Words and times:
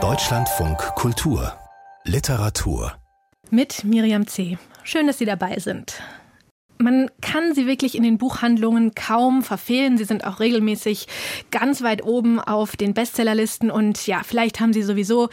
Deutschlandfunk 0.00 0.78
Kultur 0.94 1.52
Literatur 2.04 2.92
mit 3.50 3.82
Miriam 3.82 4.28
C. 4.28 4.56
Schön, 4.84 5.08
dass 5.08 5.18
Sie 5.18 5.24
dabei 5.24 5.58
sind. 5.58 6.00
Man 6.78 7.10
kann 7.20 7.54
sie 7.54 7.66
wirklich 7.66 7.96
in 7.96 8.04
den 8.04 8.18
Buchhandlungen 8.18 8.94
kaum 8.94 9.42
verfehlen. 9.42 9.98
Sie 9.98 10.04
sind 10.04 10.24
auch 10.24 10.38
regelmäßig 10.38 11.08
ganz 11.50 11.82
weit 11.82 12.04
oben 12.04 12.38
auf 12.40 12.76
den 12.76 12.94
Bestsellerlisten. 12.94 13.70
Und 13.70 14.06
ja, 14.06 14.22
vielleicht 14.24 14.60
haben 14.60 14.72
Sie 14.72 14.82
sowieso 14.82 15.28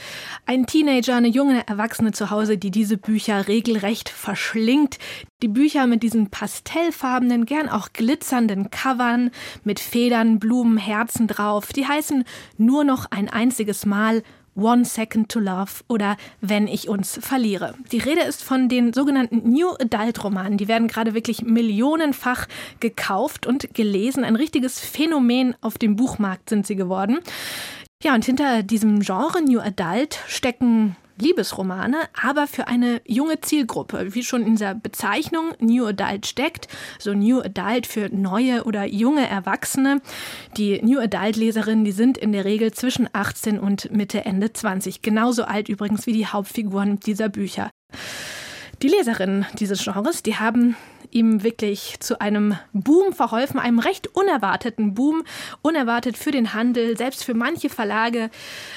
einen 0.47 0.66
Teenager, 0.66 1.16
eine 1.16 1.28
junge 1.28 1.68
Erwachsene 1.68 2.14
zu 2.14 2.32
Hause, 2.32 2.57
die 2.57 2.71
diese 2.71 2.97
Bücher 2.97 3.47
regelrecht 3.47 4.10
verschlingt. 4.10 4.97
Die 5.43 5.47
Bücher 5.47 5.86
mit 5.86 6.02
diesen 6.02 6.32
pastellfarbenen, 6.32 7.46
gern 7.46 7.70
auch 7.70 7.89
glitzernden 7.93 8.71
Covern 8.71 9.30
mit 9.64 9.80
Federn, 9.80 10.39
Blumen, 10.39 10.77
Herzen 10.77 11.27
drauf. 11.27 11.73
Die 11.73 11.88
heißen 11.88 12.23
nur 12.57 12.84
noch 12.84 13.05
ein 13.12 13.30
einziges 13.30 13.86
Mal 13.86 14.23
One 14.55 14.86
Second 14.86 15.29
to 15.29 15.39
Love 15.39 15.83
oder 15.87 16.18
Wenn 16.41 16.68
ich 16.68 16.89
uns 16.89 17.19
verliere. 17.21 17.75
Die 17.91 18.00
Rede 18.00 18.21
ist 18.21 18.43
von 18.43 18.69
den 18.69 18.93
sogenannten 18.93 19.50
New 19.50 19.69
Adult 19.79 20.23
Romanen. 20.23 20.57
Die 20.57 20.68
werden 20.68 20.87
gerade 20.87 21.14
wirklich 21.14 21.43
millionenfach 21.43 22.47
gekauft 22.79 23.45
und 23.45 23.73
gelesen. 23.73 24.23
Ein 24.23 24.36
richtiges 24.36 24.79
Phänomen 24.79 25.55
auf 25.61 25.78
dem 25.78 25.95
Buchmarkt 25.95 26.50
sind 26.50 26.65
sie 26.65 26.75
geworden. 26.75 27.19
Ja, 28.04 28.14
und 28.14 28.25
hinter 28.25 28.64
diesem 28.64 29.00
Genre 29.00 29.41
New 29.41 29.59
Adult 29.59 30.19
stecken 30.28 30.95
Liebesromane, 31.18 31.97
aber 32.22 32.47
für 32.47 32.67
eine 32.67 33.02
junge 33.05 33.39
Zielgruppe, 33.42 34.14
wie 34.14 34.23
schon 34.23 34.44
in 34.44 34.56
dieser 34.56 34.75
Bezeichnung 34.75 35.53
New 35.59 35.86
Adult 35.86 36.25
steckt, 36.25 36.67
so 37.00 37.14
New 37.14 37.39
Adult 37.42 37.88
für 37.88 38.09
neue 38.09 38.64
oder 38.64 38.86
junge 38.86 39.28
Erwachsene. 39.28 40.02
Die 40.58 40.81
New 40.81 41.00
Adult 41.00 41.36
Leserinnen, 41.36 41.86
die 41.86 41.92
sind 41.92 42.17
in 42.17 42.31
der 42.31 42.45
Regel 42.45 42.73
zwischen 42.73 43.09
18 43.14 43.59
und 43.59 43.92
Mitte 43.92 44.25
Ende 44.25 44.52
20, 44.52 45.02
genauso 45.02 45.45
alt 45.45 45.70
übrigens 45.70 46.06
wie 46.06 46.14
die 46.14 46.28
Hauptfiguren 46.28 47.00
dieser 47.00 47.30
Bücher. 47.30 47.70
Die 48.81 48.90
Leserinnen 48.90 49.45
dieses 49.58 49.84
Genres, 49.84 50.22
die 50.22 50.36
haben 50.36 50.75
ihm 51.11 51.44
wirklich 51.44 52.00
zu 52.00 52.20
einem 52.22 52.58
Boom 52.73 53.14
verholfen, 53.14 53.59
einem 53.59 53.80
recht 53.80 54.08
unerwarteten 54.16 54.94
Boom, 54.94 55.23
unerwartet 55.62 56.17
für 56.17 56.31
den 56.31 56.53
Handel, 56.53 56.97
selbst 56.97 57.23
für 57.23 57.34
manche 57.34 57.70
Verlage 57.70 58.30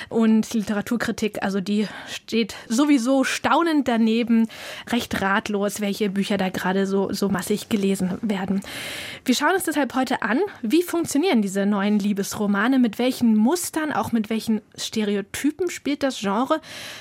und 0.08 0.52
Literaturkritik, 0.54 1.42
also 1.42 1.60
die 1.60 1.86
steht 2.08 2.54
sowieso 2.68 3.24
staunend 3.24 3.88
daneben, 3.88 4.48
recht 4.90 5.20
ratlos, 5.20 5.80
welche 5.80 6.10
Bücher 6.10 6.36
da 6.36 6.48
gerade 6.48 6.86
so, 6.86 7.12
so 7.12 7.28
massig 7.28 7.68
gelesen 7.68 8.18
werden. 8.22 8.60
Wir 9.24 9.34
schauen 9.34 9.54
uns 9.54 9.64
deshalb 9.64 9.94
heute 9.94 10.22
an, 10.22 10.40
wie 10.62 10.82
funktionieren 10.82 11.42
diese 11.42 11.66
neuen 11.66 11.98
Liebesromane, 11.98 12.78
mit 12.78 12.98
welchen 12.98 13.36
Mustern, 13.36 13.92
auch 13.92 14.12
mit 14.12 14.30
welchen 14.30 14.60
Stereotypen 14.76 15.70
spielt 15.70 16.02
das 16.02 16.20
Genre, 16.20 16.60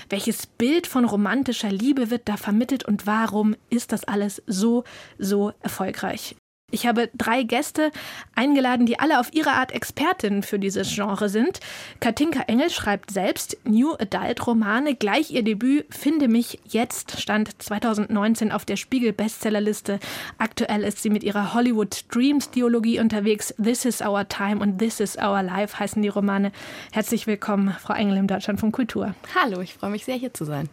welches 0.09 0.47
Bild 0.47 0.87
von 0.87 1.05
romantischer 1.05 1.71
Liebe 1.71 2.09
wird 2.09 2.27
da 2.27 2.37
vermittelt 2.37 2.85
und 2.85 3.07
warum 3.07 3.55
ist 3.69 3.91
das 3.91 4.03
alles 4.03 4.41
so, 4.47 4.83
so 5.17 5.51
erfolgreich. 5.61 6.35
Ich 6.69 6.85
habe 6.85 7.09
drei 7.17 7.43
Gäste 7.43 7.91
eingeladen, 8.35 8.85
die 8.85 8.99
alle 8.99 9.21
auf 9.21 9.33
ihre 9.33 9.51
Art 9.51 9.71
Expertinnen 9.71 10.43
für 10.43 10.59
dieses 10.59 10.93
Genre 10.93 11.29
sind. 11.29 11.61
Katinka 12.01 12.41
Engel 12.41 12.69
schreibt 12.69 13.09
selbst 13.09 13.55
New 13.63 13.93
Adult 13.93 14.45
Romane. 14.45 14.93
Gleich 14.93 15.31
ihr 15.31 15.43
Debüt 15.43 15.85
Finde 15.89 16.27
mich 16.27 16.59
jetzt 16.65 17.21
stand 17.21 17.61
2019 17.61 18.51
auf 18.51 18.65
der 18.65 18.75
Spiegel 18.75 19.13
Bestsellerliste. 19.13 20.01
Aktuell 20.39 20.83
ist 20.83 21.01
sie 21.01 21.09
mit 21.09 21.23
ihrer 21.23 21.53
Hollywood 21.53 22.03
Dreams 22.13 22.51
Dialogie 22.51 22.99
unterwegs. 22.99 23.55
This 23.63 23.85
is 23.85 24.01
our 24.01 24.27
time 24.27 24.59
und 24.59 24.77
This 24.77 24.99
is 24.99 25.17
our 25.17 25.41
life 25.41 25.79
heißen 25.79 26.01
die 26.01 26.09
Romane. 26.09 26.51
Herzlich 26.91 27.27
willkommen, 27.27 27.73
Frau 27.79 27.93
Engel 27.93 28.17
im 28.17 28.27
Deutschland 28.27 28.59
von 28.59 28.73
Kultur. 28.73 29.15
Hallo, 29.41 29.61
ich 29.61 29.73
freue 29.73 29.91
mich 29.91 30.03
sehr 30.03 30.15
hier 30.15 30.33
zu 30.33 30.43
sein. 30.43 30.67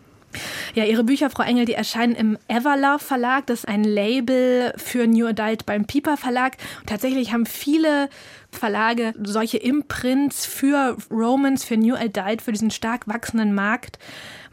Ja, 0.74 0.84
Ihre 0.84 1.04
Bücher, 1.04 1.30
Frau 1.30 1.42
Engel, 1.42 1.64
die 1.64 1.74
erscheinen 1.74 2.14
im 2.14 2.38
Everlove 2.48 3.02
Verlag. 3.02 3.46
Das 3.46 3.60
ist 3.60 3.68
ein 3.68 3.84
Label 3.84 4.72
für 4.76 5.06
New 5.06 5.26
Adult 5.26 5.66
beim 5.66 5.86
Piper 5.86 6.16
Verlag. 6.16 6.56
Und 6.80 6.88
tatsächlich 6.88 7.32
haben 7.32 7.46
viele 7.46 8.08
Verlage 8.50 9.14
solche 9.22 9.58
Imprints 9.58 10.46
für 10.46 10.96
Romans, 11.10 11.64
für 11.64 11.76
New 11.76 11.94
Adult, 11.94 12.42
für 12.42 12.52
diesen 12.52 12.70
stark 12.70 13.06
wachsenden 13.08 13.54
Markt. 13.54 13.98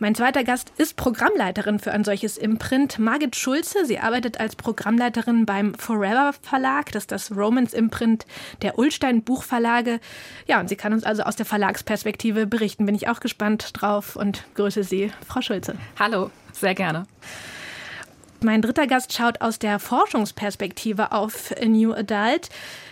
Mein 0.02 0.16
zweiter 0.16 0.44
Gast 0.44 0.74
ist 0.78 0.96
Programmleiterin 0.96 1.78
für 1.78 1.92
ein 1.92 2.04
solches 2.04 2.36
Imprint, 2.36 2.98
Margit 2.98 3.36
Schulze. 3.36 3.86
Sie 3.86 4.00
arbeitet 4.00 4.40
als 4.40 4.56
Programmleiterin 4.56 5.46
beim 5.46 5.76
Forever 5.76 6.34
Verlag, 6.42 6.92
das 6.92 7.04
ist 7.04 7.12
das 7.12 7.32
Romans 7.38 7.72
Imprint 7.72 8.26
der 8.64 8.80
Ulstein 8.80 9.22
Buchverlage. 9.22 10.00
Ja, 10.48 10.60
und 10.60 10.70
sie 10.70 10.76
kann 10.76 10.94
uns 10.94 11.04
also 11.04 11.22
aus 11.22 11.36
der 11.36 11.46
Verlagsperspektive 11.46 12.48
berichten. 12.48 12.88
Bin 12.88 12.96
ich 12.96 13.10
auch 13.10 13.20
gespannt 13.20 13.70
drauf 13.74 14.16
und 14.16 14.44
grüße 14.56 14.84
Sie, 14.84 15.12
Frau 15.28 15.44
Schulze. 15.44 15.76
Hallo, 16.00 16.32
sehr 16.52 16.74
gerne. 16.74 17.06
Mein 18.44 18.64
dritter 18.64 18.88
Gast 18.88 19.14
schaut 19.14 19.40
aus 19.42 19.60
der 19.60 19.78
Forschungsperspektive 19.78 21.12
auf 21.12 21.54
New 21.64 21.94
Adult. 21.94 22.50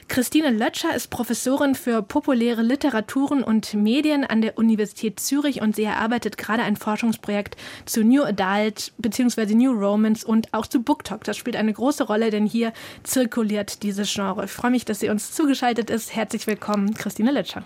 Christine 0.10 0.50
Lötscher 0.50 0.96
ist 0.96 1.12
Professorin 1.12 1.76
für 1.76 2.02
populäre 2.02 2.64
Literaturen 2.64 3.44
und 3.44 3.76
Medien 3.76 4.26
an 4.26 4.42
der 4.42 4.58
Universität 4.58 5.20
Zürich 5.20 5.62
und 5.62 5.76
sie 5.76 5.84
erarbeitet 5.84 6.38
gerade 6.38 6.64
ein 6.64 6.76
Forschungsprojekt 6.76 7.56
zu 7.86 8.04
New 8.04 8.24
Adult 8.24 8.92
bzw. 8.98 9.54
New 9.54 9.72
Romance 9.72 10.26
und 10.26 10.52
auch 10.52 10.66
zu 10.66 10.82
Book 10.82 11.04
Talk. 11.04 11.24
Das 11.26 11.38
spielt 11.38 11.56
eine 11.56 11.72
große 11.72 12.04
Rolle, 12.04 12.32
denn 12.32 12.48
hier 12.48 12.74
zirkuliert 13.04 13.84
dieses 13.84 14.12
Genre. 14.12 14.46
Ich 14.46 14.52
freue 14.52 14.72
mich, 14.72 14.84
dass 14.84 15.00
sie 15.00 15.10
uns 15.10 15.32
zugeschaltet 15.32 15.92
ist. 15.92 16.16
Herzlich 16.16 16.48
willkommen, 16.48 16.96
Christine 16.96 17.32
Lötscher. 17.32 17.64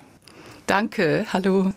Danke, 0.67 1.25
hallo. 1.31 1.71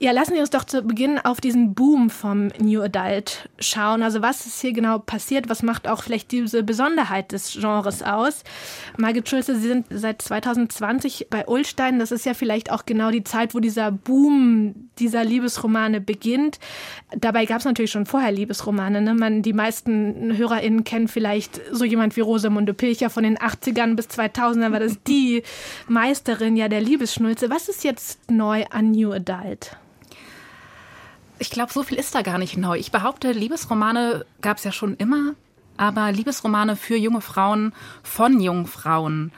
Ja, 0.00 0.12
lassen 0.12 0.34
Sie 0.34 0.40
uns 0.40 0.50
doch 0.50 0.62
zu 0.62 0.82
Beginn 0.82 1.18
auf 1.18 1.40
diesen 1.40 1.74
Boom 1.74 2.08
vom 2.08 2.52
New 2.60 2.80
Adult 2.80 3.48
schauen. 3.58 4.04
Also 4.04 4.22
was 4.22 4.46
ist 4.46 4.60
hier 4.60 4.72
genau 4.72 5.00
passiert? 5.00 5.48
Was 5.48 5.64
macht 5.64 5.88
auch 5.88 6.04
vielleicht 6.04 6.30
diese 6.30 6.62
Besonderheit 6.62 7.32
des 7.32 7.54
Genres 7.54 8.04
aus? 8.04 8.44
Margit 8.96 9.28
Schulze, 9.28 9.56
Sie 9.56 9.66
sind 9.66 9.86
seit 9.90 10.22
2020 10.22 11.26
bei 11.30 11.48
Ulstein. 11.48 11.98
Das 11.98 12.12
ist 12.12 12.24
ja 12.26 12.34
vielleicht 12.34 12.70
auch 12.70 12.86
genau 12.86 13.10
die 13.10 13.24
Zeit, 13.24 13.56
wo 13.56 13.58
dieser 13.58 13.90
Boom 13.90 14.88
dieser 15.00 15.24
Liebesromane 15.24 16.00
beginnt. 16.00 16.60
Dabei 17.16 17.44
gab 17.44 17.58
es 17.58 17.64
natürlich 17.64 17.90
schon 17.90 18.06
vorher 18.06 18.30
Liebesromane. 18.30 19.00
Ne? 19.00 19.14
Man, 19.14 19.42
die 19.42 19.52
meisten 19.52 20.36
HörerInnen 20.36 20.84
kennen 20.84 21.08
vielleicht 21.08 21.60
so 21.72 21.84
jemand 21.84 22.14
wie 22.14 22.20
Rosamunde 22.20 22.72
Pilcher 22.72 23.10
von 23.10 23.24
den 23.24 23.36
80ern 23.36 23.96
bis 23.96 24.06
2000ern 24.06 24.70
war 24.70 24.78
das 24.78 25.02
die 25.02 25.42
Meisterin 25.88 26.56
ja 26.56 26.68
der 26.68 26.82
Liebesschnulze. 26.82 27.50
Was 27.50 27.68
ist 27.68 27.82
jetzt 27.82 28.30
neu 28.30 28.64
an 28.70 28.92
New 28.92 29.10
Adult? 29.10 29.76
Ich 31.38 31.50
glaube, 31.50 31.72
so 31.72 31.82
viel 31.82 31.98
ist 31.98 32.14
da 32.14 32.22
gar 32.22 32.38
nicht 32.38 32.56
neu. 32.56 32.78
Ich 32.78 32.90
behaupte, 32.90 33.32
Liebesromane 33.32 34.24
gab 34.40 34.58
es 34.58 34.64
ja 34.64 34.72
schon 34.72 34.96
immer, 34.96 35.34
aber 35.76 36.10
Liebesromane 36.10 36.76
für 36.76 36.96
junge 36.96 37.20
Frauen 37.20 37.72
von 38.02 38.40
jungen 38.40 38.66
Frauen. 38.66 39.32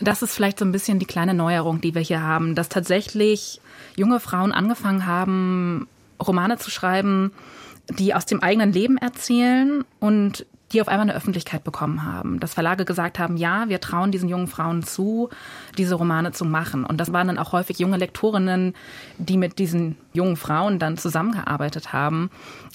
Das 0.00 0.22
ist 0.22 0.34
vielleicht 0.34 0.58
so 0.58 0.64
ein 0.64 0.72
bisschen 0.72 0.98
die 0.98 1.06
kleine 1.06 1.34
Neuerung, 1.34 1.80
die 1.80 1.94
wir 1.94 2.02
hier 2.02 2.22
haben, 2.22 2.54
dass 2.54 2.68
tatsächlich 2.68 3.60
junge 3.96 4.18
Frauen 4.18 4.52
angefangen 4.52 5.06
haben, 5.06 5.86
Romane 6.20 6.58
zu 6.58 6.70
schreiben, 6.70 7.32
die 7.90 8.14
aus 8.14 8.26
dem 8.26 8.42
eigenen 8.42 8.72
Leben 8.72 8.98
erzählen 8.98 9.84
und 10.00 10.46
die 10.74 10.80
auf 10.80 10.88
einmal 10.88 11.08
eine 11.08 11.16
Öffentlichkeit 11.16 11.64
bekommen 11.64 12.04
haben. 12.04 12.40
Dass 12.40 12.54
Verlage 12.54 12.84
gesagt 12.84 13.18
haben, 13.18 13.36
ja, 13.36 13.68
wir 13.68 13.80
trauen 13.80 14.10
diesen 14.10 14.28
jungen 14.28 14.48
Frauen 14.48 14.82
zu, 14.82 15.30
diese 15.78 15.94
Romane 15.94 16.32
zu 16.32 16.44
machen. 16.44 16.84
Und 16.84 16.98
das 16.98 17.12
waren 17.12 17.28
dann 17.28 17.38
auch 17.38 17.52
häufig 17.52 17.78
junge 17.78 17.96
Lektorinnen, 17.96 18.74
die 19.18 19.38
mit 19.38 19.58
diesen 19.58 19.96
jungen 20.12 20.36
Frauen 20.36 20.78
dann 20.78 20.98
zusammengearbeitet 20.98 21.92
haben. 21.92 22.30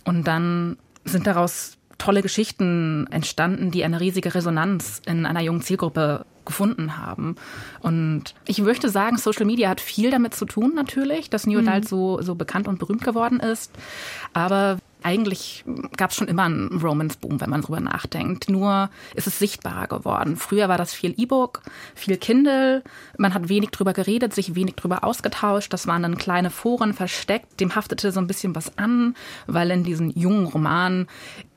Und 0.05 0.25
dann 0.25 0.77
sind 1.03 1.27
daraus 1.27 1.77
tolle 1.97 2.21
Geschichten 2.21 3.07
entstanden, 3.11 3.71
die 3.71 3.83
eine 3.83 3.99
riesige 3.99 4.33
Resonanz 4.33 5.01
in 5.05 5.25
einer 5.25 5.41
jungen 5.41 5.61
Zielgruppe 5.61 6.25
gefunden 6.45 6.97
haben. 6.97 7.35
Und 7.81 8.33
ich 8.47 8.59
möchte 8.61 8.89
sagen, 8.89 9.17
Social 9.17 9.45
Media 9.45 9.69
hat 9.69 9.81
viel 9.81 10.09
damit 10.09 10.33
zu 10.33 10.45
tun, 10.45 10.73
natürlich, 10.73 11.29
dass 11.29 11.45
New 11.45 11.59
Adult 11.59 11.83
mhm. 11.83 11.87
so, 11.87 12.21
so 12.21 12.35
bekannt 12.35 12.67
und 12.67 12.79
berühmt 12.79 13.03
geworden 13.03 13.39
ist. 13.39 13.71
Aber 14.33 14.77
eigentlich 15.01 15.63
gab 15.97 16.11
es 16.11 16.17
schon 16.17 16.27
immer 16.27 16.43
einen 16.43 16.81
Romance-Boom, 16.81 17.39
wenn 17.41 17.49
man 17.49 17.61
drüber 17.61 17.79
nachdenkt. 17.79 18.49
Nur 18.49 18.89
ist 19.15 19.27
es 19.27 19.39
sichtbarer 19.39 19.87
geworden. 19.87 20.35
Früher 20.35 20.69
war 20.69 20.77
das 20.77 20.93
viel 20.93 21.13
E-Book, 21.17 21.61
viel 21.95 22.17
Kindle. 22.17 22.83
Man 23.17 23.33
hat 23.33 23.49
wenig 23.49 23.69
drüber 23.69 23.93
geredet, 23.93 24.33
sich 24.33 24.55
wenig 24.55 24.75
drüber 24.75 25.03
ausgetauscht. 25.03 25.71
Das 25.71 25.87
waren 25.87 26.03
dann 26.03 26.17
kleine 26.17 26.49
Foren 26.49 26.93
versteckt. 26.93 27.59
Dem 27.59 27.75
haftete 27.75 28.11
so 28.11 28.19
ein 28.19 28.27
bisschen 28.27 28.55
was 28.55 28.77
an, 28.77 29.15
weil 29.47 29.71
in 29.71 29.83
diesen 29.83 30.11
jungen 30.17 30.45
Romanen 30.45 31.07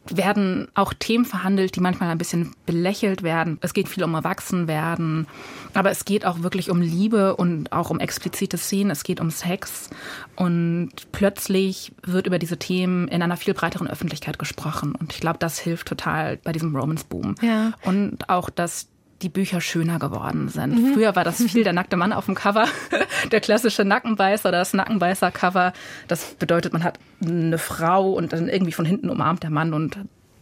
werden 0.08 0.68
auch 0.74 0.92
Themen 0.94 1.24
verhandelt, 1.24 1.76
die 1.76 1.80
manchmal 1.80 2.10
ein 2.10 2.18
bisschen 2.18 2.54
belächelt 2.66 3.22
werden. 3.22 3.58
Es 3.60 3.72
geht 3.72 3.88
viel 3.88 4.04
um 4.04 4.14
Erwachsenwerden, 4.14 5.26
aber 5.74 5.90
es 5.90 6.04
geht 6.04 6.24
auch 6.24 6.42
wirklich 6.42 6.70
um 6.70 6.80
Liebe 6.80 7.36
und 7.36 7.72
auch 7.72 7.90
um 7.90 8.00
explizite 8.00 8.58
Szenen. 8.58 8.90
Es 8.90 9.04
geht 9.04 9.20
um 9.20 9.30
Sex 9.30 9.90
und 10.36 10.90
plötzlich 11.12 11.92
wird 12.02 12.26
über 12.26 12.38
diese 12.38 12.58
Themen 12.58 13.08
in 13.08 13.22
einer 13.22 13.36
viel 13.36 13.54
breiteren 13.54 13.86
Öffentlichkeit 13.86 14.38
gesprochen. 14.38 14.94
Und 14.94 15.12
ich 15.12 15.20
glaube, 15.20 15.38
das 15.38 15.58
hilft 15.58 15.88
total 15.88 16.38
bei 16.38 16.52
diesem 16.52 16.74
Romance-Boom. 16.74 17.36
Ja. 17.40 17.72
Und 17.84 18.28
auch, 18.28 18.50
dass 18.50 18.88
die 19.22 19.28
Bücher 19.28 19.60
schöner 19.60 19.98
geworden 19.98 20.48
sind. 20.48 20.74
Mhm. 20.74 20.94
Früher 20.94 21.16
war 21.16 21.24
das 21.24 21.42
viel 21.42 21.64
der 21.64 21.72
nackte 21.72 21.96
Mann 21.96 22.12
auf 22.12 22.26
dem 22.26 22.34
Cover, 22.34 22.66
der 23.32 23.40
klassische 23.40 23.84
Nackenbeißer, 23.84 24.52
das 24.52 24.74
Nackenbeißer-Cover. 24.74 25.72
Das 26.08 26.34
bedeutet, 26.34 26.72
man 26.72 26.84
hat 26.84 26.98
eine 27.24 27.58
Frau 27.58 28.12
und 28.12 28.32
dann 28.32 28.48
irgendwie 28.48 28.72
von 28.72 28.84
hinten 28.84 29.10
umarmt 29.10 29.42
der 29.42 29.50
Mann 29.50 29.74
und 29.74 29.98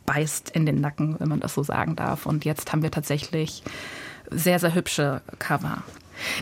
beißt 0.06 0.50
in 0.50 0.66
den 0.66 0.80
Nacken, 0.80 1.16
wenn 1.18 1.28
man 1.28 1.40
das 1.40 1.54
so 1.54 1.62
sagen 1.62 1.96
darf. 1.96 2.26
Und 2.26 2.44
jetzt 2.44 2.72
haben 2.72 2.82
wir 2.82 2.90
tatsächlich 2.90 3.62
sehr, 4.30 4.58
sehr 4.58 4.74
hübsche 4.74 5.22
Cover. 5.38 5.82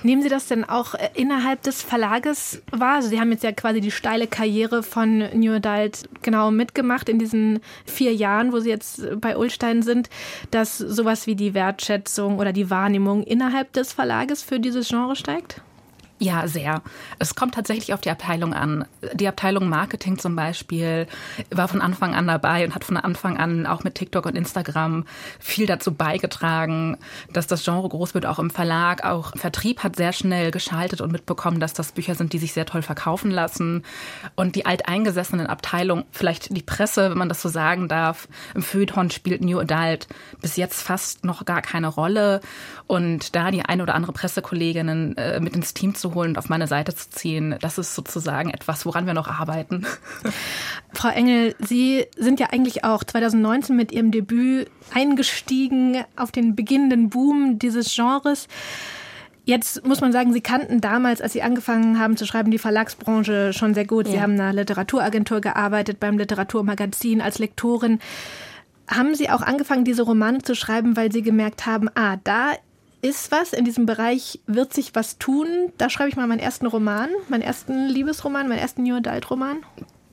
Nehmen 0.02 0.22
Sie 0.22 0.28
das 0.28 0.46
denn 0.46 0.64
auch 0.64 0.94
äh, 0.94 1.10
innerhalb 1.14 1.62
des 1.62 1.82
Verlages 1.82 2.62
wahr? 2.70 2.96
Also 2.96 3.08
Sie 3.08 3.20
haben 3.20 3.30
jetzt 3.32 3.44
ja 3.44 3.52
quasi 3.52 3.80
die 3.80 3.90
steile 3.90 4.26
Karriere 4.26 4.82
von 4.82 5.18
New 5.34 5.52
Adult 5.52 6.08
genau 6.22 6.50
mitgemacht 6.50 7.08
in 7.08 7.18
diesen 7.18 7.60
vier 7.84 8.14
Jahren, 8.14 8.52
wo 8.52 8.60
Sie 8.60 8.70
jetzt 8.70 9.02
bei 9.20 9.36
Ulstein 9.36 9.82
sind, 9.82 10.10
dass 10.50 10.78
sowas 10.78 11.26
wie 11.26 11.36
die 11.36 11.54
Wertschätzung 11.54 12.38
oder 12.38 12.52
die 12.52 12.70
Wahrnehmung 12.70 13.22
innerhalb 13.22 13.72
des 13.72 13.92
Verlages 13.92 14.42
für 14.42 14.60
dieses 14.60 14.88
Genre 14.88 15.16
steigt? 15.16 15.62
Ja, 16.20 16.48
sehr. 16.48 16.82
Es 17.20 17.36
kommt 17.36 17.54
tatsächlich 17.54 17.94
auf 17.94 18.00
die 18.00 18.10
Abteilung 18.10 18.52
an. 18.52 18.86
Die 19.14 19.28
Abteilung 19.28 19.68
Marketing 19.68 20.18
zum 20.18 20.34
Beispiel 20.34 21.06
war 21.50 21.68
von 21.68 21.80
Anfang 21.80 22.12
an 22.12 22.26
dabei 22.26 22.64
und 22.64 22.74
hat 22.74 22.82
von 22.82 22.96
Anfang 22.96 23.36
an 23.36 23.66
auch 23.66 23.84
mit 23.84 23.94
TikTok 23.94 24.26
und 24.26 24.34
Instagram 24.34 25.04
viel 25.38 25.66
dazu 25.66 25.94
beigetragen, 25.94 26.96
dass 27.32 27.46
das 27.46 27.64
Genre 27.64 27.88
groß 27.88 28.14
wird, 28.14 28.26
auch 28.26 28.40
im 28.40 28.50
Verlag. 28.50 29.04
Auch 29.04 29.36
Vertrieb 29.36 29.84
hat 29.84 29.94
sehr 29.94 30.12
schnell 30.12 30.50
geschaltet 30.50 31.00
und 31.00 31.12
mitbekommen, 31.12 31.60
dass 31.60 31.72
das 31.72 31.92
Bücher 31.92 32.16
sind, 32.16 32.32
die 32.32 32.38
sich 32.38 32.52
sehr 32.52 32.66
toll 32.66 32.82
verkaufen 32.82 33.30
lassen. 33.30 33.84
Und 34.34 34.56
die 34.56 34.66
alteingesessenen 34.66 35.46
Abteilungen, 35.46 36.04
vielleicht 36.10 36.56
die 36.56 36.62
Presse, 36.62 37.10
wenn 37.10 37.18
man 37.18 37.28
das 37.28 37.42
so 37.42 37.48
sagen 37.48 37.86
darf, 37.86 38.26
im 38.56 38.62
Feuilleton 38.62 39.10
spielt 39.12 39.40
New 39.40 39.60
Adult 39.60 40.08
bis 40.40 40.56
jetzt 40.56 40.82
fast 40.82 41.24
noch 41.24 41.44
gar 41.44 41.62
keine 41.62 41.86
Rolle. 41.86 42.40
Und 42.88 43.36
da 43.36 43.52
die 43.52 43.62
eine 43.62 43.84
oder 43.84 43.94
andere 43.94 44.12
Pressekolleginnen 44.12 45.16
äh, 45.16 45.38
mit 45.38 45.54
ins 45.54 45.74
Team 45.74 45.94
zu 45.94 46.07
holen 46.14 46.30
und 46.30 46.38
auf 46.38 46.48
meine 46.48 46.66
Seite 46.66 46.94
zu 46.94 47.10
ziehen, 47.10 47.56
das 47.60 47.78
ist 47.78 47.94
sozusagen 47.94 48.50
etwas, 48.50 48.86
woran 48.86 49.06
wir 49.06 49.14
noch 49.14 49.28
arbeiten. 49.28 49.86
Frau 50.92 51.08
Engel, 51.08 51.54
Sie 51.58 52.06
sind 52.16 52.40
ja 52.40 52.48
eigentlich 52.50 52.84
auch 52.84 53.04
2019 53.04 53.76
mit 53.76 53.92
Ihrem 53.92 54.10
Debüt 54.10 54.70
eingestiegen 54.94 56.04
auf 56.16 56.32
den 56.32 56.56
beginnenden 56.56 57.10
Boom 57.10 57.58
dieses 57.58 57.94
Genres. 57.94 58.48
Jetzt 59.48 59.86
muss 59.86 60.02
man 60.02 60.12
sagen, 60.12 60.34
Sie 60.34 60.42
kannten 60.42 60.82
damals, 60.82 61.22
als 61.22 61.32
Sie 61.32 61.40
angefangen 61.40 61.98
haben 61.98 62.18
zu 62.18 62.26
schreiben, 62.26 62.50
die 62.50 62.58
Verlagsbranche 62.58 63.54
schon 63.54 63.72
sehr 63.72 63.86
gut. 63.86 64.06
Sie 64.06 64.16
ja. 64.16 64.20
haben 64.20 64.34
in 64.34 64.40
einer 64.42 64.52
Literaturagentur 64.52 65.40
gearbeitet, 65.40 65.98
beim 66.00 66.18
Literaturmagazin 66.18 67.22
als 67.22 67.38
Lektorin. 67.38 67.98
Haben 68.88 69.14
Sie 69.14 69.30
auch 69.30 69.40
angefangen, 69.40 69.84
diese 69.84 70.02
Romane 70.02 70.42
zu 70.42 70.54
schreiben, 70.54 70.98
weil 70.98 71.10
Sie 71.12 71.22
gemerkt 71.22 71.64
haben, 71.64 71.88
ah, 71.94 72.18
da 72.24 72.52
ist 73.00 73.30
was, 73.30 73.52
in 73.52 73.64
diesem 73.64 73.86
Bereich 73.86 74.40
wird 74.46 74.72
sich 74.72 74.94
was 74.94 75.18
tun. 75.18 75.72
Da 75.78 75.90
schreibe 75.90 76.08
ich 76.08 76.16
mal 76.16 76.26
meinen 76.26 76.40
ersten 76.40 76.66
Roman, 76.66 77.08
meinen 77.28 77.42
ersten 77.42 77.86
Liebesroman, 77.88 78.48
meinen 78.48 78.58
ersten 78.58 78.82
New 78.82 78.96
Adult 78.96 79.30
Roman. 79.30 79.58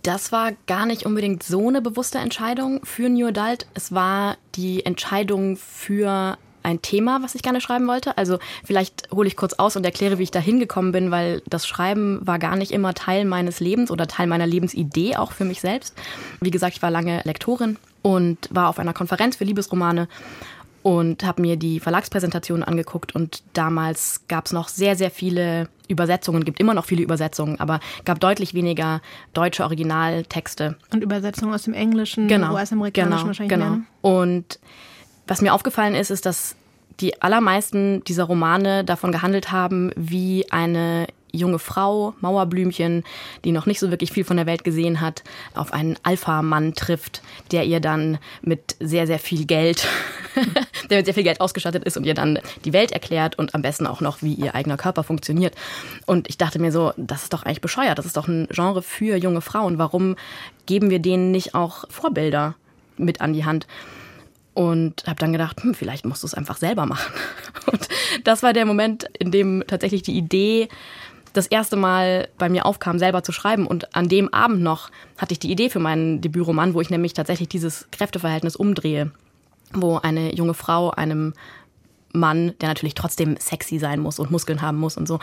Das 0.04 0.32
war 0.32 0.52
gar 0.68 0.86
nicht 0.86 1.06
unbedingt 1.06 1.42
so 1.42 1.68
eine 1.68 1.82
bewusste 1.82 2.20
Entscheidung 2.20 2.86
für 2.86 3.10
New 3.10 3.28
Adult. 3.28 3.66
Es 3.74 3.92
war 3.92 4.38
die 4.56 4.86
Entscheidung 4.86 5.58
für 5.58 6.38
ein 6.66 6.82
Thema, 6.82 7.22
was 7.22 7.36
ich 7.36 7.44
gerne 7.44 7.62
schreiben 7.62 7.88
wollte. 7.88 8.18
Also 8.18 8.40
vielleicht 8.64 9.10
hole 9.12 9.28
ich 9.28 9.36
kurz 9.36 9.54
aus 9.54 9.76
und 9.76 9.86
erkläre, 9.86 10.18
wie 10.18 10.24
ich 10.24 10.32
da 10.32 10.40
hingekommen 10.40 10.92
bin, 10.92 11.12
weil 11.12 11.42
das 11.48 11.68
Schreiben 11.68 12.20
war 12.26 12.40
gar 12.40 12.56
nicht 12.56 12.72
immer 12.72 12.94
Teil 12.94 13.26
meines 13.26 13.60
Lebens 13.60 13.92
oder 13.92 14.08
Teil 14.08 14.28
meiner 14.28 14.48
Lebensidee 14.48 15.16
auch 15.16 15.32
für 15.32 15.46
mich 15.46 15.62
selbst. 15.62 15.96
Wie 16.42 16.52
gesagt, 16.52 16.76
ich 16.76 16.82
war 16.82 16.92
lange 16.92 17.22
Lektorin 17.24 17.78
und 18.02 18.50
war 18.52 18.70
auf 18.70 18.80
einer 18.80 18.94
Konferenz 18.94 19.38
für 19.38 19.44
Liebesromane 19.44 20.08
und 20.86 21.24
habe 21.24 21.42
mir 21.42 21.58
die 21.58 21.80
Verlagspräsentation 21.80 22.62
angeguckt 22.62 23.16
und 23.16 23.42
damals 23.54 24.22
gab 24.28 24.46
es 24.46 24.52
noch 24.52 24.68
sehr, 24.68 24.96
sehr 24.96 25.10
viele 25.10 25.68
Übersetzungen, 25.88 26.46
gibt 26.46 26.60
immer 26.60 26.76
noch 26.76 26.86
viele 26.86 27.02
Übersetzungen, 27.02 27.60
aber 27.60 27.80
gab 28.06 28.20
deutlich 28.20 28.54
weniger 28.54 29.02
deutsche 29.34 29.64
Originaltexte. 29.64 30.76
Und 30.94 31.02
Übersetzungen 31.02 31.56
aus 31.56 31.64
dem 31.64 31.74
Englischen, 31.74 32.28
genau, 32.28 32.54
US-Amerikanischen 32.54 33.18
genau, 33.18 33.28
wahrscheinlich. 33.28 33.58
Genau. 33.58 33.70
Mehr. 33.78 33.82
Und 34.04 34.60
was 35.26 35.42
mir 35.42 35.56
aufgefallen 35.56 35.96
ist, 35.96 36.12
ist, 36.12 36.28
dass 36.28 36.56
die 37.00 37.20
allermeisten 37.20 38.04
dieser 38.04 38.26
Romane 38.26 38.84
davon 38.84 39.12
gehandelt 39.12 39.52
haben, 39.52 39.90
wie 39.96 40.52
eine 40.52 41.08
junge 41.36 41.60
Frau, 41.60 42.14
Mauerblümchen, 42.22 43.04
die 43.44 43.52
noch 43.52 43.66
nicht 43.66 43.80
so 43.80 43.92
wirklich 43.92 44.12
viel 44.12 44.24
von 44.24 44.38
der 44.38 44.46
Welt 44.46 44.64
gesehen 44.64 45.02
hat, 45.02 45.24
auf 45.54 45.74
einen 45.74 45.98
Alpha-Mann 46.04 46.74
trifft, 46.74 47.22
der 47.52 47.66
ihr 47.66 47.80
dann 47.80 48.18
mit 48.42 48.76
sehr, 48.80 49.08
sehr 49.08 49.20
viel 49.20 49.46
Geld, 49.46 49.88
der 50.90 50.98
mit 50.98 51.06
sehr 51.06 51.14
viel 51.14 51.24
Geld 51.24 51.42
ausgestattet 51.42 51.84
ist 51.84 51.98
und 51.98 52.06
ihr 52.06 52.14
dann 52.14 52.40
die 52.64 52.74
Welt 52.74 52.92
erklärt 52.92 53.38
und 53.38 53.56
am 53.56 53.62
besten 53.62 53.88
auch 53.88 54.02
noch, 54.02 54.22
wie 54.22 54.34
ihr 54.34 54.56
eigener 54.56 54.78
Körper 54.78 55.04
funktioniert. 55.04 55.56
Und 56.06 56.30
ich 56.30 56.38
dachte 56.38 56.60
mir 56.60 56.72
so, 56.72 56.94
das 56.98 57.24
ist 57.24 57.34
doch 57.34 57.44
eigentlich 57.44 57.62
bescheuert. 57.62 57.98
Das 57.98 58.06
ist 58.06 58.18
doch 58.18 58.28
ein 58.28 58.48
Genre 58.50 58.82
für 58.82 59.18
junge 59.18 59.42
Frauen. 59.42 59.78
Warum 59.78 60.16
geben 60.66 60.90
wir 60.90 61.00
denen 61.00 61.32
nicht 61.32 61.56
auch 61.56 61.86
Vorbilder 61.90 62.56
mit 62.98 63.22
an 63.22 63.34
die 63.34 63.46
Hand? 63.46 63.68
und 64.56 65.04
habe 65.06 65.20
dann 65.20 65.34
gedacht, 65.34 65.62
hm, 65.62 65.76
vielleicht 65.76 66.06
musst 66.06 66.24
du 66.24 66.28
es 66.28 66.34
einfach 66.34 66.58
selber 66.58 66.86
machen. 66.86 67.14
Und 67.72 67.88
das 68.24 68.42
war 68.42 68.54
der 68.54 68.66
Moment, 68.66 69.04
in 69.20 69.30
dem 69.30 69.64
tatsächlich 69.68 70.02
die 70.02 70.18
Idee 70.18 70.70
das 71.38 71.48
erste 71.48 71.76
Mal 71.76 72.30
bei 72.38 72.50
mir 72.50 72.66
aufkam, 72.66 73.00
selber 73.00 73.24
zu 73.24 73.32
schreiben. 73.32 73.68
Und 73.68 73.96
an 73.96 74.08
dem 74.08 74.34
Abend 74.34 74.62
noch 74.62 74.90
hatte 75.18 75.34
ich 75.34 75.40
die 75.40 75.52
Idee 75.52 75.70
für 75.70 75.80
meinen 75.80 76.22
Debütroman, 76.22 76.74
wo 76.74 76.82
ich 76.82 76.90
nämlich 76.90 77.14
tatsächlich 77.14 77.50
dieses 77.50 77.88
Kräfteverhältnis 77.92 78.56
umdrehe, 78.56 79.12
wo 79.74 79.98
eine 79.98 80.36
junge 80.36 80.54
Frau 80.54 80.92
einem 80.92 81.34
Mann, 82.14 82.54
der 82.62 82.70
natürlich 82.70 82.96
trotzdem 82.96 83.36
sexy 83.38 83.78
sein 83.78 84.00
muss 84.00 84.20
und 84.20 84.32
Muskeln 84.32 84.62
haben 84.62 84.78
muss 84.78 84.98
und 84.98 85.08
so, 85.08 85.20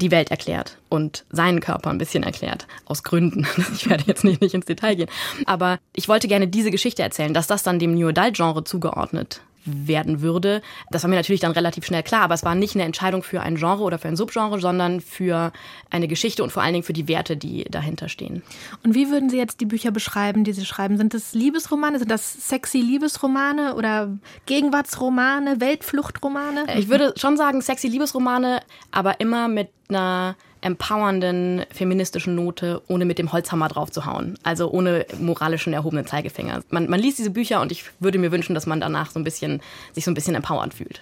die 0.00 0.10
Welt 0.10 0.30
erklärt 0.30 0.78
und 0.88 1.26
seinen 1.30 1.60
Körper 1.60 1.90
ein 1.90 1.98
bisschen 1.98 2.22
erklärt. 2.22 2.66
Aus 2.86 3.02
Gründen. 3.02 3.46
Ich 3.74 3.88
werde 3.88 4.04
jetzt 4.06 4.24
nicht, 4.24 4.40
nicht 4.40 4.54
ins 4.54 4.66
Detail 4.66 4.94
gehen. 4.94 5.10
Aber 5.46 5.78
ich 5.94 6.08
wollte 6.08 6.28
gerne 6.28 6.48
diese 6.48 6.70
Geschichte 6.70 7.02
erzählen, 7.02 7.34
dass 7.34 7.46
das 7.46 7.62
dann 7.62 7.78
dem 7.78 7.94
New 7.94 8.08
Adult 8.08 8.36
Genre 8.36 8.64
zugeordnet 8.64 9.42
werden 9.64 10.20
würde. 10.20 10.62
Das 10.90 11.02
war 11.02 11.10
mir 11.10 11.16
natürlich 11.16 11.40
dann 11.40 11.52
relativ 11.52 11.84
schnell 11.84 12.02
klar, 12.02 12.22
aber 12.22 12.34
es 12.34 12.44
war 12.44 12.54
nicht 12.54 12.74
eine 12.74 12.84
Entscheidung 12.84 13.22
für 13.22 13.40
ein 13.40 13.56
Genre 13.56 13.82
oder 13.82 13.98
für 13.98 14.08
ein 14.08 14.16
Subgenre, 14.16 14.60
sondern 14.60 15.00
für 15.00 15.52
eine 15.90 16.08
Geschichte 16.08 16.42
und 16.42 16.50
vor 16.50 16.62
allen 16.62 16.72
Dingen 16.72 16.84
für 16.84 16.92
die 16.92 17.08
Werte, 17.08 17.36
die 17.36 17.64
dahinter 17.64 18.08
stehen. 18.08 18.42
Und 18.82 18.94
wie 18.94 19.10
würden 19.10 19.30
Sie 19.30 19.36
jetzt 19.36 19.60
die 19.60 19.66
Bücher 19.66 19.90
beschreiben, 19.90 20.44
die 20.44 20.52
Sie 20.52 20.64
schreiben? 20.64 20.96
Sind 20.96 21.14
das 21.14 21.34
Liebesromane? 21.34 21.98
Sind 21.98 22.10
das 22.10 22.48
sexy 22.48 22.78
Liebesromane 22.78 23.74
oder 23.74 24.16
Gegenwartsromane, 24.46 25.60
Weltfluchtromane? 25.60 26.66
Ich 26.76 26.88
würde 26.88 27.14
schon 27.16 27.36
sagen 27.36 27.60
sexy 27.60 27.88
Liebesromane, 27.88 28.60
aber 28.90 29.20
immer 29.20 29.48
mit 29.48 29.70
einer 29.88 30.36
empowernden 30.60 31.64
feministischen 31.72 32.34
Note, 32.34 32.82
ohne 32.88 33.04
mit 33.04 33.18
dem 33.18 33.32
Holzhammer 33.32 33.68
drauf 33.68 33.90
zu 33.90 34.04
hauen. 34.04 34.38
Also 34.42 34.70
ohne 34.70 35.06
moralischen 35.18 35.72
erhobenen 35.72 36.06
Zeigefinger. 36.06 36.62
Man, 36.70 36.88
man 36.88 37.00
liest 37.00 37.18
diese 37.18 37.30
Bücher 37.30 37.60
und 37.60 37.72
ich 37.72 37.84
würde 37.98 38.18
mir 38.18 38.32
wünschen, 38.32 38.54
dass 38.54 38.66
man 38.66 38.80
danach 38.80 39.10
so 39.10 39.18
ein 39.18 39.24
bisschen, 39.24 39.60
sich 39.92 40.04
so 40.04 40.10
ein 40.10 40.14
bisschen 40.14 40.34
empowernd 40.34 40.74
fühlt. 40.74 41.00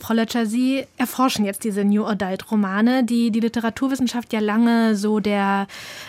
Frau 0.00 0.14
Lötscher, 0.14 0.46
Sie 0.46 0.84
erforschen 0.96 1.44
jetzt 1.44 1.64
diese 1.64 1.84
New 1.84 2.04
Adult-Romane, 2.04 3.02
die 3.02 3.32
die 3.32 3.40
Literaturwissenschaft 3.40 4.32
ja 4.32 4.38
lange 4.38 4.94
so 4.94 5.18
der, 5.18 5.66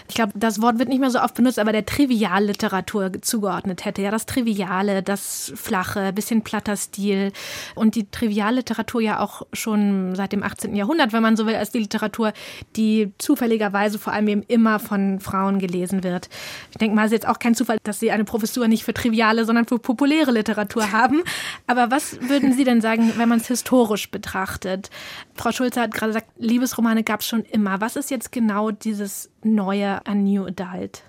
ich 0.07 0.15
glaube, 0.15 0.33
das 0.35 0.61
Wort 0.61 0.77
wird 0.77 0.89
nicht 0.89 0.99
mehr 0.99 1.09
so 1.09 1.19
oft 1.19 1.33
benutzt, 1.33 1.57
aber 1.57 1.71
der 1.71 1.85
Trivialliteratur 1.85 3.11
zugeordnet 3.21 3.85
hätte. 3.85 4.03
Ja, 4.03 4.11
das 4.11 4.27
Triviale, 4.27 5.01
das 5.01 5.51
Flache, 5.55 6.13
bisschen 6.13 6.43
platter 6.43 6.77
Stil 6.77 7.31
und 7.73 7.95
die 7.95 8.09
Trivialliteratur 8.09 9.01
ja 9.01 9.19
auch 9.19 9.41
schon 9.53 10.15
seit 10.15 10.33
dem 10.33 10.43
18. 10.43 10.75
Jahrhundert, 10.75 11.11
wenn 11.11 11.23
man 11.23 11.35
so 11.35 11.47
will, 11.47 11.55
als 11.55 11.71
die 11.71 11.79
Literatur, 11.79 12.33
die 12.75 13.11
zufälligerweise 13.17 13.97
vor 13.97 14.13
allem 14.13 14.27
eben 14.27 14.43
immer 14.47 14.77
von 14.77 15.19
Frauen 15.19 15.57
gelesen 15.57 16.03
wird. 16.03 16.29
Ich 16.69 16.77
denke 16.77 16.95
mal, 16.95 17.03
es 17.05 17.07
ist 17.07 17.23
jetzt 17.23 17.27
auch 17.27 17.39
kein 17.39 17.55
Zufall, 17.55 17.77
dass 17.83 17.99
Sie 17.99 18.11
eine 18.11 18.23
Professur 18.23 18.67
nicht 18.67 18.83
für 18.83 18.93
triviale, 18.93 19.45
sondern 19.45 19.65
für 19.65 19.79
populäre 19.79 20.31
Literatur 20.31 20.91
haben. 20.91 21.23
Aber 21.65 21.89
was 21.89 22.21
würden 22.21 22.53
Sie 22.53 22.63
denn 22.63 22.81
sagen, 22.81 23.13
wenn 23.17 23.27
man 23.27 23.39
es 23.39 23.47
historisch 23.47 23.78
historisch 23.79 24.11
betrachtet. 24.11 24.89
Frau 25.35 25.51
Schulze 25.51 25.81
hat 25.81 25.93
gerade 25.93 26.11
gesagt, 26.11 26.31
Liebesromane 26.37 27.03
gab 27.03 27.21
es 27.21 27.27
schon 27.27 27.43
immer. 27.43 27.79
Was 27.79 27.95
ist 27.95 28.11
jetzt 28.11 28.31
genau 28.31 28.71
dieses 28.71 29.31
Neue 29.43 30.05
an 30.05 30.23
New 30.23 30.45
Adult? 30.45 31.03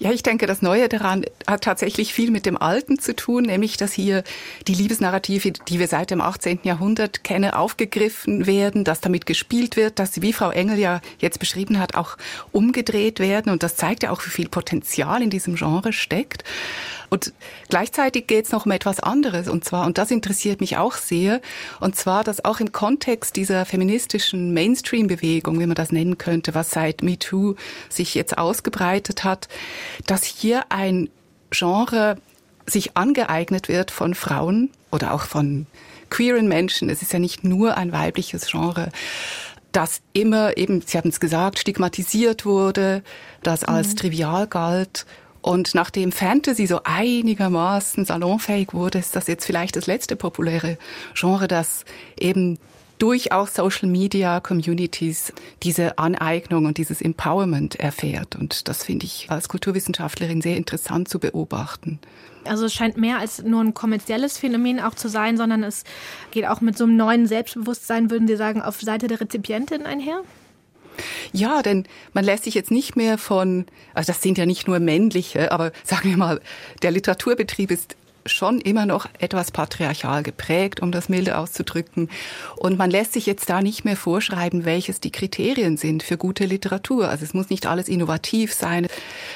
Ja, 0.00 0.12
ich 0.12 0.22
denke, 0.22 0.46
das 0.46 0.62
Neue 0.62 0.88
daran 0.88 1.24
hat 1.44 1.64
tatsächlich 1.64 2.14
viel 2.14 2.30
mit 2.30 2.46
dem 2.46 2.56
Alten 2.56 3.00
zu 3.00 3.16
tun, 3.16 3.42
nämlich 3.42 3.76
dass 3.76 3.92
hier 3.92 4.22
die 4.68 4.74
Liebesnarrative, 4.74 5.50
die 5.50 5.80
wir 5.80 5.88
seit 5.88 6.12
dem 6.12 6.20
18. 6.20 6.60
Jahrhundert 6.62 7.24
kennen, 7.24 7.50
aufgegriffen 7.50 8.46
werden, 8.46 8.84
dass 8.84 9.00
damit 9.00 9.26
gespielt 9.26 9.74
wird, 9.76 9.98
dass 9.98 10.14
sie, 10.14 10.22
wie 10.22 10.32
Frau 10.32 10.50
Engel 10.50 10.78
ja 10.78 11.00
jetzt 11.18 11.40
beschrieben 11.40 11.80
hat, 11.80 11.96
auch 11.96 12.16
umgedreht 12.52 13.18
werden. 13.18 13.50
Und 13.50 13.64
das 13.64 13.74
zeigt 13.74 14.04
ja 14.04 14.12
auch, 14.12 14.24
wie 14.24 14.30
viel 14.30 14.48
Potenzial 14.48 15.20
in 15.20 15.30
diesem 15.30 15.56
Genre 15.56 15.92
steckt. 15.92 16.44
Und 17.10 17.32
gleichzeitig 17.68 18.26
geht 18.26 18.44
es 18.44 18.52
noch 18.52 18.66
um 18.66 18.72
etwas 18.72 19.00
anderes. 19.00 19.48
Und 19.48 19.64
zwar, 19.64 19.86
und 19.86 19.98
das 19.98 20.10
interessiert 20.10 20.60
mich 20.60 20.76
auch 20.76 20.94
sehr, 20.94 21.40
und 21.80 21.96
zwar, 21.96 22.22
dass 22.22 22.44
auch 22.44 22.60
im 22.60 22.72
Kontext 22.72 23.36
dieser 23.36 23.64
feministischen 23.64 24.52
Mainstream-Bewegung, 24.52 25.58
wie 25.58 25.66
man 25.66 25.74
das 25.74 25.90
nennen 25.90 26.18
könnte, 26.18 26.54
was 26.54 26.70
seit 26.70 27.02
MeToo 27.02 27.54
sich 27.88 28.14
jetzt 28.14 28.36
ausgebreitet 28.36 29.24
hat, 29.24 29.48
dass 30.06 30.24
hier 30.24 30.66
ein 30.70 31.08
Genre 31.50 32.16
sich 32.66 32.96
angeeignet 32.96 33.68
wird 33.68 33.90
von 33.90 34.14
Frauen 34.14 34.70
oder 34.90 35.12
auch 35.12 35.22
von 35.22 35.66
queeren 36.10 36.48
Menschen. 36.48 36.90
Es 36.90 37.02
ist 37.02 37.12
ja 37.12 37.18
nicht 37.18 37.44
nur 37.44 37.76
ein 37.76 37.92
weibliches 37.92 38.46
Genre 38.50 38.90
das 39.72 40.00
immer 40.12 40.56
eben, 40.56 40.82
Sie 40.84 40.96
haben 40.96 41.10
es 41.10 41.20
gesagt, 41.20 41.58
stigmatisiert 41.58 42.44
wurde, 42.44 43.02
das 43.42 43.64
als 43.64 43.90
mhm. 43.90 43.96
trivial 43.96 44.46
galt. 44.46 45.06
Und 45.40 45.74
nachdem 45.74 46.10
Fantasy 46.10 46.66
so 46.66 46.80
einigermaßen 46.84 48.04
salonfähig 48.04 48.74
wurde, 48.74 48.98
ist 48.98 49.14
das 49.14 49.28
jetzt 49.28 49.44
vielleicht 49.44 49.76
das 49.76 49.86
letzte 49.86 50.16
populäre 50.16 50.78
Genre, 51.14 51.46
das 51.48 51.84
eben 52.18 52.58
durch 52.98 53.32
auch 53.32 53.48
Social 53.48 53.88
Media 53.88 54.40
Communities 54.40 55.32
diese 55.62 55.98
Aneignung 55.98 56.66
und 56.66 56.78
dieses 56.78 57.00
Empowerment 57.00 57.76
erfährt. 57.76 58.36
Und 58.36 58.68
das 58.68 58.84
finde 58.84 59.06
ich 59.06 59.26
als 59.30 59.48
Kulturwissenschaftlerin 59.48 60.40
sehr 60.40 60.56
interessant 60.56 61.08
zu 61.08 61.18
beobachten. 61.18 61.98
Also 62.44 62.66
es 62.66 62.74
scheint 62.74 62.96
mehr 62.96 63.18
als 63.18 63.42
nur 63.42 63.62
ein 63.62 63.74
kommerzielles 63.74 64.38
Phänomen 64.38 64.80
auch 64.80 64.94
zu 64.94 65.08
sein, 65.08 65.36
sondern 65.36 65.62
es 65.62 65.84
geht 66.30 66.46
auch 66.46 66.60
mit 66.60 66.78
so 66.78 66.84
einem 66.84 66.96
neuen 66.96 67.26
Selbstbewusstsein, 67.26 68.10
würden 68.10 68.26
Sie 68.26 68.36
sagen, 68.36 68.62
auf 68.62 68.80
Seite 68.80 69.06
der 69.06 69.20
Rezipientin 69.20 69.84
einher? 69.84 70.22
Ja, 71.32 71.62
denn 71.62 71.84
man 72.12 72.24
lässt 72.24 72.44
sich 72.44 72.54
jetzt 72.54 72.70
nicht 72.70 72.96
mehr 72.96 73.18
von, 73.18 73.66
also 73.94 74.12
das 74.12 74.22
sind 74.22 74.38
ja 74.38 74.46
nicht 74.46 74.66
nur 74.66 74.80
männliche, 74.80 75.52
aber 75.52 75.72
sagen 75.84 76.10
wir 76.10 76.16
mal, 76.16 76.40
der 76.82 76.90
Literaturbetrieb 76.90 77.70
ist 77.70 77.96
schon 78.28 78.60
immer 78.60 78.86
noch 78.86 79.06
etwas 79.18 79.50
patriarchal 79.50 80.22
geprägt, 80.22 80.80
um 80.80 80.92
das 80.92 81.08
milde 81.08 81.38
auszudrücken. 81.38 82.10
Und 82.56 82.78
man 82.78 82.90
lässt 82.90 83.12
sich 83.12 83.26
jetzt 83.26 83.50
da 83.50 83.60
nicht 83.60 83.84
mehr 83.84 83.96
vorschreiben, 83.96 84.64
welches 84.64 85.00
die 85.00 85.10
Kriterien 85.10 85.76
sind 85.76 86.02
für 86.02 86.16
gute 86.16 86.44
Literatur. 86.44 87.08
Also 87.08 87.24
es 87.24 87.34
muss 87.34 87.50
nicht 87.50 87.66
alles 87.66 87.88
innovativ 87.88 88.52
sein. 88.54 88.86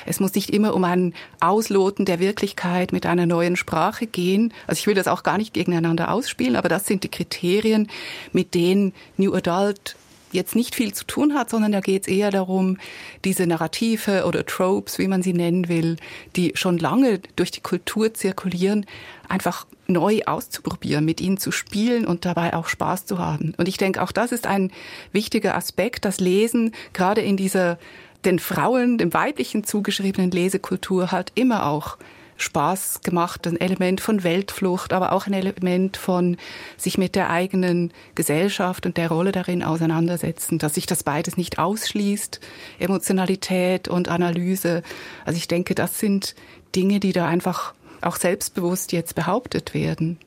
Es 0.07 0.21
muss 0.21 0.35
nicht 0.35 0.51
immer 0.51 0.75
um 0.75 0.85
ein 0.85 1.15
Ausloten 1.41 2.05
der 2.05 2.21
Wirklichkeit 2.21 2.93
mit 2.93 3.07
einer 3.07 3.27
neuen 3.27 3.57
Sprache 3.57 4.07
gehen. 4.07 4.53
Also 4.67 4.81
ich 4.81 4.87
will 4.87 4.95
das 4.95 5.09
auch 5.09 5.23
gar 5.23 5.39
nicht 5.39 5.55
gegeneinander 5.55 6.13
ausspielen, 6.13 6.57
aber 6.57 6.69
das 6.69 6.87
sind 6.87 7.05
die 7.05 7.11
Kriterien, 7.11 7.89
mit 8.33 8.55
denen 8.55 8.93
New 9.17 9.35
Adult 9.35 9.97
jetzt 10.33 10.57
nicht 10.57 10.75
viel 10.75 10.93
zu 10.93 11.05
tun 11.05 11.35
hat, 11.35 11.51
sondern 11.51 11.73
da 11.73 11.81
geht 11.81 12.03
es 12.03 12.09
eher 12.09 12.31
darum, 12.31 12.79
diese 13.25 13.47
Narrative 13.47 14.25
oder 14.27 14.45
Tropes, 14.45 14.99
wie 14.99 15.09
man 15.09 15.23
sie 15.23 15.33
nennen 15.33 15.69
will, 15.69 15.97
die 16.37 16.53
schon 16.55 16.79
lange 16.79 17.21
durch 17.37 17.51
die 17.51 17.61
Kultur 17.61 18.15
zirkulieren, 18.15 18.87
einfach 19.29 19.67
neu 19.87 20.23
auszuprobieren, 20.27 21.05
mit 21.05 21.21
ihnen 21.21 21.39
zu 21.39 21.53
spielen 21.53 22.07
und 22.07 22.25
dabei 22.25 22.55
auch 22.55 22.69
Spaß 22.69 23.07
zu 23.07 23.19
haben. 23.19 23.55
Und 23.57 23.69
ich 23.69 23.77
denke, 23.77 24.03
auch 24.03 24.13
das 24.13 24.33
ist 24.33 24.47
ein 24.47 24.73
wichtiger 25.13 25.55
Aspekt, 25.55 26.05
das 26.05 26.21
Lesen 26.21 26.73
gerade 26.93 27.21
in 27.21 27.37
dieser 27.37 27.79
den 28.25 28.39
Frauen, 28.39 28.99
dem 28.99 29.13
weiblichen 29.13 29.65
zugeschriebenen 29.65 30.31
Lesekultur 30.31 31.11
halt 31.11 31.33
immer 31.35 31.67
auch 31.67 31.99
Spaß 32.43 33.01
gemacht, 33.03 33.47
ein 33.47 33.61
Element 33.61 34.01
von 34.01 34.25
Weltflucht, 34.25 34.93
aber 34.93 35.13
auch 35.13 35.27
ein 35.27 35.33
Element 35.33 35.97
von 35.97 36.37
sich 36.77 36.99
mit 36.99 37.15
der 37.15 37.31
eigenen 37.31 37.93
Gesellschaft 38.15 38.85
und 38.85 38.97
der 38.97 39.09
Rolle 39.09 39.33
darin 39.33 39.63
auseinandersetzen, 39.63 40.59
dass 40.59 40.75
sich 40.75 40.87
das 40.87 41.03
beides 41.03 41.37
nicht 41.37 41.59
ausschließt, 41.59 42.41
Emotionalität 42.79 43.89
und 43.89 44.09
Analyse. 44.09 44.83
Also 45.25 45.37
ich 45.37 45.49
denke, 45.49 45.75
das 45.75 45.99
sind 45.99 46.35
Dinge, 46.75 47.01
die 47.01 47.13
da 47.13 47.27
einfach 47.27 47.75
auch 48.01 48.17
selbstbewusst 48.17 48.93
jetzt 48.93 49.15
behauptet 49.15 49.75
werden. 49.75 50.19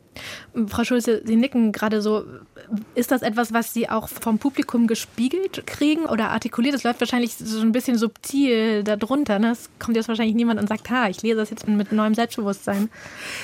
Frau 0.68 0.84
Schulze, 0.84 1.22
Sie 1.26 1.36
nicken 1.36 1.72
gerade 1.72 2.02
so. 2.02 2.24
Ist 2.96 3.12
das 3.12 3.22
etwas, 3.22 3.54
was 3.54 3.74
Sie 3.74 3.90
auch 3.90 4.08
vom 4.08 4.40
Publikum 4.40 4.88
gespiegelt 4.88 5.66
kriegen 5.66 6.06
oder 6.06 6.30
artikuliert? 6.30 6.76
Das 6.76 6.84
läuft 6.84 7.00
wahrscheinlich 7.00 7.36
so 7.36 7.60
ein 7.62 7.72
bisschen 7.72 7.98
subtil 7.98 8.84
darunter. 8.84 9.40
Ne? 9.40 9.52
Es 9.52 9.70
kommt 9.80 9.98
jetzt 9.98 10.08
wahrscheinlich 10.08 10.36
niemand 10.36 10.60
und 10.60 10.68
sagt, 10.68 10.90
ha, 10.90 11.08
ich 11.10 11.22
lese 11.22 11.38
das 11.38 11.50
jetzt 11.50 11.68
mit 11.68 11.92
neuem 11.92 12.14
Selbstbewusstsein. 12.14 12.90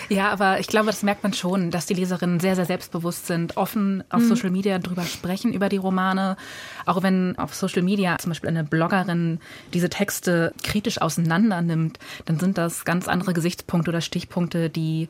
Ja, 0.10 0.30
aber 0.30 0.60
ich 0.60 0.68
glaube, 0.68 0.88
das 0.88 1.04
merkt 1.04 1.24
man 1.24 1.34
schon, 1.34 1.72
dass 1.72 1.86
die 1.86 1.94
Leserinnen 1.94 2.40
sehr, 2.40 2.56
sehr 2.56 2.66
selbstbewusst 2.66 3.28
sind, 3.28 3.58
offen 3.58 4.04
auf 4.10 4.22
mhm. 4.22 4.28
Social 4.28 4.50
Media 4.50 4.80
drüber 4.80 5.04
sprechen, 5.04 5.54
über 5.54 5.70
die 5.70 5.78
Romane. 5.78 6.38
Auch 6.86 7.04
wenn 7.04 7.38
auf 7.38 7.54
Social 7.54 7.82
Media 7.82 8.18
zum 8.18 8.32
Beispiel 8.32 8.50
eine 8.50 8.64
Bloggerin 8.64 9.40
diese 9.74 9.90
Texte 9.90 10.54
kritisch 10.64 11.02
auseinander 11.02 11.62
nimmt, 11.62 12.00
dann 12.26 12.40
sind 12.40 12.58
das 12.58 12.86
ganz 12.86 13.08
andere 13.08 13.34
Gesichtspunkte 13.34 13.92
oder 13.92 14.02
Stichpunkte, 14.02 14.70
die 14.70 15.08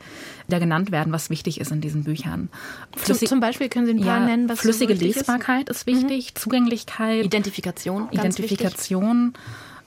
da 0.50 0.60
genannt 0.60 0.92
werden, 0.92 1.14
was 1.14 1.30
wichtig 1.30 1.60
ist 1.60 1.72
in 1.72 1.82
diesen 1.82 2.04
Büchern. 2.04 2.50
Flüssig, 2.96 3.30
zum 3.30 3.40
Beispiel 3.40 3.70
können 3.70 3.86
Sie 3.86 3.94
paar 4.02 4.20
ja, 4.20 4.26
nennen, 4.26 4.50
was 4.50 4.60
Flüssige 4.60 4.96
so 4.96 5.06
Lesbarkeit 5.06 5.70
ist, 5.70 5.78
ist 5.78 5.88
wichtig, 5.88 6.34
mhm. 6.34 6.40
Zugänglichkeit, 6.40 7.26
Identifikation, 7.26 8.10
Identifikation. 8.12 9.34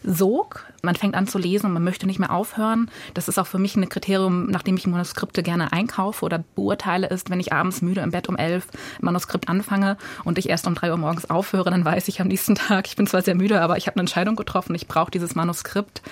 Wichtig. 0.02 0.18
Sog. 0.18 0.66
Man 0.84 0.96
fängt 0.96 1.14
an 1.14 1.26
zu 1.26 1.38
lesen 1.38 1.66
und 1.66 1.72
man 1.72 1.84
möchte 1.84 2.06
nicht 2.06 2.18
mehr 2.18 2.32
aufhören. 2.32 2.90
Das 3.14 3.28
ist 3.28 3.38
auch 3.38 3.46
für 3.46 3.58
mich 3.58 3.76
ein 3.76 3.88
Kriterium, 3.88 4.46
nachdem 4.46 4.76
ich 4.76 4.86
Manuskripte 4.86 5.42
gerne 5.42 5.72
einkaufe 5.72 6.24
oder 6.24 6.44
beurteile, 6.54 7.08
ist, 7.08 7.30
wenn 7.30 7.40
ich 7.40 7.52
abends 7.52 7.82
müde 7.82 8.00
im 8.00 8.10
Bett 8.10 8.28
um 8.28 8.36
elf 8.36 8.66
Manuskript 9.00 9.48
anfange 9.48 9.96
und 10.24 10.38
ich 10.38 10.48
erst 10.48 10.66
um 10.66 10.74
drei 10.74 10.90
Uhr 10.90 10.96
morgens 10.96 11.28
aufhöre, 11.28 11.70
dann 11.70 11.84
weiß 11.84 12.08
ich 12.08 12.20
am 12.20 12.28
nächsten 12.28 12.54
Tag, 12.54 12.86
ich 12.86 12.96
bin 12.96 13.06
zwar 13.06 13.22
sehr 13.22 13.34
müde, 13.34 13.60
aber 13.60 13.76
ich 13.76 13.86
habe 13.86 13.96
eine 13.96 14.02
Entscheidung 14.02 14.36
getroffen, 14.36 14.74
ich 14.74 14.86
brauche 14.86 15.10
dieses 15.10 15.34
Manuskript. 15.34 16.02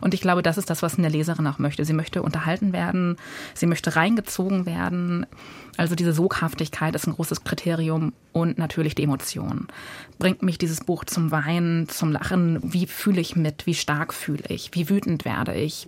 Und 0.00 0.14
ich 0.14 0.20
glaube, 0.20 0.42
das 0.42 0.58
ist 0.58 0.70
das, 0.70 0.82
was 0.82 0.98
eine 0.98 1.08
Leserin 1.08 1.46
auch 1.46 1.58
möchte. 1.58 1.84
Sie 1.84 1.92
möchte 1.92 2.22
unterhalten 2.22 2.72
werden, 2.72 3.16
sie 3.54 3.66
möchte 3.66 3.96
reingezogen 3.96 4.66
werden. 4.66 5.26
Also 5.76 5.94
diese 5.94 6.12
Soghaftigkeit 6.12 6.94
ist 6.94 7.06
ein 7.06 7.14
großes 7.14 7.44
Kriterium 7.44 8.12
und 8.32 8.58
natürlich 8.58 8.94
die 8.94 9.04
Emotion. 9.04 9.68
Bringt 10.18 10.42
mich 10.42 10.58
dieses 10.58 10.80
Buch 10.80 11.04
zum 11.04 11.30
Weinen, 11.30 11.88
zum 11.88 12.10
Lachen? 12.10 12.58
Wie 12.62 12.86
fühle 12.86 13.20
ich 13.20 13.36
mit? 13.36 13.66
Wie 13.66 13.74
stark 13.74 14.12
fühle 14.18 14.44
ich? 14.48 14.70
Wie 14.74 14.88
wütend 14.88 15.24
werde 15.24 15.54
ich? 15.54 15.86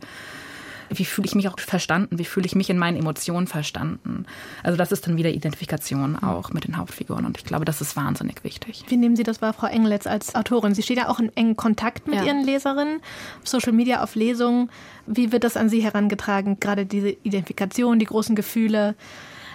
Wie 0.92 1.04
fühle 1.04 1.26
ich 1.26 1.36
mich 1.36 1.48
auch 1.48 1.58
verstanden? 1.58 2.18
Wie 2.18 2.24
fühle 2.24 2.46
ich 2.46 2.56
mich 2.56 2.68
in 2.68 2.76
meinen 2.76 2.96
Emotionen 2.96 3.46
verstanden? 3.46 4.26
Also 4.64 4.76
das 4.76 4.90
ist 4.90 5.06
dann 5.06 5.16
wieder 5.16 5.30
Identifikation 5.30 6.16
auch 6.16 6.50
mit 6.50 6.66
den 6.66 6.76
Hauptfiguren 6.76 7.24
und 7.24 7.38
ich 7.38 7.44
glaube, 7.44 7.64
das 7.64 7.80
ist 7.80 7.94
wahnsinnig 7.94 8.42
wichtig. 8.42 8.84
Wie 8.88 8.96
nehmen 8.96 9.14
Sie 9.14 9.22
das 9.22 9.40
wahr, 9.40 9.52
Frau 9.52 9.68
Engelitz, 9.68 10.08
als 10.08 10.34
Autorin? 10.34 10.74
Sie 10.74 10.82
steht 10.82 10.96
ja 10.96 11.08
auch 11.08 11.20
in 11.20 11.34
engen 11.36 11.56
Kontakt 11.56 12.08
mit 12.08 12.16
ja. 12.16 12.24
Ihren 12.24 12.44
Leserinnen, 12.44 13.00
auf 13.40 13.48
Social 13.48 13.72
Media, 13.72 14.02
auf 14.02 14.16
Lesungen. 14.16 14.68
Wie 15.06 15.30
wird 15.30 15.44
das 15.44 15.56
an 15.56 15.68
Sie 15.68 15.80
herangetragen? 15.80 16.58
Gerade 16.58 16.86
diese 16.86 17.10
Identifikation, 17.10 18.00
die 18.00 18.06
großen 18.06 18.34
Gefühle? 18.34 18.96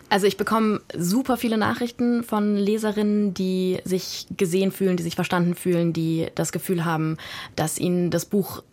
Also 0.09 0.27
ich 0.27 0.37
bekomme 0.37 0.81
super 0.95 1.35
viele 1.35 1.57
Nachrichten 1.57 2.23
von 2.23 2.55
Leserinnen, 2.55 3.33
die 3.33 3.79
sich 3.83 4.27
gesehen 4.37 4.71
fühlen, 4.71 4.97
die 4.97 5.03
sich 5.03 5.15
verstanden 5.15 5.55
fühlen, 5.55 5.93
die 5.93 6.27
das 6.35 6.51
Gefühl 6.51 6.85
haben, 6.85 7.17
dass 7.55 7.79
ihnen 7.79 8.11
das 8.11 8.25
Buch 8.25 8.63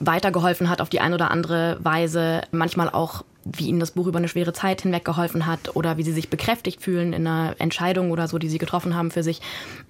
weitergeholfen 0.00 0.68
hat 0.68 0.80
auf 0.80 0.88
die 0.88 1.00
eine 1.00 1.14
oder 1.14 1.30
andere 1.30 1.78
Weise. 1.80 2.42
Manchmal 2.50 2.90
auch, 2.90 3.24
wie 3.44 3.68
ihnen 3.68 3.80
das 3.80 3.92
Buch 3.92 4.06
über 4.06 4.18
eine 4.18 4.28
schwere 4.28 4.52
Zeit 4.52 4.82
hinweg 4.82 5.04
geholfen 5.04 5.46
hat 5.46 5.76
oder 5.76 5.96
wie 5.96 6.02
sie 6.02 6.12
sich 6.12 6.28
bekräftigt 6.28 6.82
fühlen 6.82 7.12
in 7.12 7.26
einer 7.26 7.54
Entscheidung 7.58 8.10
oder 8.10 8.26
so, 8.26 8.38
die 8.38 8.48
sie 8.48 8.58
getroffen 8.58 8.96
haben 8.96 9.10
für 9.10 9.22
sich. 9.22 9.40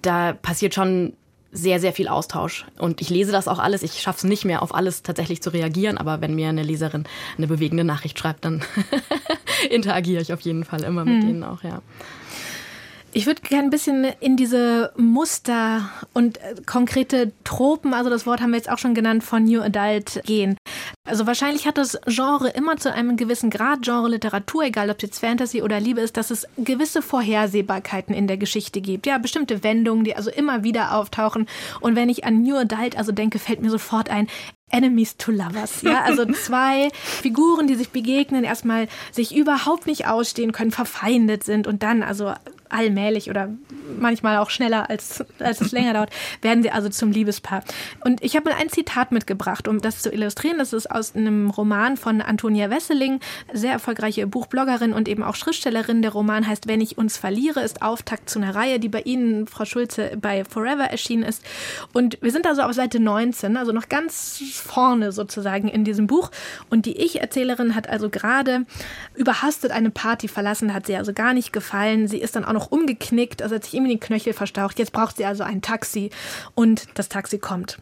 Da 0.01 0.33
passiert 0.33 0.75
schon 0.75 1.13
sehr, 1.55 1.79
sehr 1.79 1.93
viel 1.93 2.07
Austausch. 2.07 2.65
Und 2.77 3.01
ich 3.01 3.09
lese 3.09 3.31
das 3.31 3.47
auch 3.47 3.59
alles. 3.59 3.81
Ich 3.81 4.01
schaffe 4.01 4.17
es 4.17 4.23
nicht 4.25 4.45
mehr, 4.45 4.61
auf 4.61 4.75
alles 4.75 5.03
tatsächlich 5.03 5.41
zu 5.41 5.51
reagieren. 5.51 5.97
Aber 5.97 6.21
wenn 6.21 6.35
mir 6.35 6.49
eine 6.49 6.63
Leserin 6.63 7.05
eine 7.37 7.47
bewegende 7.47 7.83
Nachricht 7.83 8.19
schreibt, 8.19 8.45
dann 8.45 8.61
interagiere 9.69 10.21
ich 10.21 10.33
auf 10.33 10.41
jeden 10.41 10.65
Fall 10.65 10.83
immer 10.83 11.05
mit 11.05 11.21
hm. 11.21 11.27
denen 11.27 11.43
auch, 11.43 11.63
ja. 11.63 11.81
Ich 13.17 13.27
würde 13.27 13.41
gerne 13.43 13.63
ein 13.63 13.69
bisschen 13.69 14.03
in 14.19 14.35
diese 14.35 14.91
Muster 14.97 15.89
und 16.11 16.35
äh, 16.39 16.55
konkrete 16.65 17.31
Tropen, 17.45 17.93
also 17.93 18.09
das 18.09 18.25
Wort 18.25 18.41
haben 18.41 18.49
wir 18.49 18.57
jetzt 18.57 18.69
auch 18.69 18.77
schon 18.77 18.93
genannt, 18.93 19.23
von 19.23 19.45
New 19.45 19.61
Adult 19.61 20.21
gehen. 20.25 20.57
Also 21.07 21.25
wahrscheinlich 21.25 21.65
hat 21.65 21.77
das 21.77 21.97
Genre 22.07 22.49
immer 22.49 22.75
zu 22.75 22.91
einem 22.91 23.15
gewissen 23.15 23.49
Grad, 23.49 23.83
Genre 23.83 24.09
Literatur, 24.09 24.65
egal 24.65 24.89
ob 24.89 24.97
es 24.97 25.03
jetzt 25.03 25.19
Fantasy 25.19 25.61
oder 25.61 25.79
Liebe 25.79 26.01
ist, 26.01 26.17
dass 26.17 26.29
es 26.29 26.45
gewisse 26.57 27.01
Vorhersehbarkeiten 27.01 28.13
in 28.13 28.27
der 28.27 28.35
Geschichte 28.35 28.81
gibt. 28.81 29.07
Ja, 29.07 29.17
bestimmte 29.17 29.63
Wendungen, 29.63 30.03
die 30.03 30.17
also 30.17 30.29
immer 30.29 30.65
wieder 30.65 30.93
auftauchen. 30.93 31.47
Und 31.79 31.95
wenn 31.95 32.09
ich 32.09 32.25
an 32.25 32.41
New 32.41 32.57
Adult 32.57 32.97
also 32.97 33.13
denke, 33.13 33.39
fällt 33.39 33.61
mir 33.61 33.71
sofort 33.71 34.09
ein, 34.09 34.27
Enemies 34.71 35.15
to 35.15 35.31
Lovers. 35.31 35.83
Ja, 35.83 36.01
also 36.01 36.25
zwei 36.33 36.89
Figuren, 36.91 37.67
die 37.67 37.75
sich 37.75 37.91
begegnen, 37.91 38.43
erstmal 38.43 38.89
sich 39.11 39.33
überhaupt 39.33 39.87
nicht 39.87 40.07
ausstehen 40.07 40.51
können, 40.51 40.71
verfeindet 40.71 41.45
sind 41.45 41.65
und 41.65 41.81
dann 41.81 42.03
also 42.03 42.33
allmählich 42.69 43.29
oder 43.29 43.49
manchmal 43.99 44.37
auch 44.37 44.49
schneller, 44.49 44.89
als, 44.89 45.23
als 45.39 45.61
es 45.61 45.71
länger 45.71 45.93
dauert, 45.93 46.09
werden 46.41 46.63
sie 46.63 46.71
also 46.71 46.89
zum 46.89 47.11
Liebespaar. 47.11 47.63
Und 48.03 48.23
ich 48.23 48.35
habe 48.35 48.49
mal 48.49 48.57
ein 48.59 48.69
Zitat 48.69 49.11
mitgebracht, 49.11 49.67
um 49.67 49.81
das 49.81 50.01
zu 50.01 50.11
illustrieren. 50.11 50.57
Das 50.57 50.73
ist 50.73 50.89
aus 50.89 51.15
einem 51.15 51.49
Roman 51.49 51.97
von 51.97 52.21
Antonia 52.21 52.69
Wesseling, 52.69 53.19
sehr 53.53 53.71
erfolgreiche 53.71 54.27
Buchbloggerin 54.27 54.93
und 54.93 55.07
eben 55.07 55.23
auch 55.23 55.35
Schriftstellerin. 55.35 56.01
Der 56.01 56.11
Roman 56.11 56.47
heißt 56.47 56.67
Wenn 56.67 56.81
ich 56.81 56.97
uns 56.97 57.17
verliere, 57.17 57.61
ist 57.61 57.81
Auftakt 57.81 58.29
zu 58.29 58.39
einer 58.39 58.55
Reihe, 58.55 58.79
die 58.79 58.89
bei 58.89 59.01
Ihnen, 59.01 59.47
Frau 59.47 59.65
Schulze, 59.65 60.17
bei 60.19 60.43
Forever 60.43 60.85
erschienen 60.85 61.23
ist. 61.23 61.43
Und 61.93 62.17
wir 62.21 62.31
sind 62.31 62.47
also 62.47 62.63
auf 62.63 62.73
Seite 62.73 62.99
19, 62.99 63.57
also 63.57 63.71
noch 63.71 63.89
ganz 63.89 64.41
vorne 64.53 65.11
sozusagen 65.11 65.67
in 65.67 65.83
diesem 65.83 66.07
Buch. 66.07 66.31
Und 66.69 66.85
die 66.85 66.97
Ich-Erzählerin 66.97 67.75
hat 67.75 67.89
also 67.89 68.09
gerade 68.09 68.65
überhastet 69.15 69.71
eine 69.71 69.91
Party 69.91 70.27
verlassen, 70.27 70.73
hat 70.73 70.87
sie 70.87 70.95
also 70.95 71.13
gar 71.13 71.33
nicht 71.33 71.53
gefallen. 71.53 72.07
Sie 72.07 72.17
ist 72.17 72.35
dann 72.35 72.45
auch 72.45 72.54
noch 72.55 72.71
umgeknickt, 72.71 73.41
also 73.41 73.55
hat 73.55 73.65
sich 73.65 73.75
irgendwie 73.75 73.93
den 73.93 73.99
Knöchel 73.99 74.33
verstaucht. 74.33 74.79
Jetzt 74.79 74.91
braucht 74.91 75.17
sie 75.17 75.25
also 75.25 75.43
ein 75.43 75.61
Taxi 75.61 76.09
und 76.55 76.87
das 76.95 77.09
Taxi 77.09 77.37
kommt. 77.37 77.77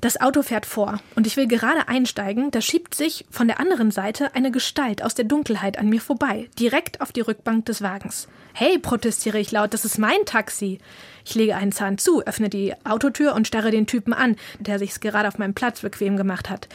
Das 0.00 0.20
Auto 0.20 0.42
fährt 0.42 0.64
vor 0.64 1.00
und 1.16 1.26
ich 1.26 1.36
will 1.36 1.48
gerade 1.48 1.88
einsteigen, 1.88 2.52
da 2.52 2.60
schiebt 2.60 2.94
sich 2.94 3.26
von 3.30 3.48
der 3.48 3.58
anderen 3.58 3.90
Seite 3.90 4.32
eine 4.36 4.52
Gestalt 4.52 5.02
aus 5.02 5.16
der 5.16 5.24
Dunkelheit 5.24 5.76
an 5.76 5.88
mir 5.88 6.00
vorbei, 6.00 6.48
direkt 6.56 7.00
auf 7.00 7.10
die 7.10 7.20
Rückbank 7.20 7.66
des 7.66 7.82
Wagens. 7.82 8.28
Hey, 8.54 8.78
protestiere 8.78 9.40
ich 9.40 9.50
laut, 9.50 9.74
das 9.74 9.84
ist 9.84 9.98
mein 9.98 10.24
Taxi. 10.24 10.78
Ich 11.24 11.34
lege 11.34 11.56
einen 11.56 11.72
Zahn 11.72 11.98
zu, 11.98 12.24
öffne 12.24 12.48
die 12.48 12.74
Autotür 12.86 13.34
und 13.34 13.48
starre 13.48 13.72
den 13.72 13.88
Typen 13.88 14.12
an, 14.12 14.36
der 14.60 14.78
sich's 14.78 15.00
gerade 15.00 15.26
auf 15.26 15.38
meinem 15.38 15.54
Platz 15.54 15.80
bequem 15.80 16.16
gemacht 16.16 16.48
hat. 16.48 16.68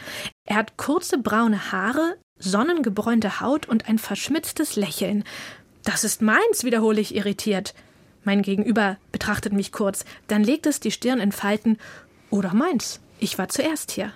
Er 0.44 0.56
hat 0.56 0.76
kurze 0.76 1.16
braune 1.16 1.72
Haare, 1.72 2.16
sonnengebräunte 2.38 3.40
Haut 3.40 3.66
und 3.66 3.88
ein 3.88 3.98
verschmitztes 3.98 4.76
Lächeln. 4.76 5.24
Das 5.84 6.02
ist 6.02 6.22
meins, 6.22 6.64
wiederhole 6.64 7.00
ich 7.00 7.14
irritiert. 7.14 7.74
Mein 8.24 8.40
Gegenüber 8.40 8.96
betrachtet 9.12 9.52
mich 9.52 9.70
kurz, 9.70 10.04
dann 10.28 10.42
legt 10.42 10.66
es 10.66 10.80
die 10.80 10.90
Stirn 10.90 11.20
in 11.20 11.30
Falten. 11.32 11.78
Oder 12.30 12.54
meins. 12.54 13.00
Ich 13.20 13.38
war 13.38 13.48
zuerst 13.48 13.90
hier. 13.92 14.12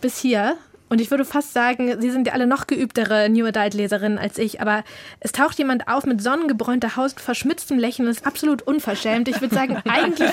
Bis 0.00 0.18
hier. 0.18 0.56
Und 0.90 1.00
ich 1.00 1.10
würde 1.10 1.24
fast 1.24 1.52
sagen, 1.52 2.00
Sie 2.00 2.10
sind 2.10 2.26
ja 2.26 2.32
alle 2.32 2.46
noch 2.46 2.66
geübtere 2.66 3.28
New 3.28 3.44
Adult-Leserinnen 3.44 4.16
als 4.16 4.38
ich, 4.38 4.62
aber 4.62 4.84
es 5.20 5.32
taucht 5.32 5.58
jemand 5.58 5.86
auf 5.86 6.06
mit 6.06 6.22
sonnengebräunter 6.22 6.96
Haut, 6.96 7.20
verschmitztem 7.20 7.78
Lächeln, 7.78 8.06
das 8.06 8.18
ist 8.18 8.26
absolut 8.26 8.62
unverschämt. 8.62 9.28
Ich 9.28 9.40
würde 9.42 9.54
sagen, 9.54 9.76
eigentlich, 9.88 10.30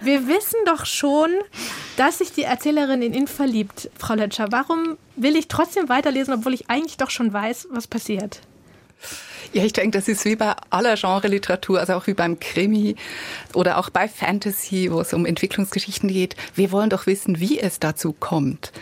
wir 0.00 0.26
wissen 0.26 0.58
doch 0.64 0.86
schon, 0.86 1.30
dass 1.98 2.18
sich 2.18 2.32
die 2.32 2.44
Erzählerin 2.44 3.02
in 3.02 3.12
ihn 3.12 3.26
verliebt, 3.26 3.90
Frau 3.98 4.14
Lötscher. 4.14 4.46
Warum 4.50 4.96
will 5.16 5.36
ich 5.36 5.48
trotzdem 5.48 5.90
weiterlesen, 5.90 6.32
obwohl 6.32 6.54
ich 6.54 6.70
eigentlich 6.70 6.96
doch 6.96 7.10
schon 7.10 7.32
weiß, 7.32 7.68
was 7.70 7.86
passiert? 7.86 8.40
Ja, 9.52 9.64
ich 9.64 9.72
denke, 9.72 9.98
das 9.98 10.08
ist 10.08 10.24
wie 10.24 10.36
bei 10.36 10.54
aller 10.70 10.96
Genre-Literatur, 10.96 11.80
also 11.80 11.94
auch 11.94 12.06
wie 12.06 12.14
beim 12.14 12.38
Krimi 12.38 12.96
oder 13.54 13.78
auch 13.78 13.90
bei 13.90 14.08
Fantasy, 14.08 14.90
wo 14.90 15.00
es 15.00 15.12
um 15.12 15.26
Entwicklungsgeschichten 15.26 16.08
geht. 16.08 16.36
Wir 16.54 16.72
wollen 16.72 16.90
doch 16.90 17.06
wissen, 17.06 17.40
wie 17.40 17.58
es 17.58 17.80
dazu 17.80 18.12
kommt. 18.12 18.72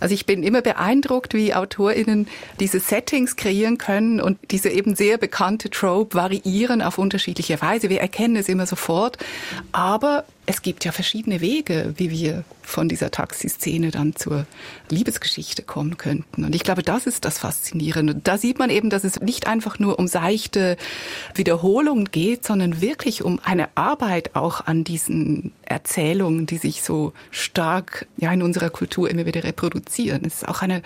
Also 0.00 0.14
ich 0.14 0.26
bin 0.26 0.42
immer 0.42 0.62
beeindruckt, 0.62 1.34
wie 1.34 1.54
AutorInnen 1.54 2.26
diese 2.58 2.80
Settings 2.80 3.36
kreieren 3.36 3.78
können 3.78 4.20
und 4.20 4.38
diese 4.50 4.70
eben 4.70 4.94
sehr 4.94 5.18
bekannte 5.18 5.70
Trope 5.70 6.16
variieren 6.16 6.82
auf 6.82 6.98
unterschiedliche 6.98 7.60
Weise. 7.60 7.90
Wir 7.90 8.00
erkennen 8.00 8.36
es 8.36 8.48
immer 8.48 8.66
sofort, 8.66 9.18
aber 9.72 10.24
es 10.46 10.62
gibt 10.62 10.84
ja 10.84 10.90
verschiedene 10.90 11.40
Wege, 11.40 11.94
wie 11.96 12.10
wir 12.10 12.44
von 12.62 12.88
dieser 12.88 13.10
Taxiszene 13.10 13.90
dann 13.90 14.16
zur 14.16 14.46
Liebesgeschichte 14.88 15.62
kommen 15.62 15.96
könnten. 15.96 16.44
Und 16.44 16.54
ich 16.54 16.64
glaube, 16.64 16.82
das 16.82 17.06
ist 17.06 17.24
das 17.24 17.38
Faszinierende. 17.38 18.16
Da 18.16 18.36
sieht 18.36 18.58
man 18.58 18.70
eben, 18.70 18.90
dass 18.90 19.04
es 19.04 19.20
nicht 19.20 19.46
einfach 19.46 19.78
nur 19.78 19.98
um 19.98 20.08
seichte 20.08 20.76
Wiederholungen 21.34 22.06
geht, 22.06 22.44
sondern 22.44 22.80
wirklich 22.80 23.22
um 23.22 23.38
eine 23.44 23.68
Arbeit 23.76 24.34
auch 24.34 24.66
an 24.66 24.82
diesen 24.82 25.52
Erzählungen, 25.70 26.46
die 26.46 26.58
sich 26.58 26.82
so 26.82 27.12
stark 27.30 28.06
ja 28.16 28.32
in 28.32 28.42
unserer 28.42 28.70
Kultur 28.70 29.08
immer 29.08 29.24
wieder 29.24 29.44
reproduzieren. 29.44 30.24
Es 30.26 30.42
ist 30.42 30.48
auch 30.48 30.62
eine 30.62 30.82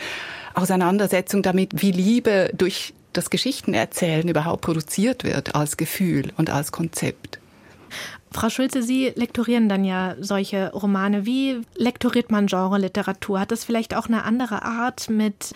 Auseinandersetzung 0.55 1.43
damit, 1.43 1.81
wie 1.83 1.91
Liebe 1.91 2.51
durch 2.55 2.93
das 3.15 3.31
Geschichtenerzählen 3.31 4.29
überhaupt 4.29 4.61
produziert 4.61 5.25
wird 5.25 5.55
als 5.55 5.77
Gefühl 5.77 6.33
und 6.37 6.51
als 6.51 6.71
Konzept. 6.71 7.39
Frau 8.35 8.51
Schulze, 8.51 8.83
Sie 8.83 9.13
lektorieren 9.15 9.69
dann 9.69 9.85
ja 9.85 10.17
solche 10.19 10.73
Romane. 10.73 11.25
Wie 11.25 11.61
lektoriert 11.77 12.33
man 12.33 12.49
Genre-Literatur? 12.49 13.39
Hat 13.39 13.53
das 13.53 13.65
vielleicht 13.65 13.95
auch 13.95 14.09
eine 14.09 14.25
andere 14.25 14.65
Art 14.65 15.09
mit 15.09 15.53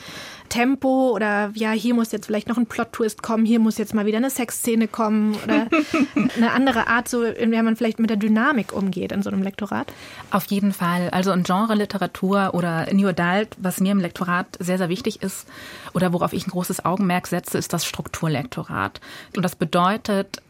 Tempo 0.48 1.10
oder 1.10 1.50
ja, 1.54 1.72
hier 1.72 1.92
muss 1.94 2.12
jetzt 2.12 2.26
vielleicht 2.26 2.48
noch 2.48 2.56
ein 2.56 2.66
Plot-Twist 2.66 3.20
kommen, 3.20 3.44
hier 3.44 3.58
muss 3.58 3.78
jetzt 3.78 3.94
mal 3.94 4.06
wieder 4.06 4.18
eine 4.18 4.30
Sexszene 4.30 4.86
kommen 4.86 5.36
oder 5.42 5.66
eine 6.36 6.52
andere 6.52 6.86
Art, 6.86 7.08
so 7.08 7.24
in 7.24 7.50
der 7.50 7.64
man 7.64 7.74
vielleicht 7.74 7.98
mit 7.98 8.10
der 8.10 8.16
Dynamik 8.16 8.72
umgeht 8.72 9.10
in 9.10 9.22
so 9.22 9.30
einem 9.30 9.42
Lektorat? 9.42 9.92
Auf 10.30 10.44
jeden 10.46 10.72
Fall. 10.72 11.10
Also 11.10 11.32
in 11.32 11.42
Genre-Literatur 11.42 12.54
oder 12.54 12.86
New 12.92 13.08
Adult, 13.08 13.48
was 13.58 13.80
mir 13.80 13.90
im 13.90 13.98
Lektorat 13.98 14.56
sehr, 14.60 14.78
sehr 14.78 14.88
wichtig 14.88 15.20
ist 15.20 15.48
oder 15.94 16.12
worauf 16.12 16.32
ich 16.32 16.46
ein 16.46 16.50
großes 16.50 16.84
Augenmerk 16.84 17.26
setze, 17.26 17.58
ist 17.58 17.72
das 17.72 17.84
Strukturlektorat. 17.84 19.00
Und 19.34 19.42
das 19.42 19.56
bedeutet, 19.56 20.42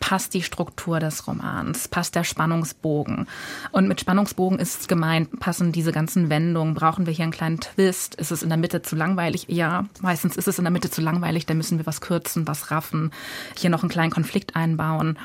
passt 0.00 0.34
die 0.34 0.42
Struktur 0.42 1.00
des 1.00 1.26
Romans, 1.26 1.88
passt 1.88 2.14
der 2.14 2.24
Spannungsbogen. 2.24 3.26
Und 3.72 3.88
mit 3.88 4.00
Spannungsbogen 4.00 4.58
ist 4.58 4.86
gemeint, 4.88 5.40
passen 5.40 5.72
diese 5.72 5.92
ganzen 5.92 6.28
Wendungen, 6.28 6.74
brauchen 6.74 7.06
wir 7.06 7.12
hier 7.12 7.22
einen 7.22 7.32
kleinen 7.32 7.60
Twist, 7.60 8.14
ist 8.16 8.30
es 8.30 8.42
in 8.42 8.50
der 8.50 8.58
Mitte 8.58 8.82
zu 8.82 8.96
langweilig? 8.96 9.46
Ja, 9.48 9.86
meistens 10.00 10.36
ist 10.36 10.48
es 10.48 10.58
in 10.58 10.64
der 10.64 10.72
Mitte 10.72 10.90
zu 10.90 11.00
langweilig, 11.00 11.46
da 11.46 11.54
müssen 11.54 11.78
wir 11.78 11.86
was 11.86 12.00
kürzen, 12.00 12.46
was 12.46 12.70
raffen, 12.70 13.12
hier 13.56 13.70
noch 13.70 13.82
einen 13.82 13.90
kleinen 13.90 14.12
Konflikt 14.12 14.56
einbauen 14.56 15.18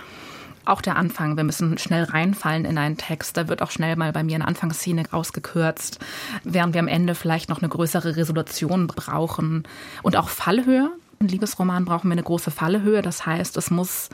auch 0.70 0.82
der 0.82 0.96
Anfang. 0.96 1.36
Wir 1.36 1.44
müssen 1.44 1.78
schnell 1.78 2.04
reinfallen 2.04 2.66
in 2.66 2.78
einen 2.78 2.98
Text. 2.98 3.36
Da 3.38 3.48
wird 3.48 3.62
auch 3.62 3.72
schnell 3.72 3.96
mal 3.96 4.12
bei 4.12 4.24
mir 4.24 4.36
eine 4.36 4.48
Anfangsszene 4.48 5.04
ausgekürzt, 5.12 6.00
während 6.44 6.74
wir 6.74 6.82
am 6.82 6.88
Ende 6.88 7.16
vielleicht 7.16 7.50
noch 7.50 7.60
eine 7.60 7.70
größere 7.70 8.16
Resolution 8.16 8.88
brauchen. 8.88 9.64
Und 10.04 10.16
auch 10.16 10.30
Fallhöhe. 10.30 10.92
Im 11.20 11.28
Liebesroman 11.28 11.86
brauchen 11.86 12.10
wir 12.10 12.14
eine 12.14 12.24
große 12.24 12.52
Fallhöhe. 12.52 13.02
Das 13.02 13.26
heißt, 13.26 13.58
es 13.58 13.72
muss 13.72 14.10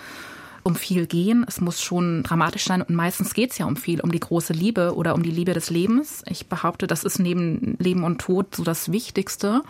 um 0.66 0.76
viel 0.76 1.06
gehen. 1.06 1.46
Es 1.48 1.62
muss 1.62 1.82
schon 1.82 2.24
dramatisch 2.24 2.66
sein 2.66 2.82
und 2.82 2.96
meistens 2.96 3.36
geht 3.36 3.52
es 3.52 3.60
ja 3.60 3.68
um 3.68 3.78
viel, 3.78 4.02
um 4.02 4.12
die 4.12 4.20
große 4.20 4.52
Liebe 4.52 4.96
oder 4.96 5.14
um 5.14 5.22
die 5.22 5.32
Liebe 5.32 5.54
des 5.54 5.70
Lebens. 5.70 6.24
Ich 6.28 6.48
behaupte, 6.48 6.88
das 6.88 7.04
ist 7.04 7.20
neben 7.20 7.78
Leben 7.78 8.04
und 8.04 8.20
Tod 8.20 8.56
so 8.56 8.64
das 8.64 8.92
Wichtigste. 8.92 9.62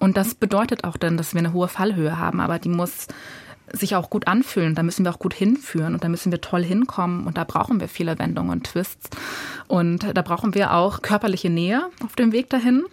Und 0.00 0.16
das 0.16 0.34
bedeutet 0.34 0.84
auch 0.84 0.96
dann, 0.96 1.18
dass 1.18 1.34
wir 1.34 1.40
eine 1.40 1.52
hohe 1.52 1.68
Fallhöhe 1.68 2.18
haben, 2.18 2.40
aber 2.40 2.58
die 2.58 2.70
muss 2.70 3.08
sich 3.72 3.94
auch 3.94 4.08
gut 4.08 4.26
anfühlen. 4.26 4.74
Da 4.74 4.82
müssen 4.82 5.04
wir 5.04 5.12
auch 5.12 5.18
gut 5.18 5.34
hinführen 5.34 5.92
und 5.92 6.02
da 6.02 6.08
müssen 6.08 6.32
wir 6.32 6.40
toll 6.40 6.64
hinkommen 6.64 7.26
und 7.26 7.36
da 7.36 7.44
brauchen 7.44 7.78
wir 7.78 7.88
viele 7.88 8.18
Wendungen 8.18 8.50
und 8.52 8.64
Twists. 8.64 9.10
Und 9.68 10.06
da 10.14 10.22
brauchen 10.22 10.54
wir 10.54 10.72
auch 10.72 11.02
körperliche 11.02 11.50
Nähe 11.50 11.90
auf 12.02 12.16
dem 12.16 12.32
Weg 12.32 12.48
dahin. 12.48 12.84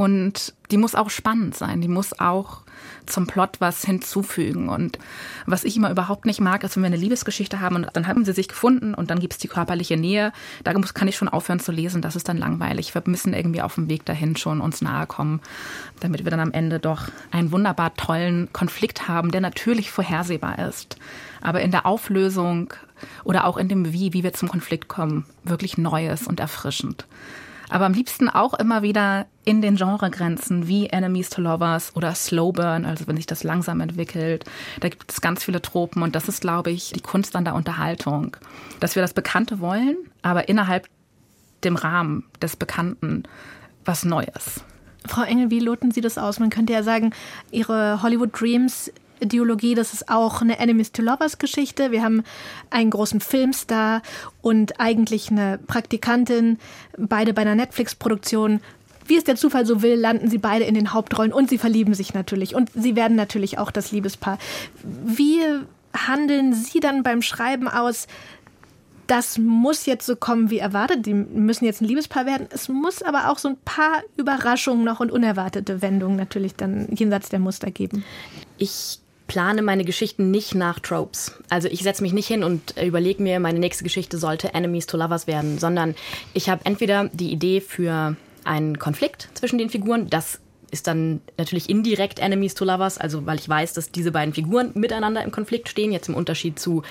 Und 0.00 0.54
die 0.70 0.78
muss 0.78 0.94
auch 0.94 1.10
spannend 1.10 1.54
sein. 1.54 1.82
Die 1.82 1.88
muss 1.88 2.18
auch 2.18 2.62
zum 3.04 3.26
Plot 3.26 3.56
was 3.58 3.84
hinzufügen. 3.84 4.70
Und 4.70 4.98
was 5.44 5.62
ich 5.62 5.76
immer 5.76 5.90
überhaupt 5.90 6.24
nicht 6.24 6.40
mag, 6.40 6.64
ist, 6.64 6.74
wenn 6.74 6.84
wir 6.84 6.86
eine 6.86 6.96
Liebesgeschichte 6.96 7.60
haben 7.60 7.76
und 7.76 7.86
dann 7.92 8.06
haben 8.06 8.24
sie 8.24 8.32
sich 8.32 8.48
gefunden 8.48 8.94
und 8.94 9.10
dann 9.10 9.20
gibt 9.20 9.34
es 9.34 9.38
die 9.38 9.48
körperliche 9.48 9.98
Nähe. 9.98 10.32
Da 10.64 10.72
kann 10.72 11.06
ich 11.06 11.16
schon 11.16 11.28
aufhören 11.28 11.60
zu 11.60 11.70
lesen. 11.70 12.00
Das 12.00 12.16
ist 12.16 12.30
dann 12.30 12.38
langweilig. 12.38 12.94
Wir 12.94 13.02
müssen 13.04 13.34
irgendwie 13.34 13.60
auf 13.60 13.74
dem 13.74 13.90
Weg 13.90 14.06
dahin 14.06 14.36
schon 14.36 14.62
uns 14.62 14.80
nahe 14.80 15.06
kommen, 15.06 15.42
damit 16.00 16.24
wir 16.24 16.30
dann 16.30 16.40
am 16.40 16.52
Ende 16.52 16.78
doch 16.78 17.08
einen 17.30 17.52
wunderbar 17.52 17.94
tollen 17.94 18.50
Konflikt 18.54 19.06
haben, 19.06 19.30
der 19.30 19.42
natürlich 19.42 19.90
vorhersehbar 19.90 20.60
ist. 20.60 20.96
Aber 21.42 21.60
in 21.60 21.72
der 21.72 21.84
Auflösung 21.84 22.72
oder 23.22 23.44
auch 23.44 23.58
in 23.58 23.68
dem 23.68 23.92
Wie, 23.92 24.14
wie 24.14 24.22
wir 24.22 24.32
zum 24.32 24.48
Konflikt 24.48 24.88
kommen, 24.88 25.26
wirklich 25.44 25.76
Neues 25.76 26.26
und 26.26 26.40
erfrischend 26.40 27.04
aber 27.70 27.86
am 27.86 27.92
liebsten 27.92 28.28
auch 28.28 28.54
immer 28.54 28.82
wieder 28.82 29.26
in 29.44 29.62
den 29.62 29.76
Genregrenzen 29.76 30.68
wie 30.68 30.88
Enemies 30.88 31.30
to 31.30 31.40
Lovers 31.40 31.96
oder 31.96 32.14
Slow 32.14 32.52
Burn, 32.52 32.84
also 32.84 33.06
wenn 33.06 33.16
sich 33.16 33.26
das 33.26 33.42
langsam 33.42 33.80
entwickelt. 33.80 34.44
Da 34.80 34.88
gibt 34.88 35.10
es 35.10 35.20
ganz 35.20 35.44
viele 35.44 35.62
Tropen 35.62 36.02
und 36.02 36.14
das 36.14 36.28
ist, 36.28 36.40
glaube 36.40 36.70
ich, 36.70 36.92
die 36.92 37.00
Kunst 37.00 37.34
an 37.36 37.44
der 37.44 37.54
Unterhaltung. 37.54 38.36
Dass 38.80 38.94
wir 38.96 39.02
das 39.02 39.14
Bekannte 39.14 39.60
wollen, 39.60 39.96
aber 40.22 40.48
innerhalb 40.48 40.88
dem 41.64 41.76
Rahmen 41.76 42.24
des 42.42 42.56
Bekannten 42.56 43.24
was 43.84 44.04
Neues. 44.04 44.62
Frau 45.06 45.22
Engel, 45.22 45.50
wie 45.50 45.60
loten 45.60 45.90
Sie 45.90 46.00
das 46.00 46.18
aus? 46.18 46.38
Man 46.38 46.50
könnte 46.50 46.72
ja 46.72 46.82
sagen, 46.82 47.12
Ihre 47.50 48.02
Hollywood 48.02 48.38
Dreams 48.38 48.92
Ideologie. 49.20 49.74
Das 49.74 49.92
ist 49.92 50.08
auch 50.08 50.40
eine 50.40 50.58
Enemies 50.58 50.92
to 50.92 51.02
Lovers 51.02 51.38
Geschichte. 51.38 51.90
Wir 51.90 52.02
haben 52.02 52.22
einen 52.70 52.90
großen 52.90 53.20
Filmstar 53.20 54.02
und 54.42 54.80
eigentlich 54.80 55.30
eine 55.30 55.58
Praktikantin, 55.66 56.58
beide 56.96 57.32
bei 57.32 57.42
einer 57.42 57.54
Netflix-Produktion. 57.54 58.60
Wie 59.06 59.16
es 59.16 59.24
der 59.24 59.36
Zufall 59.36 59.66
so 59.66 59.82
will, 59.82 59.94
landen 59.94 60.30
sie 60.30 60.38
beide 60.38 60.64
in 60.64 60.74
den 60.74 60.92
Hauptrollen 60.92 61.32
und 61.32 61.50
sie 61.50 61.58
verlieben 61.58 61.94
sich 61.94 62.14
natürlich. 62.14 62.54
Und 62.54 62.70
sie 62.74 62.96
werden 62.96 63.16
natürlich 63.16 63.58
auch 63.58 63.70
das 63.70 63.92
Liebespaar. 63.92 64.38
Wie 64.82 65.40
handeln 65.92 66.54
Sie 66.54 66.80
dann 66.80 67.02
beim 67.02 67.22
Schreiben 67.22 67.68
aus, 67.68 68.06
das 69.10 69.38
muss 69.38 69.86
jetzt 69.86 70.06
so 70.06 70.14
kommen 70.14 70.50
wie 70.50 70.58
erwartet. 70.58 71.04
Die 71.04 71.14
müssen 71.14 71.64
jetzt 71.64 71.80
ein 71.80 71.86
Liebespaar 71.86 72.26
werden. 72.26 72.46
Es 72.50 72.68
muss 72.68 73.02
aber 73.02 73.28
auch 73.28 73.38
so 73.38 73.48
ein 73.48 73.56
paar 73.64 74.02
Überraschungen 74.16 74.84
noch 74.84 75.00
und 75.00 75.10
unerwartete 75.10 75.82
Wendungen 75.82 76.16
natürlich 76.16 76.54
dann 76.54 76.86
jenseits 76.92 77.28
der 77.28 77.40
Muster 77.40 77.72
geben. 77.72 78.04
Ich 78.56 79.00
plane 79.30 79.62
meine 79.62 79.84
Geschichten 79.84 80.32
nicht 80.32 80.56
nach 80.56 80.80
Tropes. 80.80 81.38
Also 81.48 81.68
ich 81.68 81.84
setze 81.84 82.02
mich 82.02 82.12
nicht 82.12 82.26
hin 82.26 82.42
und 82.42 82.74
überlege 82.82 83.22
mir, 83.22 83.38
meine 83.38 83.60
nächste 83.60 83.84
Geschichte 83.84 84.18
sollte 84.18 84.54
Enemies 84.54 84.86
to 84.86 84.96
Lovers 84.96 85.28
werden, 85.28 85.60
sondern 85.60 85.94
ich 86.34 86.48
habe 86.48 86.62
entweder 86.64 87.08
die 87.12 87.30
Idee 87.30 87.60
für 87.60 88.16
einen 88.42 88.80
Konflikt 88.80 89.28
zwischen 89.34 89.58
den 89.58 89.70
Figuren, 89.70 90.10
das 90.10 90.40
ist 90.72 90.88
dann 90.88 91.20
natürlich 91.38 91.70
indirekt 91.70 92.18
Enemies 92.18 92.54
to 92.54 92.64
Lovers, 92.64 92.98
also 92.98 93.24
weil 93.24 93.38
ich 93.38 93.48
weiß, 93.48 93.72
dass 93.72 93.92
diese 93.92 94.10
beiden 94.10 94.34
Figuren 94.34 94.72
miteinander 94.74 95.22
im 95.22 95.30
Konflikt 95.30 95.68
stehen, 95.68 95.92
jetzt 95.92 96.08
im 96.08 96.16
Unterschied 96.16 96.58
zu, 96.58 96.82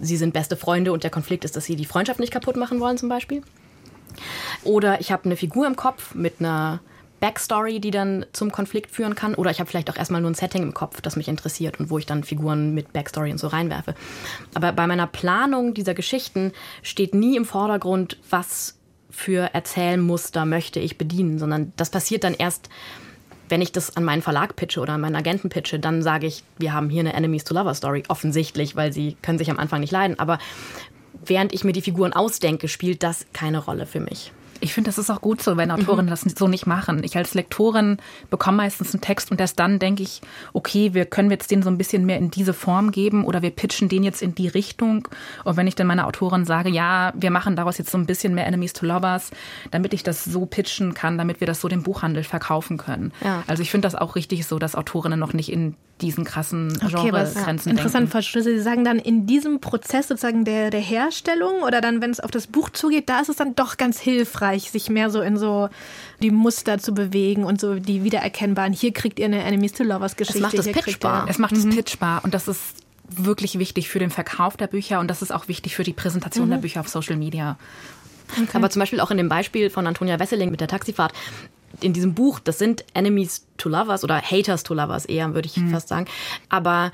sie 0.00 0.16
sind 0.16 0.32
beste 0.32 0.56
Freunde 0.56 0.92
und 0.92 1.04
der 1.04 1.10
Konflikt 1.10 1.44
ist, 1.44 1.56
dass 1.56 1.66
sie 1.66 1.76
die 1.76 1.84
Freundschaft 1.84 2.20
nicht 2.20 2.32
kaputt 2.32 2.56
machen 2.56 2.80
wollen 2.80 2.96
zum 2.96 3.10
Beispiel. 3.10 3.42
Oder 4.64 4.98
ich 5.02 5.12
habe 5.12 5.26
eine 5.26 5.36
Figur 5.36 5.66
im 5.66 5.76
Kopf 5.76 6.14
mit 6.14 6.36
einer 6.40 6.80
Backstory, 7.22 7.78
die 7.78 7.92
dann 7.92 8.26
zum 8.32 8.50
Konflikt 8.50 8.90
führen 8.90 9.14
kann. 9.14 9.36
Oder 9.36 9.52
ich 9.52 9.60
habe 9.60 9.70
vielleicht 9.70 9.88
auch 9.88 9.96
erstmal 9.96 10.20
nur 10.20 10.32
ein 10.32 10.34
Setting 10.34 10.64
im 10.64 10.74
Kopf, 10.74 11.00
das 11.00 11.14
mich 11.14 11.28
interessiert 11.28 11.78
und 11.78 11.88
wo 11.88 11.98
ich 11.98 12.04
dann 12.04 12.24
Figuren 12.24 12.74
mit 12.74 12.92
Backstory 12.92 13.30
und 13.30 13.38
so 13.38 13.46
reinwerfe. 13.46 13.94
Aber 14.54 14.72
bei 14.72 14.88
meiner 14.88 15.06
Planung 15.06 15.72
dieser 15.72 15.94
Geschichten 15.94 16.52
steht 16.82 17.14
nie 17.14 17.36
im 17.36 17.44
Vordergrund, 17.44 18.18
was 18.28 18.76
für 19.08 19.54
Erzählmuster 19.54 20.44
möchte 20.44 20.80
ich 20.80 20.98
bedienen, 20.98 21.38
sondern 21.38 21.72
das 21.76 21.90
passiert 21.90 22.24
dann 22.24 22.34
erst, 22.34 22.68
wenn 23.48 23.62
ich 23.62 23.70
das 23.70 23.96
an 23.96 24.02
meinen 24.02 24.22
Verlag 24.22 24.56
pitche 24.56 24.80
oder 24.80 24.94
an 24.94 25.00
meinen 25.00 25.14
Agenten 25.14 25.48
pitche, 25.48 25.78
dann 25.78 26.02
sage 26.02 26.26
ich, 26.26 26.42
wir 26.58 26.72
haben 26.72 26.90
hier 26.90 27.00
eine 27.00 27.12
Enemies 27.12 27.44
to 27.44 27.54
Lover 27.54 27.74
Story, 27.74 28.02
offensichtlich, 28.08 28.74
weil 28.74 28.92
sie 28.92 29.16
können 29.22 29.38
sich 29.38 29.50
am 29.50 29.60
Anfang 29.60 29.78
nicht 29.78 29.92
leiden. 29.92 30.18
Aber 30.18 30.38
während 31.24 31.52
ich 31.52 31.62
mir 31.62 31.72
die 31.72 31.82
Figuren 31.82 32.14
ausdenke, 32.14 32.66
spielt 32.66 33.04
das 33.04 33.26
keine 33.32 33.58
Rolle 33.58 33.86
für 33.86 34.00
mich. 34.00 34.32
Ich 34.62 34.74
finde, 34.74 34.88
das 34.88 34.98
ist 34.98 35.10
auch 35.10 35.20
gut 35.20 35.42
so, 35.42 35.56
wenn 35.56 35.72
Autorinnen 35.72 36.06
mhm. 36.06 36.10
das 36.10 36.22
so 36.22 36.46
nicht 36.46 36.66
machen. 36.66 37.02
Ich 37.02 37.16
als 37.16 37.34
Lektorin 37.34 37.96
bekomme 38.30 38.58
meistens 38.58 38.94
einen 38.94 39.00
Text 39.00 39.30
und 39.32 39.40
erst 39.40 39.58
dann 39.58 39.80
denke 39.80 40.04
ich, 40.04 40.20
okay, 40.52 40.94
wir 40.94 41.04
können 41.04 41.30
jetzt 41.32 41.50
den 41.50 41.62
so 41.62 41.68
ein 41.68 41.78
bisschen 41.78 42.06
mehr 42.06 42.18
in 42.18 42.30
diese 42.30 42.54
Form 42.54 42.92
geben 42.92 43.24
oder 43.24 43.42
wir 43.42 43.50
pitchen 43.50 43.88
den 43.88 44.04
jetzt 44.04 44.22
in 44.22 44.36
die 44.36 44.46
Richtung. 44.46 45.08
Und 45.44 45.56
wenn 45.56 45.66
ich 45.66 45.74
dann 45.74 45.88
meiner 45.88 46.06
Autorin 46.06 46.44
sage, 46.44 46.70
ja, 46.70 47.12
wir 47.16 47.32
machen 47.32 47.56
daraus 47.56 47.78
jetzt 47.78 47.90
so 47.90 47.98
ein 47.98 48.06
bisschen 48.06 48.34
mehr 48.34 48.46
Enemies 48.46 48.72
to 48.72 48.86
Lovers, 48.86 49.32
damit 49.72 49.92
ich 49.94 50.04
das 50.04 50.24
so 50.24 50.46
pitchen 50.46 50.94
kann, 50.94 51.18
damit 51.18 51.40
wir 51.40 51.46
das 51.48 51.60
so 51.60 51.66
dem 51.66 51.82
Buchhandel 51.82 52.22
verkaufen 52.22 52.76
können. 52.76 53.12
Ja. 53.24 53.42
Also 53.48 53.62
ich 53.62 53.70
finde 53.72 53.86
das 53.86 53.96
auch 53.96 54.14
richtig 54.14 54.46
so, 54.46 54.60
dass 54.60 54.76
Autorinnen 54.76 55.18
noch 55.18 55.32
nicht 55.32 55.50
in 55.50 55.74
diesen 56.02 56.24
krassen 56.24 56.78
Genregrenzen 56.78 57.48
okay, 57.48 57.70
Interessant, 57.70 58.10
Frau 58.10 58.20
Schlüssel. 58.20 58.56
Sie 58.56 58.62
sagen 58.62 58.84
dann 58.84 58.98
in 58.98 59.26
diesem 59.26 59.60
Prozess 59.60 60.08
sozusagen 60.08 60.44
der, 60.44 60.70
der 60.70 60.80
Herstellung 60.80 61.62
oder 61.62 61.80
dann, 61.80 62.02
wenn 62.02 62.10
es 62.10 62.20
auf 62.20 62.30
das 62.30 62.46
Buch 62.46 62.70
zugeht, 62.70 63.08
da 63.08 63.20
ist 63.20 63.28
es 63.28 63.36
dann 63.36 63.54
doch 63.54 63.76
ganz 63.76 64.00
hilfreich, 64.00 64.70
sich 64.70 64.90
mehr 64.90 65.10
so 65.10 65.22
in 65.22 65.36
so 65.36 65.68
die 66.20 66.30
Muster 66.30 66.78
zu 66.78 66.92
bewegen 66.92 67.44
und 67.44 67.60
so 67.60 67.76
die 67.76 68.04
wiedererkennbaren. 68.04 68.72
Hier 68.72 68.92
kriegt 68.92 69.18
ihr 69.18 69.26
eine 69.26 69.42
Enemies 69.42 69.72
to 69.72 69.84
Lovers 69.84 70.16
Geschichte. 70.16 70.38
Es 70.38 70.42
macht 70.42 70.58
es 70.58 70.72
pitchbar. 70.72 71.26
Es 71.28 71.38
macht 71.38 71.56
es 71.56 71.64
mhm. 71.64 71.70
pitchbar 71.70 72.24
und 72.24 72.34
das 72.34 72.48
ist 72.48 72.60
wirklich 73.08 73.58
wichtig 73.58 73.88
für 73.88 73.98
den 73.98 74.10
Verkauf 74.10 74.56
der 74.56 74.66
Bücher 74.66 75.00
und 75.00 75.08
das 75.08 75.22
ist 75.22 75.32
auch 75.32 75.48
wichtig 75.48 75.76
für 75.76 75.84
die 75.84 75.92
Präsentation 75.92 76.46
mhm. 76.46 76.52
der 76.52 76.58
Bücher 76.58 76.80
auf 76.80 76.88
Social 76.88 77.16
Media. 77.16 77.56
Okay. 78.30 78.48
Aber 78.54 78.70
zum 78.70 78.80
Beispiel 78.80 79.00
auch 79.00 79.10
in 79.10 79.18
dem 79.18 79.28
Beispiel 79.28 79.70
von 79.70 79.86
Antonia 79.86 80.18
Wesseling 80.18 80.50
mit 80.50 80.60
der 80.60 80.68
Taxifahrt, 80.68 81.12
in 81.80 81.92
diesem 81.92 82.14
Buch, 82.14 82.38
das 82.38 82.58
sind 82.58 82.84
Enemies 82.94 83.46
to 83.56 83.68
Lovers 83.68 84.04
oder 84.04 84.20
Haters 84.20 84.62
to 84.62 84.74
Lovers 84.74 85.04
eher, 85.04 85.34
würde 85.34 85.46
ich 85.46 85.56
mhm. 85.56 85.70
fast 85.70 85.88
sagen. 85.88 86.06
Aber 86.48 86.92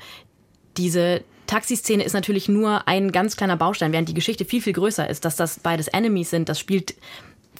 diese 0.77 1.23
Taxiszene 1.47 2.03
ist 2.03 2.13
natürlich 2.13 2.47
nur 2.47 2.87
ein 2.87 3.11
ganz 3.11 3.35
kleiner 3.35 3.57
Baustein, 3.57 3.91
während 3.91 4.07
die 4.07 4.13
Geschichte 4.13 4.45
viel, 4.45 4.61
viel 4.61 4.73
größer 4.73 5.09
ist. 5.09 5.25
Dass 5.25 5.35
das 5.35 5.59
beides 5.59 5.87
Enemies 5.87 6.29
sind, 6.29 6.47
das 6.47 6.59
spielt 6.59 6.95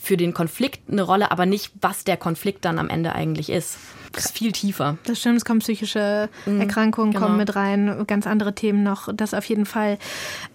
für 0.00 0.16
den 0.16 0.32
Konflikt 0.32 0.88
eine 0.90 1.02
Rolle, 1.02 1.30
aber 1.30 1.44
nicht, 1.44 1.72
was 1.80 2.04
der 2.04 2.16
Konflikt 2.16 2.64
dann 2.64 2.78
am 2.78 2.88
Ende 2.88 3.14
eigentlich 3.14 3.50
ist. 3.50 3.76
Das 4.12 4.26
ist 4.26 4.32
viel 4.32 4.50
tiefer. 4.52 4.96
Das 5.04 5.20
stimmt, 5.20 5.36
es 5.36 5.44
kommen 5.44 5.60
psychische 5.60 6.30
mhm, 6.46 6.60
Erkrankungen 6.60 7.12
genau. 7.12 7.26
kommen 7.26 7.36
mit 7.36 7.54
rein, 7.54 8.04
ganz 8.06 8.26
andere 8.26 8.54
Themen 8.54 8.82
noch. 8.82 9.08
Das 9.12 9.34
auf 9.34 9.44
jeden 9.44 9.66
Fall. 9.66 9.98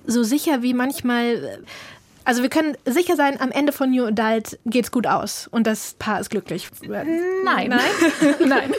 So 0.07 0.23
sicher 0.23 0.63
wie 0.63 0.73
manchmal 0.73 1.59
also 2.25 2.41
wir 2.41 2.49
können 2.49 2.75
sicher 2.85 3.15
sein, 3.15 3.39
am 3.39 3.51
Ende 3.51 3.71
von 3.71 3.91
New 3.91 4.05
Adult 4.05 4.59
geht's 4.65 4.91
gut 4.91 5.07
aus 5.07 5.47
und 5.47 5.65
das 5.67 5.93
Paar 5.93 6.19
ist 6.19 6.29
glücklich. 6.29 6.69
Nein. 6.87 7.69
Nein? 7.69 7.79
Nein. 8.45 8.73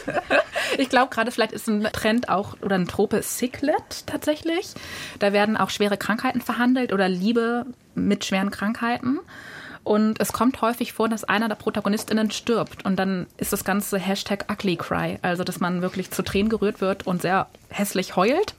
Ich 0.79 0.89
glaube 0.89 1.15
gerade 1.15 1.31
vielleicht 1.31 1.53
ist 1.53 1.69
ein 1.69 1.85
Trend 1.93 2.29
auch 2.29 2.57
oder 2.61 2.77
ein 2.77 2.87
Trope 2.89 3.23
Sicklet 3.23 4.07
tatsächlich. 4.07 4.75
Da 5.21 5.33
werden 5.33 5.57
auch 5.57 5.71
schwere 5.71 5.97
Krankheiten 5.97 6.41
verhandelt 6.41 6.93
oder 6.93 7.09
Liebe 7.09 7.67
mit 7.95 8.25
schweren 8.25 8.51
Krankheiten. 8.51 9.21
Und 9.87 10.21
es 10.21 10.33
kommt 10.33 10.61
häufig 10.63 10.93
vor, 10.93 11.09
dass 11.09 11.23
einer 11.23 11.49
der 11.49 11.55
Protagonistinnen 11.55 12.33
stirbt. 12.33 12.85
Und 12.85 12.97
dann 12.97 13.29
ist 13.37 13.53
das 13.53 13.63
ganze 13.63 13.99
Hashtag 13.99 14.47
Ugly 14.51 14.75
Cry. 14.75 15.21
Also, 15.23 15.45
dass 15.45 15.61
man 15.61 15.81
wirklich 15.81 16.11
zu 16.11 16.25
Tränen 16.25 16.49
gerührt 16.49 16.81
wird 16.81 17.07
und 17.07 17.23
sehr 17.23 17.47
hässlich 17.71 18.17
heult. 18.17 18.55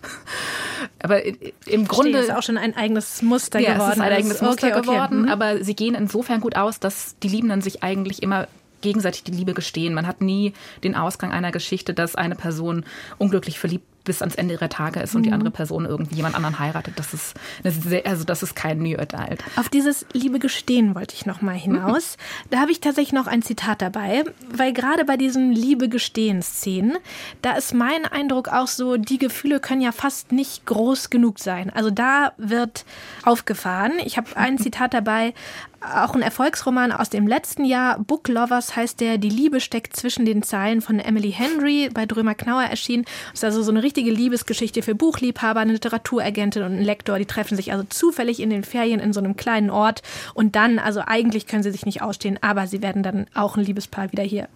Aber 1.04 1.26
im 1.66 1.86
Grunde. 1.86 2.20
ist 2.20 2.32
auch 2.32 2.44
schon 2.44 2.58
ein 2.58 2.78
eigenes 2.78 3.22
Muster 3.22 3.60
ja, 3.60 3.74
geworden. 3.74 3.90
Es 3.90 3.98
ist 3.98 4.04
ein 4.04 4.14
eigenes 4.14 4.42
Muster 4.42 4.68
okay, 4.68 4.80
geworden. 4.80 5.20
Okay. 5.20 5.26
Mhm. 5.26 5.30
Aber 5.30 5.64
sie 5.66 5.76
gehen 5.76 5.96
insofern 5.96 6.40
gut 6.40 6.56
aus, 6.56 6.80
dass 6.80 7.18
die 7.22 7.28
Liebenden 7.28 7.60
sich 7.60 7.84
eigentlich 7.84 8.24
immer 8.24 8.48
gegenseitig 8.80 9.24
die 9.24 9.32
Liebe 9.32 9.54
gestehen. 9.54 9.94
Man 9.94 10.08
hat 10.08 10.22
nie 10.22 10.54
den 10.86 10.96
Ausgang 10.96 11.34
einer 11.34 11.52
Geschichte, 11.52 11.94
dass 11.94 12.16
eine 12.16 12.36
Person 12.36 12.86
unglücklich 13.18 13.60
verliebt 13.60 13.86
bis 14.08 14.22
ans 14.22 14.36
Ende 14.36 14.56
ihrer 14.56 14.70
Tage 14.70 15.02
ist 15.02 15.16
und 15.16 15.24
die 15.24 15.30
mhm. 15.30 15.36
andere 15.36 15.52
Person 15.52 15.86
irgendwie 15.86 16.16
jemand 16.16 16.34
anderen 16.34 16.58
heiratet. 16.58 16.94
Das 16.98 17.14
ist, 17.14 17.36
sehr, 17.64 18.08
also 18.08 18.24
das 18.24 18.42
ist 18.42 18.56
kein 18.56 18.80
New 18.80 18.98
Adult. 18.98 19.44
Auf 19.58 19.70
dieses 19.70 20.06
Liebe 20.14 20.40
gestehen 20.40 20.96
wollte 20.96 21.14
ich 21.14 21.26
noch 21.26 21.42
mal 21.42 21.56
hinaus. 21.56 22.18
Mhm. 22.18 22.50
Da 22.52 22.60
habe 22.60 22.72
ich 22.72 22.80
tatsächlich 22.80 23.14
noch 23.14 23.28
ein 23.28 23.42
Zitat 23.42 23.82
dabei, 23.82 24.24
weil 24.50 24.74
gerade 24.74 25.06
bei 25.06 25.18
diesen 25.18 25.52
Liebe 25.52 25.90
gestehen 25.90 26.42
Szenen, 26.42 26.98
da 27.42 27.54
ist 27.54 27.74
mein 27.74 28.06
Eindruck 28.06 28.48
auch 28.48 28.68
so, 28.68 28.98
die 28.98 29.20
Gefühle 29.20 29.60
können 29.60 29.82
ja 29.82 29.92
fast 29.92 30.32
nicht 30.32 30.66
groß 30.66 31.10
genug 31.10 31.40
sein. 31.40 31.70
Also 31.70 31.92
da 31.92 32.32
wird 32.38 32.86
aufgefahren. 33.24 33.94
Ich 34.06 34.18
habe 34.18 34.36
ein 34.36 34.58
Zitat 34.58 34.94
dabei 34.94 35.34
auch 35.82 36.16
ein 36.16 36.22
Erfolgsroman 36.22 36.92
aus 36.92 37.10
dem 37.10 37.28
letzten 37.28 37.64
Jahr. 37.64 38.00
Book 38.00 38.28
Lovers 38.28 38.76
heißt 38.76 39.00
der. 39.00 39.18
Die 39.18 39.30
Liebe 39.30 39.60
steckt 39.60 39.96
zwischen 39.96 40.26
den 40.26 40.42
Zeilen 40.42 40.82
von 40.82 41.00
Emily 41.00 41.32
Henry 41.32 41.90
bei 41.94 42.06
Drömer 42.06 42.36
Knauer 42.36 42.64
erschienen. 42.64 43.06
Das 43.32 43.40
ist 43.40 43.44
also 43.44 43.64
so 43.64 43.72
eine 43.72 43.84
richtige 43.84 44.12
Liebesgeschichte 44.12 44.82
für 44.82 44.96
Buchliebhaber, 44.96 45.60
eine 45.60 45.74
Literaturagentin 45.74 46.64
und 46.64 46.74
ein 46.74 46.84
Lektor. 46.84 47.20
Die 47.20 47.26
treffen 47.26 47.56
sich 47.56 47.72
also 47.72 47.86
zufällig 47.90 48.40
in 48.40 48.50
den 48.50 48.64
Ferien 48.64 49.00
in 49.00 49.14
so 49.14 49.20
einem 49.20 49.36
kleinen 49.36 49.70
Ort. 49.70 50.02
Und 50.34 50.56
dann, 50.56 50.80
also 50.80 51.02
eigentlich 51.06 51.46
können 51.48 51.64
sie 51.64 51.72
sich 51.72 51.86
nicht 51.86 52.02
ausstehen, 52.02 52.40
aber 52.42 52.68
sie 52.68 52.82
werden 52.82 53.04
dann 53.04 53.28
auch 53.34 53.56
ein 53.56 53.64
Liebespaar 53.64 54.12
wieder 54.12 54.24
hier. 54.24 54.48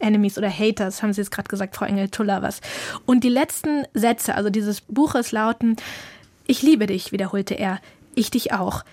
Enemies 0.00 0.36
oder 0.36 0.50
Haters, 0.50 1.02
haben 1.02 1.12
Sie 1.12 1.20
jetzt 1.20 1.30
gerade 1.30 1.48
gesagt, 1.48 1.76
Frau 1.76 1.84
Engel-Tuller 1.86 2.42
was. 2.42 2.60
Und 3.06 3.24
die 3.24 3.28
letzten 3.28 3.84
Sätze, 3.94 4.34
also 4.34 4.50
dieses 4.50 4.80
Buches 4.82 5.32
lauten, 5.32 5.76
ich 6.46 6.62
liebe 6.62 6.86
dich, 6.86 7.12
wiederholte 7.12 7.54
er, 7.54 7.80
ich 8.14 8.30
dich 8.30 8.52
auch. 8.52 8.84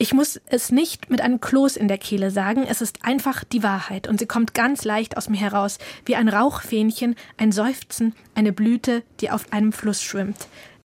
Ich 0.00 0.14
muss 0.14 0.40
es 0.46 0.70
nicht 0.70 1.10
mit 1.10 1.20
einem 1.20 1.40
Kloß 1.40 1.76
in 1.76 1.88
der 1.88 1.98
Kehle 1.98 2.30
sagen, 2.30 2.64
es 2.68 2.80
ist 2.80 3.04
einfach 3.04 3.42
die 3.42 3.64
Wahrheit 3.64 4.06
und 4.06 4.20
sie 4.20 4.26
kommt 4.26 4.54
ganz 4.54 4.84
leicht 4.84 5.16
aus 5.16 5.28
mir 5.28 5.40
heraus, 5.40 5.78
wie 6.04 6.14
ein 6.14 6.28
Rauchfähnchen, 6.28 7.16
ein 7.36 7.50
Seufzen, 7.50 8.14
eine 8.36 8.52
Blüte, 8.52 9.02
die 9.20 9.30
auf 9.30 9.52
einem 9.52 9.72
Fluss 9.72 10.00
schwimmt. 10.00 10.46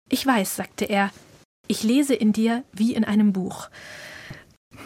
Ich 0.09 0.27
weiß, 0.27 0.57
sagte 0.57 0.87
er, 0.87 1.11
ich 1.69 1.83
lese 1.83 2.15
in 2.15 2.33
dir 2.33 2.65
wie 2.73 2.95
in 2.95 3.05
einem 3.05 3.35
Buch. 3.35 3.69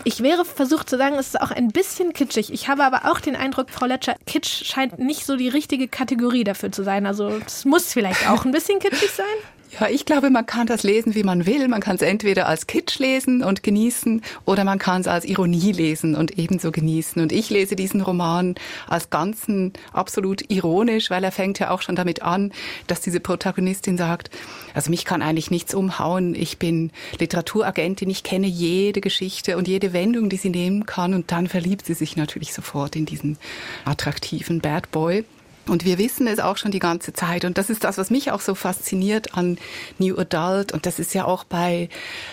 Ich 0.03 0.21
wäre 0.23 0.45
versucht 0.45 0.91
zu 0.91 0.99
sagen, 0.99 1.15
es 1.15 1.29
ist 1.29 1.41
auch 1.41 1.53
ein 1.53 1.69
bisschen 1.69 2.13
kitschig. 2.13 2.53
Ich 2.53 2.69
habe 2.69 2.85
aber 2.85 3.11
auch 3.11 3.21
den 3.21 3.37
Eindruck, 3.37 3.71
Frau 3.71 3.87
Letscher, 3.87 4.17
Kitsch 4.27 4.65
scheint 4.65 4.99
nicht 4.99 5.27
so 5.27 5.37
die 5.37 5.49
richtige 5.49 5.87
Kategorie 5.89 6.45
dafür 6.45 6.73
zu 6.73 6.83
sein. 6.83 7.07
Also 7.07 7.29
es 7.29 7.65
muss 7.65 7.93
vielleicht 7.93 8.29
auch 8.29 8.45
ein 8.45 8.53
bisschen 8.53 8.81
kitschig 8.81 9.11
sein. 9.13 9.27
Ja, 9.71 9.87
ich 9.89 10.07
glaube, 10.07 10.31
man 10.31 10.47
kann 10.47 10.67
das 10.67 10.83
lesen, 10.83 11.15
wie 11.15 11.23
man 11.23 11.45
will. 11.45 11.69
Man 11.69 11.83
kann 11.83 11.97
es 11.97 12.03
entweder 12.03 12.47
als 12.47 12.67
Kitsch 12.67 12.99
lesen 12.99 13.43
und 13.43 13.63
genießen 13.63 14.23
oder 14.47 14.65
man 14.65 14.79
kann 14.79 15.03
es 15.03 15.07
als 15.07 15.27
Ironie 15.27 15.73
lesen 15.73 16.15
und 16.15 16.39
ebenso 16.39 16.73
genießen. 16.73 17.21
Und 17.21 17.33
ich 17.33 17.51
lese 17.51 17.77
diesen 17.77 18.01
Roman 18.01 18.55
als 18.87 19.11
Ganzen 19.11 19.75
absolut 19.93 20.51
ironisch, 20.51 21.11
weil 21.11 21.23
er 21.23 21.33
fängt 21.33 21.59
ja 21.59 21.71
auch 21.71 21.83
schon 21.83 21.97
damit 21.97 22.23
an, 22.23 22.53
dass 22.87 23.03
diese 23.03 23.21
Protagonistin 23.21 23.99
sagt, 23.99 24.31
also 24.73 24.91
mich 24.91 25.05
kann 25.05 25.21
eigentlich 25.21 25.51
nichts 25.51 25.75
umhauen. 25.75 26.35
Ich 26.35 26.59
bin 26.59 26.91
Literaturagentin, 27.19 28.09
ich 28.09 28.23
kenne 28.23 28.47
jede 28.47 29.03
Geschichte 29.03 29.59
und 29.59 29.69
jede 29.69 29.93
Wendung, 29.93 30.31
die 30.31 30.39
sie 30.39 30.51
nehmen 30.51 30.87
kann. 30.87 31.13
Und 31.13 31.31
dann 31.31 31.47
verliebt 31.47 31.85
sie 31.85 31.95
sich 31.95 32.17
natürlich 32.17 32.55
sofort 32.55 32.97
in 32.97 33.05
diesen 33.05 33.37
attraktiven 33.85 34.61
Bad 34.61 34.91
Boy. 34.91 35.25
Und 35.69 35.85
wir 35.85 35.99
wissen 35.99 36.27
es 36.27 36.39
auch 36.41 36.57
schon 36.57 36.71
die 36.71 36.79
ganze 36.79 37.13
Zeit. 37.13 37.45
Und 37.45 37.59
das 37.59 37.71
ist 37.71 37.85
das, 37.85 37.99
was 37.99 38.11
mich 38.11 38.31
auch 38.33 38.41
so 38.41 38.55
fasziniert 38.55 39.35
an 39.35 39.59
New 39.99 40.17
Adult. 40.19 40.73
Und 40.73 40.87
das 40.87 40.99
ist 40.99 41.15
ja 41.15 41.25
auch 41.25 41.45
bei 41.45 41.89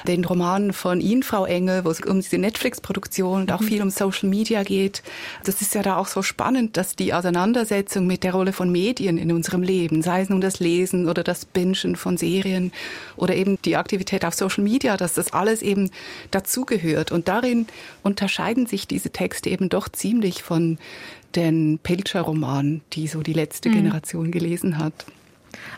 den 0.07 0.25
Romanen 0.25 0.73
von 0.73 1.01
Ihnen, 1.01 1.23
Frau 1.23 1.45
Engel, 1.45 1.85
wo 1.85 1.89
es 1.89 2.01
um 2.01 2.21
diese 2.21 2.37
Netflix-Produktion 2.37 3.41
und 3.41 3.51
auch 3.51 3.61
mhm. 3.61 3.67
viel 3.67 3.81
um 3.81 3.89
Social 3.89 4.29
Media 4.29 4.63
geht. 4.63 5.03
Das 5.43 5.61
ist 5.61 5.75
ja 5.75 5.81
da 5.81 5.97
auch 5.97 6.07
so 6.07 6.21
spannend, 6.21 6.77
dass 6.77 6.95
die 6.95 7.13
Auseinandersetzung 7.13 8.07
mit 8.07 8.23
der 8.23 8.33
Rolle 8.33 8.53
von 8.53 8.71
Medien 8.71 9.17
in 9.17 9.31
unserem 9.31 9.63
Leben, 9.63 10.01
sei 10.01 10.21
es 10.21 10.29
nun 10.29 10.41
das 10.41 10.59
Lesen 10.59 11.07
oder 11.07 11.23
das 11.23 11.45
Bingen 11.45 11.95
von 11.95 12.17
Serien 12.17 12.71
oder 13.15 13.35
eben 13.35 13.57
die 13.63 13.75
Aktivität 13.75 14.25
auf 14.25 14.33
Social 14.33 14.63
Media, 14.63 14.97
dass 14.97 15.13
das 15.15 15.33
alles 15.33 15.61
eben 15.61 15.91
dazugehört. 16.31 17.11
Und 17.11 17.27
darin 17.27 17.67
unterscheiden 18.03 18.65
sich 18.65 18.87
diese 18.87 19.09
Texte 19.09 19.49
eben 19.49 19.69
doch 19.69 19.89
ziemlich 19.89 20.43
von 20.43 20.77
den 21.35 21.79
Pilcher-Roman, 21.81 22.81
die 22.93 23.07
so 23.07 23.21
die 23.21 23.33
letzte 23.33 23.69
mhm. 23.69 23.73
Generation 23.73 24.31
gelesen 24.31 24.77
hat. 24.77 24.93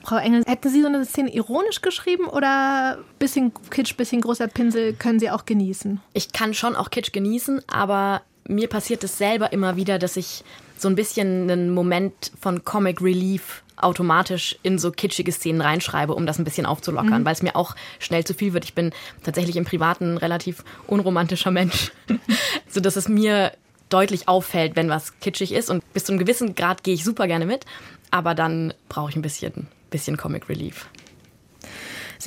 Frau 0.04 0.18
Engel, 0.18 0.44
hätten 0.46 0.70
Sie 0.70 0.82
so 0.82 0.88
eine 0.88 1.06
Szene 1.06 1.34
ironisch 1.34 1.82
geschrieben 1.82 2.26
oder 2.26 2.98
bisschen 3.20 3.52
Kitsch, 3.70 3.96
bisschen 3.96 4.22
großer 4.22 4.48
Pinsel 4.48 4.94
können 4.94 5.20
Sie 5.20 5.30
auch 5.30 5.46
genießen? 5.46 6.00
Ich 6.14 6.32
kann 6.34 6.54
schon 6.54 6.76
auch 6.76 6.90
Kitsch 6.90 7.12
genießen, 7.12 7.62
aber 7.68 8.22
mir 8.48 8.70
passiert 8.70 9.04
es 9.04 9.18
selber 9.18 9.52
immer 9.52 9.76
wieder, 9.76 10.00
dass 10.00 10.18
ich 10.18 10.44
so 10.78 10.88
ein 10.88 10.96
bisschen 10.96 11.50
einen 11.50 11.72
Moment 11.72 12.32
von 12.40 12.64
Comic 12.64 13.02
Relief 13.02 13.64
automatisch 13.78 14.58
in 14.64 14.80
so 14.80 14.92
kitschige 14.92 15.32
Szenen 15.32 15.62
reinschreibe, 15.62 16.16
um 16.16 16.26
das 16.26 16.40
ein 16.40 16.44
bisschen 16.44 16.66
aufzulockern, 16.66 17.22
mhm. 17.22 17.26
weil 17.26 17.34
es 17.34 17.44
mir 17.44 17.56
auch 17.56 17.76
schnell 18.00 18.24
zu 18.24 18.34
viel 18.34 18.54
wird. 18.54 18.66
Ich 18.66 18.74
bin 18.74 18.92
tatsächlich 19.24 19.56
im 19.56 19.66
Privaten 19.66 20.14
ein 20.14 20.18
relativ 20.18 20.64
unromantischer 20.88 21.52
Mensch, 21.52 21.92
so 22.70 22.80
dass 22.80 22.96
es 22.96 23.08
mir 23.08 23.52
deutlich 23.90 24.28
auffällt, 24.28 24.76
wenn 24.76 24.90
was 24.90 25.20
kitschig 25.20 25.54
ist. 25.54 25.70
Und 25.70 25.84
bis 25.94 26.06
zu 26.06 26.12
einem 26.12 26.20
gewissen 26.20 26.56
Grad 26.56 26.84
gehe 26.84 26.94
ich 26.94 27.04
super 27.04 27.28
gerne 27.28 27.46
mit. 27.46 27.66
Aber 28.12 28.36
dann 28.36 28.74
brauche 28.90 29.10
ich 29.10 29.16
ein 29.16 29.22
bisschen, 29.22 29.68
bisschen 29.90 30.18
Comic 30.18 30.50
Relief. 30.50 30.88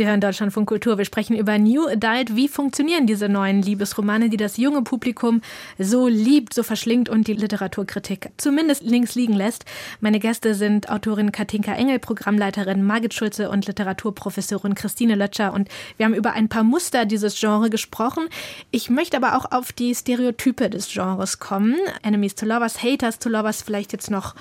Sie 0.00 0.06
hören 0.06 0.22
Deutschland 0.22 0.50
von 0.50 0.64
Kultur. 0.64 0.96
Wir 0.96 1.04
sprechen 1.04 1.36
über 1.36 1.58
New 1.58 1.86
Adult. 1.86 2.34
Wie 2.34 2.48
funktionieren 2.48 3.06
diese 3.06 3.28
neuen 3.28 3.60
Liebesromane, 3.60 4.30
die 4.30 4.38
das 4.38 4.56
junge 4.56 4.80
Publikum 4.80 5.42
so 5.78 6.08
liebt, 6.08 6.54
so 6.54 6.62
verschlingt 6.62 7.10
und 7.10 7.26
die 7.26 7.34
Literaturkritik 7.34 8.30
zumindest 8.38 8.82
links 8.82 9.14
liegen 9.14 9.34
lässt? 9.34 9.66
Meine 10.00 10.18
Gäste 10.18 10.54
sind 10.54 10.88
Autorin 10.88 11.32
Katinka 11.32 11.74
Engel, 11.74 11.98
Programmleiterin 11.98 12.82
Margit 12.82 13.12
Schulze 13.12 13.50
und 13.50 13.66
Literaturprofessorin 13.66 14.74
Christine 14.74 15.16
Lötscher. 15.16 15.52
Und 15.52 15.68
wir 15.98 16.06
haben 16.06 16.14
über 16.14 16.32
ein 16.32 16.48
paar 16.48 16.64
Muster 16.64 17.04
dieses 17.04 17.38
Genres 17.38 17.70
gesprochen. 17.70 18.26
Ich 18.70 18.88
möchte 18.88 19.18
aber 19.18 19.36
auch 19.36 19.52
auf 19.52 19.70
die 19.70 19.94
Stereotype 19.94 20.70
des 20.70 20.90
Genres 20.90 21.40
kommen. 21.40 21.76
Enemies 22.02 22.34
to 22.36 22.46
Lovers, 22.46 22.82
Haters 22.82 23.18
to 23.18 23.28
Lovers, 23.28 23.60
vielleicht 23.60 23.92
jetzt 23.92 24.10
noch 24.10 24.34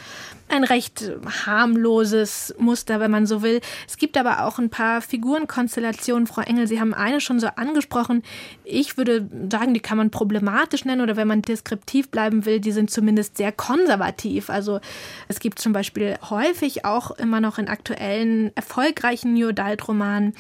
ein 0.52 0.64
recht 0.64 1.12
harmloses 1.46 2.54
Muster, 2.58 3.00
wenn 3.00 3.12
man 3.12 3.26
so 3.26 3.42
will. 3.42 3.62
Es 3.88 3.98
gibt 3.98 4.18
aber 4.18 4.46
auch 4.46 4.60
ein 4.60 4.70
paar 4.70 5.02
Figurenkonstellationen. 5.02 6.28
Frau 6.28 6.42
Engel, 6.42 6.68
Sie 6.68 6.80
haben 6.80 6.94
eine 6.94 7.22
schon 7.22 7.40
so 7.40 7.48
angesprochen. 7.56 8.24
Ich 8.64 8.98
würde 8.98 9.28
sagen, 9.52 9.74
die 9.74 9.80
kann 9.80 9.98
man 9.98 10.12
problematisch 10.12 10.86
nennen 10.86 11.02
oder 11.02 11.16
wenn 11.16 11.28
man 11.28 11.42
deskriptiv 11.42 12.10
bleiben 12.10 12.46
will, 12.46 12.60
die 12.60 12.72
sind 12.72 12.92
zumindest 12.92 13.38
sehr 13.38 13.52
konservativ. 13.52 14.50
Also 14.50 14.80
es 15.28 15.40
gibt 15.40 15.60
zum 15.60 15.74
Beispiel 15.74 16.18
häufig 16.30 16.86
auch 16.86 17.12
immer 17.12 17.42
noch 17.42 17.58
in 17.58 17.68
aktuellen, 17.68 18.52
erfolgreichen 18.56 19.34
New 19.34 19.50
Adult 19.50 19.88
Romanen 19.88 20.34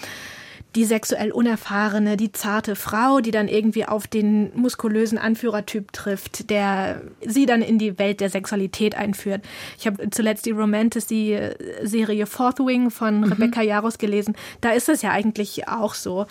die 0.76 0.86
sexuell 0.86 1.32
unerfahrene, 1.32 2.16
die 2.16 2.32
zarte 2.32 2.76
Frau, 2.76 3.22
die 3.22 3.32
dann 3.32 3.48
irgendwie 3.48 3.86
auf 3.86 4.06
den 4.06 4.52
muskulösen 4.56 5.18
Anführertyp 5.18 5.92
trifft, 5.92 6.52
der 6.52 7.02
sie 7.26 7.48
dann 7.48 7.64
in 7.64 7.80
die 7.80 7.98
Welt 7.98 8.20
der 8.20 8.30
Sexualität 8.30 8.94
einführt. 8.94 9.44
Ich 9.80 9.88
habe 9.88 10.12
zuletzt 10.12 10.46
die 10.46 10.52
Romantasy-Serie 10.52 12.28
Fourth 12.28 12.60
Wing 12.60 12.92
von 12.92 13.22
mhm. 13.22 13.32
Rebecca 13.32 13.62
Jaros 13.64 13.98
gelesen. 13.98 14.36
Da 14.62 14.72
ist 14.72 14.90
es 14.90 15.02
ja 15.02 15.12
eigentlich 15.12 15.68
auch 15.68 15.96
so. 15.96 16.28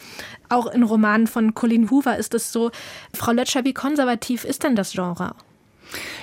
Auch 0.48 0.66
in 0.66 0.84
Romanen 0.84 1.26
von 1.26 1.54
Colin 1.54 1.90
Hoover 1.90 2.16
ist 2.16 2.32
es 2.32 2.52
so. 2.52 2.70
Frau 3.12 3.32
Lötscher, 3.32 3.64
wie 3.64 3.74
konservativ 3.74 4.44
ist 4.44 4.62
denn 4.62 4.76
das 4.76 4.92
Genre? 4.92 5.34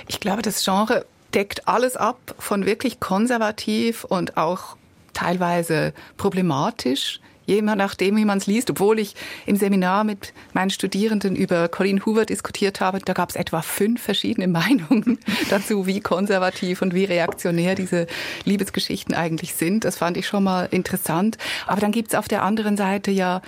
Ich 0.08 0.20
glaube, 0.20 0.40
das 0.40 0.64
Genre 0.64 1.04
deckt 1.34 1.68
alles 1.68 1.98
ab 1.98 2.34
von 2.38 2.64
wirklich 2.64 2.98
konservativ 2.98 4.04
und 4.04 4.38
auch 4.38 4.76
teilweise 5.12 5.92
problematisch 6.16 7.20
je 7.46 7.62
nachdem, 7.62 8.16
wie 8.16 8.24
man 8.24 8.38
es 8.38 8.46
liest. 8.46 8.70
Obwohl 8.70 8.98
ich 8.98 9.14
im 9.46 9.56
Seminar 9.56 10.04
mit 10.04 10.32
meinen 10.52 10.70
Studierenden 10.70 11.34
über 11.36 11.68
Colin 11.68 12.04
Hoover 12.04 12.26
diskutiert 12.26 12.80
habe, 12.80 12.98
da 12.98 13.12
gab 13.12 13.30
es 13.30 13.36
etwa 13.36 13.62
fünf 13.62 14.02
verschiedene 14.02 14.48
Meinungen 14.56 15.18
dazu, 15.50 15.86
wie 15.86 16.00
konservativ 16.00 16.82
und 16.82 16.94
wie 16.94 17.04
reaktionär 17.04 17.74
diese 17.74 18.06
Liebesgeschichten 18.44 19.14
eigentlich 19.14 19.54
sind. 19.54 19.84
Das 19.84 19.96
fand 19.96 20.16
ich 20.16 20.26
schon 20.26 20.44
mal 20.44 20.68
interessant. 20.70 21.38
Aber 21.66 21.80
dann 21.80 21.92
gibt 21.92 22.08
es 22.08 22.18
auf 22.18 22.28
der 22.28 22.42
anderen 22.42 22.76
Seite 22.76 23.10
ja 23.10 23.42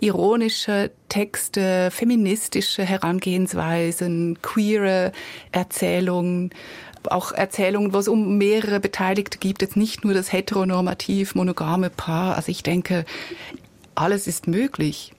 ironische 0.00 0.90
Texte, 1.08 1.90
feministische 1.90 2.84
Herangehensweisen, 2.84 4.38
queere 4.40 5.12
Erzählungen 5.52 6.50
auch 7.08 7.32
Erzählungen, 7.32 7.92
wo 7.92 7.98
es 7.98 8.08
um 8.08 8.38
mehrere 8.38 8.80
Beteiligte 8.80 9.38
gibt, 9.38 9.62
jetzt 9.62 9.76
nicht 9.76 10.04
nur 10.04 10.14
das 10.14 10.32
heteronormativ 10.32 11.34
monogame 11.34 11.90
Paar. 11.90 12.36
Also 12.36 12.50
ich 12.50 12.62
denke, 12.62 13.04
alles 13.94 14.26
ist 14.26 14.46
möglich. 14.46 15.12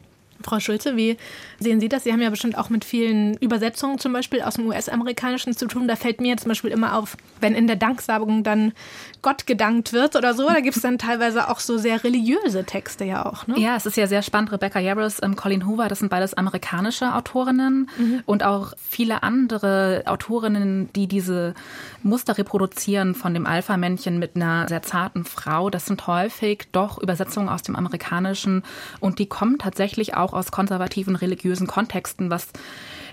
Frau 0.43 0.59
Schulze, 0.59 0.95
wie 0.97 1.17
sehen 1.61 1.79
Sie 1.79 1.89
das? 1.89 2.03
Sie 2.03 2.11
haben 2.11 2.21
ja 2.21 2.29
bestimmt 2.29 2.57
auch 2.57 2.69
mit 2.69 2.83
vielen 2.83 3.37
Übersetzungen 3.37 3.99
zum 3.99 4.13
Beispiel 4.13 4.41
aus 4.41 4.55
dem 4.55 4.67
US-amerikanischen 4.67 5.55
zu 5.55 5.67
tun. 5.67 5.87
Da 5.87 5.95
fällt 5.95 6.19
mir 6.19 6.35
zum 6.37 6.49
Beispiel 6.49 6.71
immer 6.71 6.97
auf, 6.97 7.15
wenn 7.39 7.55
in 7.55 7.67
der 7.67 7.75
Danksagung 7.75 8.43
dann 8.43 8.73
Gott 9.21 9.45
gedankt 9.45 9.93
wird 9.93 10.15
oder 10.15 10.33
so, 10.33 10.47
da 10.47 10.61
gibt 10.61 10.75
es 10.75 10.81
dann 10.81 10.97
teilweise 10.97 11.49
auch 11.49 11.59
so 11.59 11.77
sehr 11.77 12.03
religiöse 12.03 12.63
Texte 12.63 13.05
ja 13.05 13.25
auch. 13.25 13.45
Ne? 13.45 13.59
Ja, 13.59 13.75
es 13.75 13.85
ist 13.85 13.95
ja 13.95 14.07
sehr 14.07 14.23
spannend. 14.23 14.51
Rebecca 14.51 14.79
Yarros, 14.79 15.21
ähm, 15.21 15.35
Colin 15.35 15.67
Hoover, 15.67 15.87
das 15.87 15.99
sind 15.99 16.09
beides 16.09 16.33
amerikanische 16.33 17.13
Autorinnen 17.13 17.87
mhm. 17.97 18.23
und 18.25 18.43
auch 18.43 18.73
viele 18.77 19.21
andere 19.21 20.03
Autorinnen, 20.07 20.91
die 20.93 21.07
diese 21.07 21.53
Muster 22.01 22.37
reproduzieren 22.37 23.13
von 23.13 23.35
dem 23.35 23.45
Alpha-Männchen 23.45 24.17
mit 24.17 24.35
einer 24.35 24.67
sehr 24.67 24.81
zarten 24.81 25.23
Frau. 25.23 25.69
Das 25.69 25.85
sind 25.85 26.07
häufig 26.07 26.69
doch 26.71 26.97
Übersetzungen 26.97 27.49
aus 27.49 27.61
dem 27.61 27.75
Amerikanischen 27.75 28.63
und 28.99 29.19
die 29.19 29.27
kommen 29.27 29.59
tatsächlich 29.59 30.15
auch 30.15 30.33
aus 30.33 30.51
konservativen 30.51 31.15
religiösen 31.15 31.50
Kontexten, 31.67 32.29
was 32.29 32.47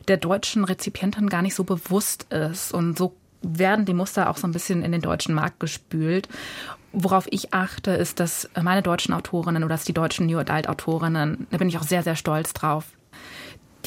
der 0.09 0.17
deutschen 0.17 0.65
Rezipientin 0.65 1.29
gar 1.29 1.43
nicht 1.43 1.55
so 1.55 1.65
bewusst 1.65 2.27
ist. 2.33 2.73
Und 2.73 2.99
so 2.99 3.15
werden 3.43 3.85
die 3.85 3.95
Muster 3.95 4.31
auch 4.31 4.37
so 4.37 4.47
ein 4.47 4.53
bisschen 4.53 4.83
in 4.83 4.93
den 4.93 5.01
deutschen 5.01 5.35
Markt 5.35 5.61
gespült. 5.61 6.29
Worauf 6.93 7.27
ich 7.31 7.53
achte, 7.53 7.93
ist, 7.93 8.19
dass 8.19 8.49
meine 8.61 8.83
deutschen 8.83 9.15
Autorinnen 9.15 9.63
oder 9.63 9.75
dass 9.75 9.85
die 9.85 9.93
deutschen 9.93 10.27
New 10.27 10.39
Adult 10.39 10.69
Autorinnen, 10.69 11.47
da 11.51 11.59
bin 11.59 11.69
ich 11.69 11.79
auch 11.79 11.83
sehr, 11.83 12.03
sehr 12.03 12.17
stolz 12.17 12.53
drauf, 12.55 12.87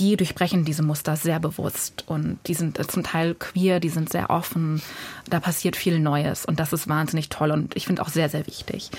die 0.02 0.18
durchbrechen 0.18 0.66
diese 0.66 0.82
Muster 0.82 1.16
sehr 1.16 1.40
bewusst 1.40 2.06
und 2.08 2.40
die 2.48 2.56
sind 2.56 2.80
zum 2.92 3.04
Teil 3.04 3.36
queer, 3.36 3.80
die 3.80 3.90
sind 3.90 4.10
sehr 4.10 4.32
offen, 4.32 4.82
da 5.30 5.40
passiert 5.40 5.76
viel 5.76 6.00
Neues 6.00 6.44
und 6.44 6.60
das 6.60 6.74
ist 6.74 6.90
wahnsinnig 6.90 7.30
toll 7.30 7.52
und 7.52 7.76
ich 7.76 7.86
finde 7.86 8.02
auch 8.02 8.10
sehr, 8.10 8.28
sehr 8.28 8.48
wichtig. 8.48 8.90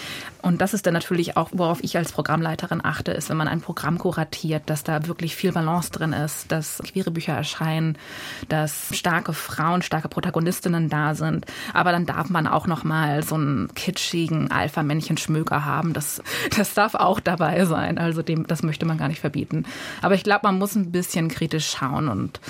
Und 0.43 0.61
das 0.61 0.75
ist 0.75 0.87
dann 0.87 0.95
natürlich 0.95 1.37
auch, 1.37 1.51
worauf 1.53 1.83
ich 1.83 1.97
als 1.97 2.13
Programmleiterin 2.13 2.85
achte, 2.85 3.11
ist, 3.11 3.31
wenn 3.31 3.37
man 3.37 3.49
ein 3.49 3.61
Programm 3.61 3.99
kuratiert, 3.99 4.71
dass 4.71 4.85
da 4.85 5.09
wirklich 5.09 5.35
viel 5.35 5.51
Balance 5.51 5.91
drin 5.91 6.13
ist, 6.13 6.53
dass 6.53 6.79
queere 6.79 7.11
Bücher 7.11 7.33
erscheinen, 7.33 7.99
dass 8.49 8.97
starke 8.97 9.33
Frauen, 9.33 9.83
starke 9.83 10.09
Protagonistinnen 10.09 10.89
da 10.89 11.17
sind, 11.17 11.47
aber 11.75 11.91
dann 11.91 12.07
darf 12.07 12.31
man 12.31 12.47
auch 12.47 12.69
noch 12.69 12.85
mal 12.85 13.25
so 13.25 13.35
einen 13.35 13.75
kitschigen 13.75 14.53
Alpha-Männchen-Schmöker 14.53 15.65
haben, 15.65 15.95
das, 15.95 16.23
das 16.57 16.75
darf 16.75 16.95
auch 16.95 17.19
dabei 17.19 17.65
sein, 17.65 17.99
also 17.99 18.23
dem, 18.23 18.47
das 18.47 18.63
möchte 18.63 18.87
man 18.87 18.99
gar 18.99 19.09
nicht 19.09 19.21
verbieten. 19.21 19.65
Aber 20.01 20.15
ich 20.15 20.23
glaube, 20.23 20.43
man 20.45 20.59
muss 20.59 20.77
ein 20.77 20.92
bisschen 20.93 21.29
kritisch 21.29 21.71
schauen. 21.71 22.09
Und 22.09 22.41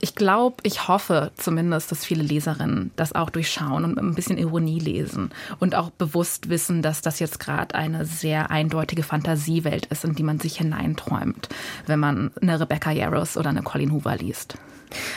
ich 0.00 0.14
glaube, 0.14 0.56
ich 0.62 0.88
hoffe 0.88 1.30
zumindest, 1.36 1.92
dass 1.92 2.04
viele 2.04 2.22
Leserinnen 2.22 2.90
das 2.96 3.14
auch 3.14 3.30
durchschauen 3.30 3.84
und 3.84 3.98
ein 3.98 4.14
bisschen 4.14 4.38
Ironie 4.38 4.80
lesen 4.80 5.30
und 5.60 5.74
auch 5.74 5.90
bewusst 5.90 6.48
wissen, 6.48 6.82
dass 6.82 7.02
das 7.02 7.18
jetzt 7.18 7.38
gerade 7.38 7.74
eine 7.74 8.04
sehr 8.04 8.50
eindeutige 8.50 9.02
Fantasiewelt 9.02 9.86
ist, 9.86 10.04
in 10.04 10.14
die 10.14 10.22
man 10.22 10.40
sich 10.40 10.56
hineinträumt, 10.56 11.48
wenn 11.86 12.00
man 12.00 12.30
eine 12.40 12.58
Rebecca 12.58 12.90
Yarros 12.90 13.36
oder 13.36 13.50
eine 13.50 13.62
Colin 13.62 13.92
Hoover 13.92 14.16
liest. 14.16 14.56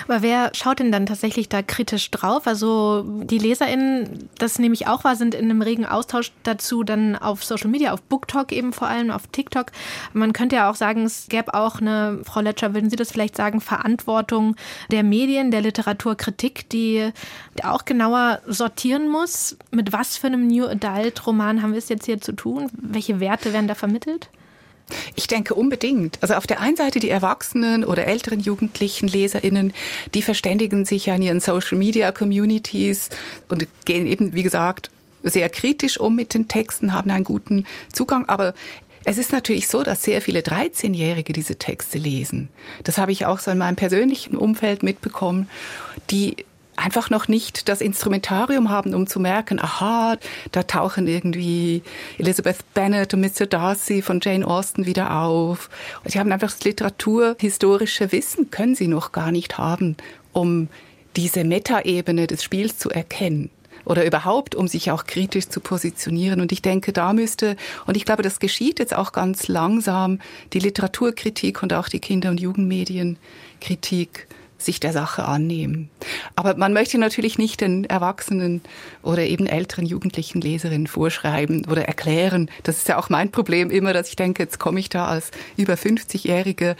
Aber 0.07 0.21
wer 0.21 0.51
schaut 0.53 0.79
denn 0.79 0.91
dann 0.91 1.05
tatsächlich 1.05 1.49
da 1.49 1.61
kritisch 1.61 2.11
drauf? 2.11 2.47
Also 2.47 3.03
die 3.03 3.37
LeserInnen, 3.37 4.29
das 4.37 4.59
nehme 4.59 4.73
ich 4.73 4.87
auch 4.87 5.03
wahr, 5.03 5.15
sind 5.15 5.35
in 5.35 5.45
einem 5.45 5.61
regen 5.61 5.85
Austausch 5.85 6.31
dazu 6.43 6.83
dann 6.83 7.15
auf 7.15 7.43
Social 7.43 7.69
Media, 7.69 7.93
auf 7.93 8.01
BookTok 8.01 8.51
eben 8.51 8.73
vor 8.73 8.87
allem, 8.87 9.11
auf 9.11 9.27
TikTok. 9.27 9.67
Man 10.13 10.33
könnte 10.33 10.57
ja 10.57 10.69
auch 10.69 10.75
sagen, 10.75 11.03
es 11.03 11.27
gäbe 11.27 11.53
auch 11.53 11.79
eine, 11.79 12.21
Frau 12.23 12.41
Letscher, 12.41 12.73
würden 12.73 12.89
Sie 12.89 12.95
das 12.95 13.11
vielleicht 13.11 13.35
sagen, 13.35 13.61
Verantwortung 13.61 14.55
der 14.91 15.03
Medien, 15.03 15.51
der 15.51 15.61
Literaturkritik, 15.61 16.69
die 16.69 17.11
auch 17.63 17.85
genauer 17.85 18.41
sortieren 18.47 19.09
muss. 19.09 19.57
Mit 19.71 19.93
was 19.93 20.17
für 20.17 20.27
einem 20.27 20.47
New 20.47 20.65
Adult 20.65 21.25
Roman 21.25 21.61
haben 21.61 21.71
wir 21.71 21.79
es 21.79 21.89
jetzt 21.89 22.05
hier 22.05 22.21
zu 22.21 22.33
tun? 22.33 22.69
Welche 22.73 23.19
Werte 23.19 23.53
werden 23.53 23.67
da 23.67 23.75
vermittelt? 23.75 24.29
Ich 25.15 25.27
denke 25.27 25.53
unbedingt. 25.55 26.17
Also 26.21 26.35
auf 26.35 26.47
der 26.47 26.59
einen 26.59 26.75
Seite 26.75 26.99
die 26.99 27.09
Erwachsenen 27.09 27.83
oder 27.83 28.05
älteren 28.05 28.39
Jugendlichen 28.39 29.07
Leserinnen, 29.07 29.73
die 30.13 30.21
verständigen 30.21 30.85
sich 30.85 31.07
ja 31.07 31.15
in 31.15 31.21
ihren 31.21 31.39
Social 31.39 31.77
Media 31.77 32.11
Communities 32.11 33.09
und 33.49 33.67
gehen 33.85 34.05
eben, 34.05 34.33
wie 34.33 34.43
gesagt, 34.43 34.91
sehr 35.23 35.49
kritisch 35.49 35.99
um 35.99 36.15
mit 36.15 36.33
den 36.33 36.47
Texten, 36.47 36.93
haben 36.93 37.09
einen 37.09 37.23
guten 37.23 37.65
Zugang. 37.91 38.29
Aber 38.29 38.53
es 39.05 39.17
ist 39.17 39.31
natürlich 39.31 39.67
so, 39.67 39.83
dass 39.83 40.03
sehr 40.03 40.21
viele 40.21 40.41
13-Jährige 40.41 41.33
diese 41.33 41.57
Texte 41.57 41.97
lesen. 41.97 42.49
Das 42.83 42.97
habe 42.97 43.11
ich 43.11 43.25
auch 43.25 43.39
so 43.39 43.51
in 43.51 43.57
meinem 43.57 43.75
persönlichen 43.75 44.35
Umfeld 44.35 44.83
mitbekommen, 44.83 45.49
die 46.09 46.45
einfach 46.75 47.09
noch 47.09 47.27
nicht 47.27 47.69
das 47.69 47.81
Instrumentarium 47.81 48.69
haben, 48.69 48.93
um 48.93 49.07
zu 49.07 49.19
merken, 49.19 49.59
aha, 49.59 50.17
da 50.51 50.63
tauchen 50.63 51.07
irgendwie 51.07 51.83
Elizabeth 52.17 52.57
Bennet 52.73 53.13
und 53.13 53.21
Mr. 53.21 53.45
Darcy 53.45 54.01
von 54.01 54.19
Jane 54.21 54.45
Austen 54.45 54.85
wieder 54.85 55.21
auf. 55.21 55.69
Sie 56.05 56.19
haben 56.19 56.31
einfach 56.31 56.51
das 56.51 56.63
literaturhistorische 56.63 58.11
Wissen, 58.11 58.51
können 58.51 58.75
sie 58.75 58.87
noch 58.87 59.11
gar 59.11 59.31
nicht 59.31 59.57
haben, 59.57 59.97
um 60.33 60.67
diese 61.15 61.43
Metaebene 61.43 62.27
des 62.27 62.43
Spiels 62.43 62.77
zu 62.77 62.89
erkennen 62.89 63.49
oder 63.85 64.05
überhaupt, 64.05 64.55
um 64.55 64.67
sich 64.67 64.91
auch 64.91 65.05
kritisch 65.05 65.47
zu 65.47 65.59
positionieren. 65.59 66.41
Und 66.41 66.51
ich 66.51 66.61
denke, 66.61 66.91
da 66.91 67.13
müsste, 67.13 67.55
und 67.85 67.95
ich 67.95 68.05
glaube, 68.05 68.23
das 68.23 68.39
geschieht 68.39 68.79
jetzt 68.79 68.95
auch 68.95 69.11
ganz 69.11 69.47
langsam, 69.47 70.19
die 70.53 70.59
Literaturkritik 70.59 71.63
und 71.63 71.73
auch 71.73 71.87
die 71.87 71.99
Kinder- 71.99 72.31
und 72.31 72.39
Jugendmedienkritik 72.39 74.27
sich 74.65 74.79
der 74.79 74.93
Sache 74.93 75.25
annehmen. 75.25 75.89
Aber 76.35 76.55
man 76.55 76.73
möchte 76.73 76.97
natürlich 76.97 77.37
nicht 77.37 77.61
den 77.61 77.85
Erwachsenen 77.85 78.61
oder 79.03 79.23
eben 79.23 79.47
älteren 79.47 79.85
jugendlichen 79.85 80.41
Leserinnen 80.41 80.87
vorschreiben 80.87 81.65
oder 81.69 81.85
erklären. 81.85 82.49
Das 82.63 82.77
ist 82.77 82.87
ja 82.87 82.97
auch 82.97 83.09
mein 83.09 83.31
Problem 83.31 83.69
immer, 83.69 83.93
dass 83.93 84.09
ich 84.09 84.15
denke, 84.15 84.43
jetzt 84.43 84.59
komme 84.59 84.79
ich 84.79 84.89
da 84.89 85.07
als 85.07 85.31
über 85.57 85.75
50-jährige 85.75 86.75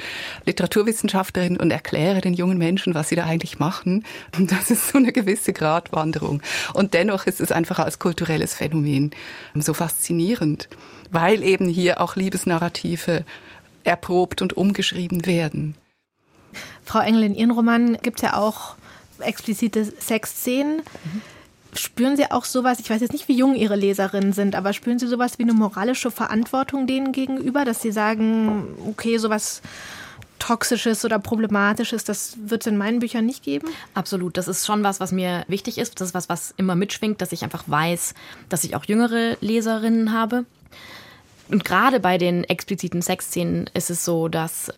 Literaturwissenschaftlerin 0.45 1.57
und 1.57 1.71
erkläre 1.71 2.21
den 2.21 2.33
jungen 2.33 2.57
Menschen, 2.57 2.95
was 2.95 3.09
sie 3.09 3.15
da 3.15 3.25
eigentlich 3.25 3.59
machen. 3.59 4.05
Und 4.37 4.51
das 4.51 4.71
ist 4.71 4.89
so 4.89 4.97
eine 4.97 5.11
gewisse 5.11 5.53
Gratwanderung. 5.53 6.41
Und 6.73 6.93
dennoch 6.93 7.25
ist 7.25 7.41
es 7.41 7.51
einfach 7.51 7.79
als 7.79 7.99
kulturelles 7.99 8.55
Phänomen 8.55 9.11
so 9.53 9.73
faszinierend, 9.73 10.67
weil 11.11 11.43
eben 11.43 11.67
hier 11.67 12.01
auch 12.01 12.15
Liebesnarrative 12.15 13.25
erprobt 13.83 14.41
und 14.41 14.57
umgeschrieben 14.57 15.25
werden. 15.25 15.75
Frau 16.85 16.99
Engel, 16.99 17.23
in 17.23 17.35
Ihren 17.35 17.51
Romanen 17.51 17.97
gibt 18.01 18.19
es 18.19 18.23
ja 18.23 18.37
auch 18.37 18.75
explizite 19.19 19.85
Sexszenen. 19.99 20.77
Mhm. 20.77 21.21
Spüren 21.77 22.15
Sie 22.15 22.31
auch 22.31 22.45
sowas, 22.45 22.79
ich 22.79 22.89
weiß 22.89 23.01
jetzt 23.01 23.11
nicht, 23.11 23.27
wie 23.27 23.35
jung 23.35 23.55
Ihre 23.55 23.75
Leserinnen 23.75 24.31
sind, 24.31 24.55
aber 24.55 24.71
spüren 24.71 24.97
Sie 24.97 25.07
sowas 25.07 25.37
wie 25.39 25.43
eine 25.43 25.53
moralische 25.53 26.09
Verantwortung 26.09 26.87
denen 26.87 27.11
gegenüber, 27.11 27.65
dass 27.65 27.81
Sie 27.81 27.91
sagen, 27.91 28.67
okay, 28.87 29.17
sowas 29.17 29.61
Toxisches 30.39 31.03
oder 31.03 31.17
Problematisches, 31.17 32.03
das 32.03 32.37
wird 32.45 32.61
es 32.61 32.67
in 32.67 32.77
meinen 32.77 32.99
Büchern 32.99 33.25
nicht 33.25 33.43
geben? 33.43 33.67
Absolut. 33.93 34.37
Das 34.37 34.47
ist 34.47 34.65
schon 34.65 34.83
was, 34.83 34.99
was 34.99 35.11
mir 35.11 35.43
wichtig 35.47 35.77
ist. 35.77 35.99
Das 35.99 36.09
ist 36.09 36.13
was, 36.13 36.29
was 36.29 36.53
immer 36.57 36.75
mitschwingt, 36.75 37.21
dass 37.21 37.31
ich 37.31 37.43
einfach 37.43 37.63
weiß, 37.67 38.13
dass 38.47 38.63
ich 38.63 38.75
auch 38.75 38.85
jüngere 38.85 39.37
Leserinnen 39.41 40.13
habe. 40.13 40.45
Und 41.49 41.63
gerade 41.63 41.99
bei 41.99 42.17
den 42.17 42.43
expliziten 42.43 43.01
Sexszenen 43.01 43.69
ist 43.73 43.89
es 43.89 44.03
so, 44.03 44.27
dass 44.27 44.71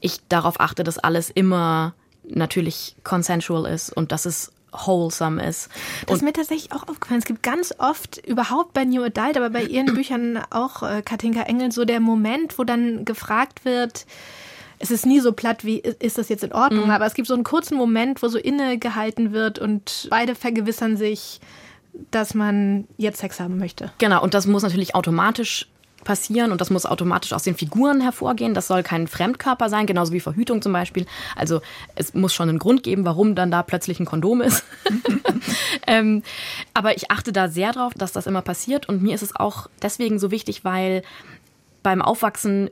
ich 0.00 0.20
darauf 0.28 0.60
achte, 0.60 0.84
dass 0.84 0.98
alles 0.98 1.30
immer 1.30 1.94
natürlich 2.24 2.96
consensual 3.04 3.70
ist 3.72 3.90
und 3.90 4.12
dass 4.12 4.26
es 4.26 4.52
wholesome 4.72 5.46
ist. 5.46 5.70
Das 6.06 6.16
ist 6.16 6.22
mir 6.22 6.32
tatsächlich 6.32 6.72
auch 6.72 6.86
aufgefallen. 6.88 7.20
Es 7.20 7.26
gibt 7.26 7.42
ganz 7.42 7.74
oft, 7.78 8.18
überhaupt 8.26 8.74
bei 8.74 8.84
New 8.84 9.02
Adult, 9.02 9.36
aber 9.36 9.50
bei 9.50 9.64
ihren 9.64 9.86
Büchern 9.94 10.38
auch, 10.50 10.82
äh, 10.82 11.02
Katinka 11.02 11.42
Engel, 11.42 11.72
so 11.72 11.84
der 11.84 12.00
Moment, 12.00 12.58
wo 12.58 12.64
dann 12.64 13.04
gefragt 13.04 13.64
wird, 13.64 14.06
es 14.78 14.90
ist 14.90 15.06
nie 15.06 15.20
so 15.20 15.32
platt 15.32 15.64
wie, 15.64 15.78
ist 15.78 16.18
das 16.18 16.28
jetzt 16.28 16.44
in 16.44 16.52
Ordnung, 16.52 16.84
mhm. 16.84 16.90
aber 16.90 17.06
es 17.06 17.14
gibt 17.14 17.26
so 17.26 17.34
einen 17.34 17.44
kurzen 17.44 17.76
Moment, 17.76 18.22
wo 18.22 18.28
so 18.28 18.38
innegehalten 18.38 19.32
wird 19.32 19.58
und 19.58 20.06
beide 20.10 20.34
vergewissern 20.34 20.96
sich, 20.96 21.40
dass 22.10 22.34
man 22.34 22.86
jetzt 22.96 23.18
Sex 23.18 23.40
haben 23.40 23.58
möchte. 23.58 23.90
Genau, 23.98 24.22
und 24.22 24.34
das 24.34 24.46
muss 24.46 24.62
natürlich 24.62 24.94
automatisch 24.94 25.66
passieren 26.04 26.52
und 26.52 26.60
das 26.60 26.70
muss 26.70 26.86
automatisch 26.86 27.32
aus 27.32 27.42
den 27.42 27.56
Figuren 27.56 28.00
hervorgehen. 28.00 28.54
Das 28.54 28.66
soll 28.66 28.82
kein 28.82 29.08
Fremdkörper 29.08 29.68
sein, 29.68 29.86
genauso 29.86 30.12
wie 30.12 30.20
Verhütung 30.20 30.62
zum 30.62 30.72
Beispiel. 30.72 31.06
Also 31.36 31.60
es 31.94 32.14
muss 32.14 32.34
schon 32.34 32.48
einen 32.48 32.58
Grund 32.58 32.82
geben, 32.82 33.04
warum 33.04 33.34
dann 33.34 33.50
da 33.50 33.62
plötzlich 33.62 34.00
ein 34.00 34.06
Kondom 34.06 34.40
ist. 34.40 34.64
ähm, 35.86 36.22
aber 36.74 36.96
ich 36.96 37.10
achte 37.10 37.32
da 37.32 37.48
sehr 37.48 37.72
drauf, 37.72 37.92
dass 37.94 38.12
das 38.12 38.26
immer 38.26 38.42
passiert 38.42 38.88
und 38.88 39.02
mir 39.02 39.14
ist 39.14 39.22
es 39.22 39.34
auch 39.34 39.68
deswegen 39.82 40.18
so 40.18 40.30
wichtig, 40.30 40.64
weil 40.64 41.02
beim 41.82 42.02
Aufwachsen 42.02 42.70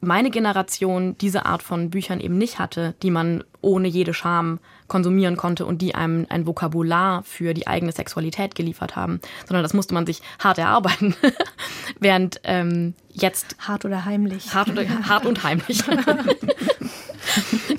meine 0.00 0.30
Generation 0.30 1.16
diese 1.18 1.44
Art 1.44 1.62
von 1.62 1.90
Büchern 1.90 2.20
eben 2.20 2.38
nicht 2.38 2.58
hatte, 2.58 2.94
die 3.02 3.10
man 3.10 3.42
ohne 3.60 3.88
jede 3.88 4.14
Scham 4.14 4.60
konsumieren 4.86 5.36
konnte 5.36 5.66
und 5.66 5.82
die 5.82 5.94
einem 5.94 6.26
ein 6.28 6.46
Vokabular 6.46 7.24
für 7.24 7.52
die 7.52 7.66
eigene 7.66 7.90
Sexualität 7.90 8.54
geliefert 8.54 8.94
haben, 8.94 9.20
sondern 9.46 9.64
das 9.64 9.74
musste 9.74 9.94
man 9.94 10.06
sich 10.06 10.22
hart 10.38 10.58
erarbeiten. 10.58 11.14
Während 12.00 12.40
ähm, 12.44 12.94
jetzt 13.12 13.56
hart 13.58 13.84
oder 13.84 14.04
heimlich. 14.04 14.54
Hart, 14.54 14.70
oder, 14.70 14.88
hart 15.08 15.26
und 15.26 15.42
heimlich. 15.42 15.82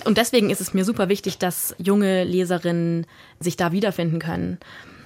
und 0.05 0.17
deswegen 0.17 0.49
ist 0.49 0.61
es 0.61 0.73
mir 0.73 0.83
super 0.83 1.07
wichtig, 1.07 1.37
dass 1.37 1.73
junge 1.77 2.25
Leserinnen 2.25 3.07
sich 3.39 3.55
da 3.55 3.71
wiederfinden 3.71 4.19
können. 4.19 4.59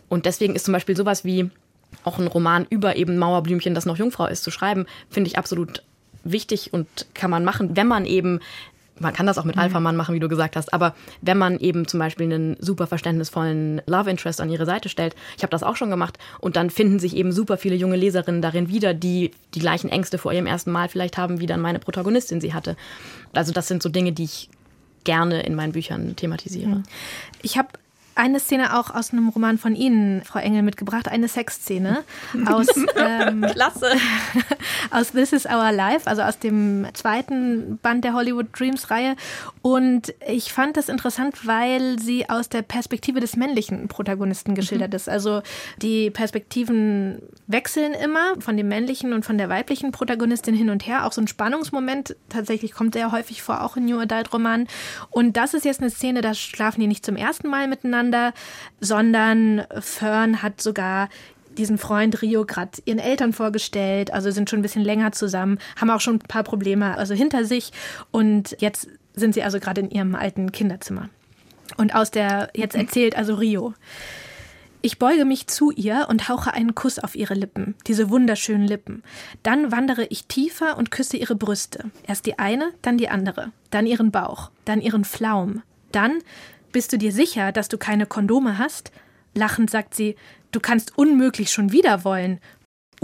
Und 0.10 0.26
deswegen 0.26 0.56
ist 0.56 0.66
zum 0.66 0.74
Beispiel 0.74 0.98
sowas 0.98 1.24
wie 1.24 1.52
auch 2.04 2.18
ein 2.18 2.28
Roman 2.28 2.66
über 2.70 2.96
eben 2.96 3.18
Mauerblümchen, 3.18 3.76
das 3.76 3.86
noch 3.86 3.98
Jungfrau 3.98 4.26
ist, 4.26 4.44
zu 4.44 4.50
schreiben, 4.50 4.88
finde 5.10 5.30
ich 5.30 5.38
absolut 5.38 5.84
wichtig 6.24 6.74
und 6.74 6.88
kann 7.14 7.30
man 7.30 7.44
machen, 7.44 7.76
wenn 7.76 7.88
man 7.88 8.06
eben 8.06 8.40
man 9.00 9.14
kann 9.14 9.26
das 9.26 9.38
auch 9.38 9.44
mit 9.44 9.56
mhm. 9.56 9.62
Alpha-Mann 9.64 9.96
machen, 9.96 10.16
wie 10.16 10.20
du 10.20 10.28
gesagt 10.28 10.56
hast, 10.56 10.74
aber 10.74 10.96
wenn 11.22 11.38
man 11.38 11.60
eben 11.60 11.88
zum 11.88 12.00
Beispiel 12.00 12.32
einen 12.32 12.58
super 12.60 12.88
verständnisvollen 12.88 13.82
Love 13.88 14.10
Interest 14.10 14.40
an 14.40 14.50
ihre 14.50 14.66
Seite 14.66 14.90
stellt, 14.90 15.16
ich 15.36 15.44
habe 15.44 15.52
das 15.52 15.64
auch 15.64 15.76
schon 15.76 15.90
gemacht, 15.90 16.20
und 16.40 16.56
dann 16.56 16.70
finden 16.70 17.00
sich 17.00 17.16
eben 17.16 17.32
super 17.32 17.58
viele 17.58 17.76
junge 17.76 17.96
Leserinnen 17.96 18.42
darin 18.42 18.70
wieder, 18.70 18.94
die 18.94 19.32
die 19.56 19.60
gleichen 19.60 19.90
Ängste 19.90 20.18
vor 20.18 20.32
ihrem 20.32 20.46
ersten 20.46 20.72
Mal 20.72 20.90
vielleicht 20.90 21.18
haben, 21.18 21.40
wie 21.40 21.48
dann 21.48 21.62
meine 21.62 21.80
Protagonistin 21.80 22.40
sie 22.42 22.54
hatte. 22.54 22.76
Also 23.34 23.52
das 23.52 23.68
sind 23.68 23.82
so 23.82 23.90
Dinge, 23.90 24.12
die 24.12 24.26
ich 24.26 24.50
gerne 25.04 25.42
in 25.44 25.56
meinen 25.56 25.74
Büchern 25.74 26.16
thematisiere. 26.16 26.84
Ich 27.42 27.58
habe 27.58 27.70
eine 28.16 28.40
Szene 28.40 28.78
auch 28.78 28.94
aus 28.94 29.12
einem 29.12 29.30
Roman 29.30 29.58
von 29.58 29.76
Ihnen, 29.76 30.24
Frau 30.24 30.40
Engel, 30.40 30.62
mitgebracht, 30.62 31.08
eine 31.08 31.28
Sexszene 31.28 32.04
aus 32.46 32.68
ähm, 32.96 33.42
Klasse 33.42 33.92
aus 34.92 35.12
This 35.12 35.34
Is 35.34 35.46
Our 35.46 35.72
Life, 35.72 36.08
also 36.08 36.22
aus 36.22 36.38
dem 36.38 36.88
zweiten 36.94 37.80
Band 37.82 38.04
der 38.04 38.14
Hollywood 38.14 38.48
Dreams 38.58 38.92
Reihe. 38.92 39.16
Und 39.62 40.14
ich 40.28 40.54
fand 40.54 40.78
das 40.78 40.90
interessant, 40.90 41.48
weil 41.48 41.98
sie 42.00 42.30
aus 42.30 42.50
der 42.50 42.62
Perspektive 42.62 43.20
des 43.20 43.36
männlichen 43.36 43.88
Protagonisten 43.88 44.54
geschildert 44.54 44.92
mhm. 44.92 44.96
ist. 44.98 45.10
Also 45.10 45.42
die 45.82 46.12
Perspektiven 46.12 47.22
wechseln 47.48 47.94
immer 47.94 48.40
von 48.40 48.58
dem 48.58 48.68
männlichen 48.68 49.14
und 49.14 49.26
von 49.26 49.38
der 49.38 49.50
weiblichen 49.50 49.92
Protagonistin 49.92 50.54
hin 50.54 50.70
und 50.70 50.86
her. 50.86 51.06
Auch 51.06 51.12
so 51.12 51.22
ein 51.22 51.28
Spannungsmoment 51.28 52.16
tatsächlich 52.30 52.74
kommt 52.74 52.94
sehr 52.94 53.12
häufig 53.12 53.42
vor, 53.42 53.64
auch 53.64 53.76
in 53.76 53.86
New 53.86 54.00
Adult 54.00 54.32
Romanen. 54.34 54.68
Und 55.10 55.36
das 55.36 55.54
ist 55.54 55.66
jetzt 55.66 55.82
eine 55.82 55.90
Szene, 55.90 56.22
da 56.22 56.34
schlafen 56.34 56.80
die 56.80 56.88
nicht 56.88 57.06
zum 57.06 57.16
ersten 57.16 57.50
Mal 57.50 57.68
miteinander 57.68 58.03
miteinander, 58.04 58.34
sondern 58.80 59.64
Fern 59.80 60.42
hat 60.42 60.62
sogar 60.62 61.10
diesen 61.58 61.78
Freund 61.78 62.22
Rio 62.22 62.46
gerade 62.46 62.72
ihren 62.86 63.00
Eltern 63.00 63.32
vorgestellt, 63.32 64.12
also 64.12 64.32
sind 64.32 64.50
schon 64.50 64.60
ein 64.60 64.64
bisschen 64.64 64.84
länger 64.84 65.12
zusammen, 65.12 65.60
haben 65.80 65.92
auch 65.92 66.02
schon 66.02 66.16
ein 66.16 66.20
paar 66.20 66.44
Probleme 66.44 66.98
also 66.98 67.14
hinter 67.14 67.46
sich 67.46 67.72
und 68.12 68.56
jetzt 68.60 68.88
sind 69.14 69.36
sie 69.36 69.44
also 69.44 69.60
gerade 69.60 69.82
in 69.82 69.92
ihrem 69.92 70.16
alten 70.16 70.52
Kinderzimmer. 70.52 71.10
Und 71.78 71.94
aus 71.94 72.12
der 72.12 72.50
jetzt 72.56 72.76
erzählt 72.76 73.16
also 73.16 73.36
Rio. 73.36 73.74
Ich 74.82 75.00
beuge 75.00 75.24
mich 75.24 75.48
zu 75.48 75.72
ihr 75.72 76.08
und 76.10 76.28
hauche 76.28 76.54
einen 76.54 76.76
Kuss 76.76 77.00
auf 77.00 77.16
ihre 77.16 77.36
Lippen, 77.36 77.76
diese 77.88 78.10
wunderschönen 78.10 78.68
Lippen. 78.68 79.02
Dann 79.42 79.72
wandere 79.72 80.06
ich 80.06 80.26
tiefer 80.26 80.78
und 80.78 80.92
küsse 80.92 81.16
ihre 81.16 81.36
Brüste. 81.36 81.92
Erst 82.06 82.26
die 82.26 82.38
eine, 82.38 82.74
dann 82.82 82.98
die 82.98 83.08
andere, 83.08 83.52
dann 83.70 83.86
ihren 83.86 84.12
Bauch, 84.12 84.50
dann 84.66 84.82
ihren 84.82 85.06
Flaum. 85.06 85.62
Dann 85.94 86.20
bist 86.74 86.92
du 86.92 86.98
dir 86.98 87.14
sicher, 87.14 87.54
dass 87.54 87.70
du 87.70 87.78
keine 87.78 88.06
Kondome 88.06 88.58
hast? 88.58 88.92
Lachend 89.34 89.70
sagt 89.70 89.96
sie, 89.96 90.16
du 90.52 90.60
kannst 90.60 90.98
unmöglich 90.98 91.52
schon 91.52 91.72
wieder 91.72 92.04
wollen. 92.04 92.40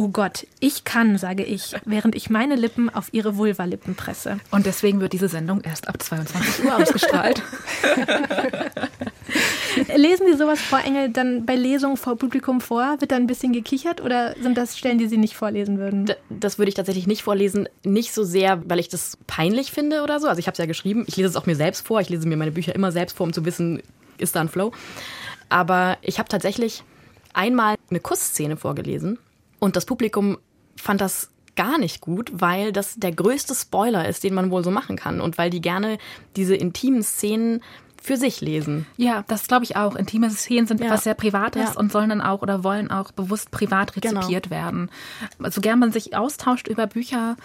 Oh 0.01 0.07
Gott, 0.07 0.47
ich 0.62 0.85
kann, 0.85 1.17
sage 1.17 1.43
ich, 1.43 1.75
während 1.83 2.15
ich 2.15 2.29
meine 2.29 2.55
Lippen 2.55 2.89
auf 2.89 3.09
ihre 3.12 3.35
Vulvalippen 3.35 3.95
presse. 3.95 4.39
Und 4.49 4.65
deswegen 4.65 5.01
wird 5.01 5.12
diese 5.12 5.27
Sendung 5.27 5.59
erst 5.59 5.89
ab 5.89 6.01
22 6.01 6.63
Uhr 6.63 6.77
ausgestrahlt. 6.77 7.43
Lesen 9.97 10.27
Sie 10.31 10.38
sowas 10.38 10.62
vor 10.62 10.79
Engel 10.79 11.09
dann 11.09 11.45
bei 11.45 11.57
Lesungen 11.57 11.97
vor 11.97 12.17
Publikum 12.17 12.62
vor? 12.62 12.95
Wird 13.01 13.12
da 13.12 13.17
ein 13.17 13.27
bisschen 13.27 13.51
gekichert 13.51 13.99
oder 13.99 14.35
sind 14.41 14.57
das 14.57 14.77
Stellen, 14.77 14.99
die 14.99 15.09
Sie 15.09 15.17
nicht 15.17 15.35
vorlesen 15.35 15.79
würden? 15.79 16.09
das 16.29 16.57
würde 16.57 16.69
ich 16.69 16.75
tatsächlich 16.75 17.05
nicht 17.05 17.23
vorlesen. 17.23 17.67
Nicht 17.83 18.13
so 18.13 18.23
sehr, 18.23 18.63
weil 18.69 18.79
ich 18.79 18.88
das 18.88 19.17
peinlich 19.27 19.69
finde 19.69 20.01
oder 20.01 20.21
so. 20.21 20.29
Also 20.29 20.39
ich 20.39 20.47
habe 20.47 20.53
es 20.53 20.59
ja 20.59 20.65
geschrieben. 20.65 21.03
Ich 21.07 21.17
lese 21.17 21.27
es 21.27 21.35
auch 21.35 21.45
mir 21.45 21.57
selbst 21.57 21.85
vor. 21.85 21.99
Ich 21.99 22.07
lese 22.07 22.25
mir 22.25 22.38
meine 22.38 22.51
Bücher 22.51 22.73
immer 22.73 22.93
selbst 22.93 23.17
vor, 23.17 23.25
um 23.25 23.33
zu 23.33 23.43
wissen, 23.43 23.83
ist 24.17 24.38
da 24.38 24.39
ein 24.39 24.47
Flow. 24.47 24.71
Aber 25.49 25.97
ich 26.01 26.19
habe 26.19 26.29
tatsächlich 26.29 26.85
einmal 27.33 27.75
eine 27.89 27.99
Kussszene 27.99 28.55
vorgelesen 28.55 29.19
und 29.60 29.76
das 29.76 29.86
Publikum 29.86 30.38
fand 30.76 31.02
das 31.02 31.30
gar 31.56 31.78
nicht 31.78 32.00
gut, 32.02 32.32
weil 32.34 32.72
das 32.72 32.95
der 32.95 33.12
größte 33.12 33.54
Spoiler 33.54 34.08
ist, 34.08 34.24
den 34.24 34.34
man 34.34 34.50
wohl 34.50 34.63
so 34.63 34.72
machen 34.72 34.95
kann 34.95 35.19
und 35.19 35.38
weil 35.38 35.50
die 35.50 35.62
gerne 35.62 35.98
diese 36.36 36.56
intimen 36.56 37.04
Szenen 37.04 37.62
für 38.02 38.17
sich 38.17 38.39
lesen. 38.39 38.86
Ja, 38.98 39.26
das 39.28 39.48
glaube 39.48 39.65
ich 39.65 39.76
auch. 39.76 39.95
Intime 39.95 40.30
Szenen 40.30 40.67
sind 40.67 40.80
ja. 40.80 40.88
etwas 40.88 41.04
sehr 41.04 41.15
Privates 41.15 41.74
ja. 41.74 41.78
und 41.80 41.91
sollen 41.91 42.10
dann 42.10 42.22
auch 42.22 42.41
oder 42.41 42.63
wollen 42.63 42.91
auch 42.91 43.12
bewusst 43.12 43.52
privat 43.52 43.93
genau. 43.93 44.22
rezipiert 44.22 44.45
genau. 44.45 44.56
werden. 44.56 44.91
So 45.38 45.43
also 45.43 45.62
gern 45.62 45.80
man 45.80 45.91
sich 45.91 46.15
austauscht 46.15 46.67
über 46.67 46.88
Bücher, 46.88 47.36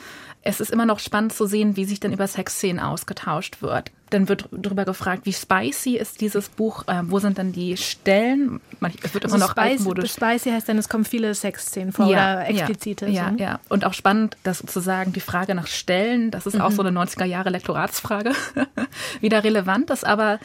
es 0.43 0.61
ist 0.61 0.71
immer 0.71 0.87
noch 0.87 1.01
spannend 1.01 1.33
zu 1.33 1.47
sehen, 1.47 1.77
wie 1.77 1.85
sich 1.85 2.01
denn 2.01 2.13
über 2.13 2.29
Sexszenen 2.29 2.79
ausgetauscht 2.79 3.63
wird. 3.63 3.91
Dann 4.15 4.29
wird 4.29 4.49
darüber 4.53 4.85
gefragt, 4.85 5.27
wie 5.27 5.33
spicy 5.33 5.97
ist 5.97 6.21
dieses 6.21 6.49
Buch, 6.49 6.87
äh, 6.87 7.03
wo 7.05 7.19
sind 7.19 7.37
denn 7.37 7.53
die 7.53 7.77
Stellen? 7.77 8.61
Es 9.03 9.13
wird 9.13 9.25
immer 9.25 9.35
also 9.35 9.47
noch 9.47 9.53
spicy, 9.53 9.69
altmodisch. 9.71 10.13
Spicy 10.13 10.51
heißt 10.51 10.69
dann, 10.69 10.79
es 10.79 10.89
kommen 10.89 11.05
viele 11.05 11.35
Sexszenen 11.35 11.93
vor 11.93 12.07
ja, 12.07 12.35
oder 12.37 12.49
explizite. 12.49 13.09
Ja, 13.09 13.33
so. 13.37 13.43
ja, 13.43 13.59
und 13.69 13.85
auch 13.85 13.93
spannend, 13.93 14.37
dass 14.45 14.59
sozusagen 14.59 15.13
die 15.13 15.21
Frage 15.21 15.57
nach 15.57 15.67
Stellen, 15.67 16.31
das 16.31 16.47
ist 16.47 16.55
mhm. 16.55 16.61
auch 16.61 16.71
so 16.71 16.83
eine 16.83 16.97
90er 16.97 17.25
Jahre 17.25 17.51
Lektoratsfrage, 17.51 18.31
wieder 19.21 19.43
relevant 19.43 19.91
ist, 19.91 20.07
aber 20.07 20.39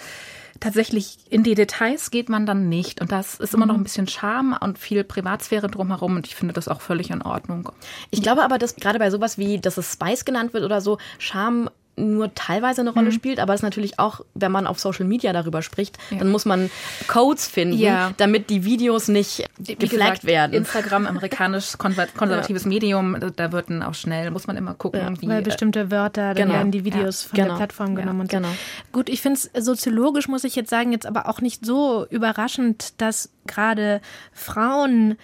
tatsächlich 0.59 1.17
in 1.29 1.43
die 1.43 1.55
Details 1.55 2.11
geht 2.11 2.29
man 2.29 2.45
dann 2.45 2.69
nicht. 2.69 3.01
Und 3.01 3.11
das 3.11 3.39
ist 3.39 3.53
immer 3.53 3.65
noch 3.65 3.75
ein 3.75 3.81
mhm. 3.81 3.85
bisschen 3.85 4.07
Charme 4.07 4.57
und 4.59 4.79
viel 4.79 5.03
Privatsphäre 5.03 5.67
drumherum. 5.67 6.15
Und 6.15 6.27
ich 6.27 6.35
finde 6.35 6.53
das 6.53 6.67
auch 6.67 6.81
völlig 6.81 7.11
in 7.11 7.21
Ordnung. 7.21 7.71
Ich 8.09 8.21
glaube 8.21 8.43
aber, 8.43 8.57
dass 8.57 8.75
gerade 8.75 8.99
bei 8.99 9.11
sowas 9.11 9.37
wie, 9.37 9.59
dass 9.59 9.77
es 9.77 9.93
Spice 9.93 10.25
genannt 10.25 10.53
wird 10.53 10.63
oder 10.63 10.81
so, 10.81 10.97
Charme 11.19 11.69
nur 11.99 12.33
teilweise 12.33 12.81
eine 12.81 12.91
Rolle 12.91 13.07
mhm. 13.07 13.13
spielt, 13.13 13.39
aber 13.39 13.53
es 13.53 13.61
natürlich 13.61 13.99
auch, 13.99 14.21
wenn 14.33 14.51
man 14.51 14.67
auf 14.67 14.79
Social 14.79 15.05
Media 15.05 15.33
darüber 15.33 15.61
spricht, 15.61 15.97
ja. 16.09 16.17
dann 16.17 16.29
muss 16.29 16.45
man 16.45 16.69
Codes 17.07 17.47
finden, 17.47 17.77
ja. 17.77 18.13
damit 18.17 18.49
die 18.49 18.65
Videos 18.65 19.07
nicht 19.07 19.45
Wie 19.57 19.75
geflaggt 19.75 20.25
werden. 20.25 20.53
Instagram, 20.53 21.05
amerikanisch 21.05 21.77
konservatives 21.77 22.63
ja. 22.63 22.69
Medium, 22.69 23.17
da 23.35 23.51
wird 23.51 23.69
dann 23.69 23.83
auch 23.83 23.93
schnell, 23.93 24.31
muss 24.31 24.47
man 24.47 24.57
immer 24.57 24.73
gucken, 24.73 25.17
wie. 25.19 25.27
Weil 25.27 25.41
bestimmte 25.41 25.91
Wörter, 25.91 26.33
dann 26.33 26.47
genau. 26.47 26.53
werden 26.53 26.71
die 26.71 26.85
Videos 26.85 27.23
von 27.23 27.37
genau. 27.37 27.49
der 27.49 27.55
Plattform 27.55 27.95
genommen. 27.95 28.21
und 28.21 28.31
so. 28.31 28.37
genau. 28.37 28.49
Gut, 28.91 29.09
ich 29.09 29.21
finde 29.21 29.39
es 29.53 29.65
soziologisch, 29.65 30.27
muss 30.27 30.43
ich 30.43 30.55
jetzt 30.55 30.69
sagen, 30.69 30.91
jetzt 30.91 31.05
aber 31.05 31.27
auch 31.27 31.41
nicht 31.41 31.65
so 31.65 32.05
überraschend, 32.09 32.93
dass 33.01 33.29
gerade 33.45 34.01
Frauen 34.33 35.17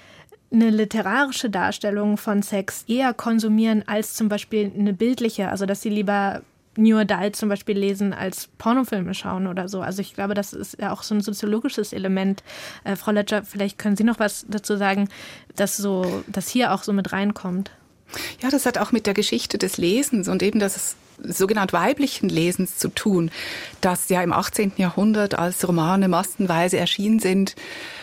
eine 0.51 0.69
literarische 0.69 1.49
Darstellung 1.49 2.17
von 2.17 2.41
Sex 2.41 2.85
eher 2.87 3.13
konsumieren 3.13 3.83
als 3.87 4.13
zum 4.13 4.29
Beispiel 4.29 4.71
eine 4.77 4.93
bildliche, 4.93 5.49
also 5.49 5.65
dass 5.65 5.81
sie 5.81 5.89
lieber 5.89 6.41
New 6.77 6.97
Adult 6.97 7.35
zum 7.35 7.49
Beispiel 7.49 7.77
lesen 7.77 8.13
als 8.13 8.47
Pornofilme 8.57 9.13
schauen 9.13 9.47
oder 9.47 9.67
so. 9.67 9.81
Also 9.81 10.01
ich 10.01 10.13
glaube, 10.13 10.33
das 10.33 10.53
ist 10.53 10.77
ja 10.79 10.91
auch 10.91 11.03
so 11.03 11.15
ein 11.15 11.21
soziologisches 11.21 11.93
Element. 11.93 12.43
Äh, 12.83 12.95
Frau 12.95 13.11
Letscher, 13.11 13.43
vielleicht 13.43 13.77
können 13.77 13.95
Sie 13.95 14.03
noch 14.03 14.19
was 14.19 14.45
dazu 14.49 14.77
sagen, 14.77 15.09
dass 15.55 15.77
so, 15.77 16.23
dass 16.27 16.47
hier 16.47 16.73
auch 16.73 16.83
so 16.83 16.93
mit 16.93 17.11
reinkommt. 17.11 17.71
Ja, 18.41 18.49
das 18.49 18.65
hat 18.65 18.77
auch 18.77 18.91
mit 18.91 19.07
der 19.07 19.13
Geschichte 19.13 19.57
des 19.57 19.77
Lesens 19.77 20.27
und 20.27 20.43
eben 20.43 20.59
des 20.59 20.95
sogenannt 21.23 21.73
weiblichen 21.73 22.29
Lesens 22.29 22.77
zu 22.77 22.89
tun, 22.89 23.31
das 23.81 24.09
ja 24.09 24.21
im 24.21 24.33
18. 24.33 24.73
Jahrhundert 24.77 25.35
als 25.35 25.67
Romane 25.67 26.07
massenweise 26.07 26.77
erschienen 26.77 27.19
sind. 27.19 27.55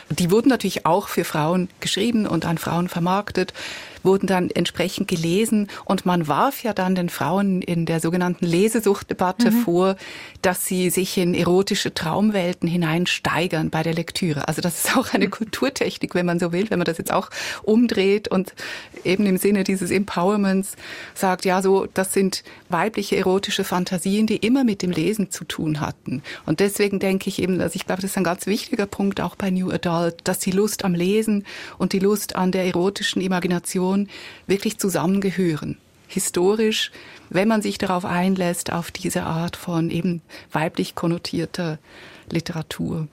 Die 0.09 0.31
wurden 0.31 0.49
natürlich 0.49 0.87
auch 0.87 1.09
für 1.09 1.25
Frauen 1.25 1.68
geschrieben 1.81 2.27
und 2.27 2.45
an 2.45 2.59
Frauen 2.59 2.89
vermarktet 2.89 3.53
wurden 4.05 4.27
dann 4.27 4.51
entsprechend 4.51 5.09
gelesen 5.09 5.69
und 5.85 6.07
man 6.07 6.29
warf 6.29 6.63
ja 6.63 6.73
dann 6.73 6.95
den 6.95 7.09
Frauen 7.09 7.63
in 7.63 7.87
der 7.87 8.01
sogenannten 8.01 8.47
Lesesuchtdebatte 8.47 9.51
mhm. 9.51 9.61
vor, 9.63 9.97
dass 10.43 10.66
sie 10.66 10.90
sich 10.90 11.16
in 11.16 11.34
erotische 11.34 11.95
Traumwelten 11.95 12.68
hineinsteigern 12.68 13.70
bei 13.70 13.82
der 13.82 13.95
Lektüre. 13.95 14.49
Also 14.49 14.61
das 14.61 14.84
ist 14.84 14.97
auch 14.97 15.14
eine 15.14 15.28
Kulturtechnik, 15.28 16.14
wenn 16.14 16.26
man 16.26 16.38
so 16.38 16.53
will, 16.53 16.68
wenn 16.70 16.78
man 16.78 16.84
das 16.84 16.99
jetzt 16.99 17.12
auch 17.12 17.30
umdreht 17.62 18.28
und 18.28 18.55
eben 19.05 19.24
im 19.26 19.36
Sinne 19.38 19.64
dieses 19.64 19.90
Empowerments 19.90 20.76
sagt, 21.14 21.45
ja, 21.45 21.62
so, 21.62 21.86
das 21.95 22.12
sind 22.12 22.43
weibliche 22.68 23.16
erotische 23.16 23.64
Fantasien, 23.64 24.26
die 24.26 24.36
immer 24.36 24.64
mit 24.64 24.82
dem 24.82 24.90
Lesen 24.90 25.30
zu 25.30 25.45
tun 25.45 25.80
hatten. 25.80 26.22
Und 26.45 26.61
deswegen 26.61 26.99
denke 26.99 27.28
ich 27.28 27.40
eben, 27.40 27.61
also 27.61 27.76
ich 27.76 27.86
glaube, 27.86 28.03
das 28.03 28.11
ist 28.11 28.16
ein 28.18 28.24
ganz 28.24 28.47
wichtiger 28.47 28.86
Punkt 28.86 29.20
auch 29.20 29.36
bei 29.36 29.51
New 29.51 29.70
Adult, 29.70 30.16
dass 30.24 30.40
die 30.40 30.51
Lust 30.51 30.84
am 30.84 30.95
Lesen 30.95 31.45
und 31.78 31.93
die 31.93 32.01
Lust 32.01 32.36
an 32.36 32.53
der 32.53 32.64
erotischen 32.64 33.22
Imagination 33.22 34.09
wirklich 34.47 34.78
zusammengehören. 34.78 35.78
Historisch, 36.13 36.91
wenn 37.31 37.49
man 37.49 37.63
sich 37.63 37.79
darauf 37.79 38.05
einlässt, 38.05 38.73
auf 38.73 38.91
diese 38.91 39.23
Art 39.23 39.57
von 39.57 39.91
eben 39.91 40.21
weiblich 40.53 40.95
konnotierter 40.95 41.79
Literatur. 42.31 43.09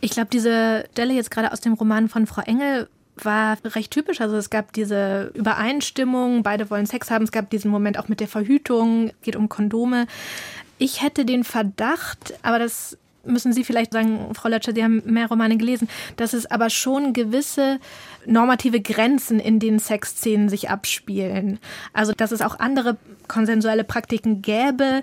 Ich 0.00 0.12
glaube, 0.12 0.28
diese 0.32 0.84
Stelle 0.92 1.14
jetzt 1.14 1.30
gerade 1.30 1.52
aus 1.52 1.60
dem 1.60 1.74
Roman 1.74 2.08
von 2.08 2.26
Frau 2.26 2.42
Engel 2.42 2.88
war 3.16 3.58
recht 3.64 3.90
typisch. 3.90 4.20
Also 4.20 4.36
es 4.36 4.50
gab 4.50 4.72
diese 4.72 5.32
Übereinstimmung, 5.34 6.42
beide 6.42 6.70
wollen 6.70 6.86
Sex 6.86 7.10
haben. 7.10 7.24
Es 7.24 7.32
gab 7.32 7.50
diesen 7.50 7.70
Moment 7.70 7.98
auch 7.98 8.08
mit 8.08 8.20
der 8.20 8.28
Verhütung, 8.28 9.10
geht 9.22 9.36
um 9.36 9.48
Kondome. 9.48 10.06
Ich 10.78 11.02
hätte 11.02 11.24
den 11.24 11.44
Verdacht, 11.44 12.34
aber 12.42 12.58
das 12.58 12.96
müssen 13.24 13.52
Sie 13.52 13.64
vielleicht 13.64 13.92
sagen, 13.92 14.34
Frau 14.34 14.48
Lötscher, 14.48 14.72
Sie 14.74 14.82
haben 14.82 15.02
mehr 15.04 15.28
Romane 15.28 15.56
gelesen, 15.56 15.88
dass 16.16 16.32
es 16.32 16.46
aber 16.50 16.70
schon 16.70 17.12
gewisse 17.12 17.78
normative 18.26 18.80
Grenzen 18.80 19.40
in 19.40 19.58
den 19.58 19.78
Sexszenen 19.78 20.48
sich 20.48 20.70
abspielen. 20.70 21.58
Also, 21.92 22.12
dass 22.12 22.32
es 22.32 22.40
auch 22.40 22.58
andere 22.58 22.96
konsensuelle 23.28 23.84
Praktiken 23.84 24.42
gäbe, 24.42 25.02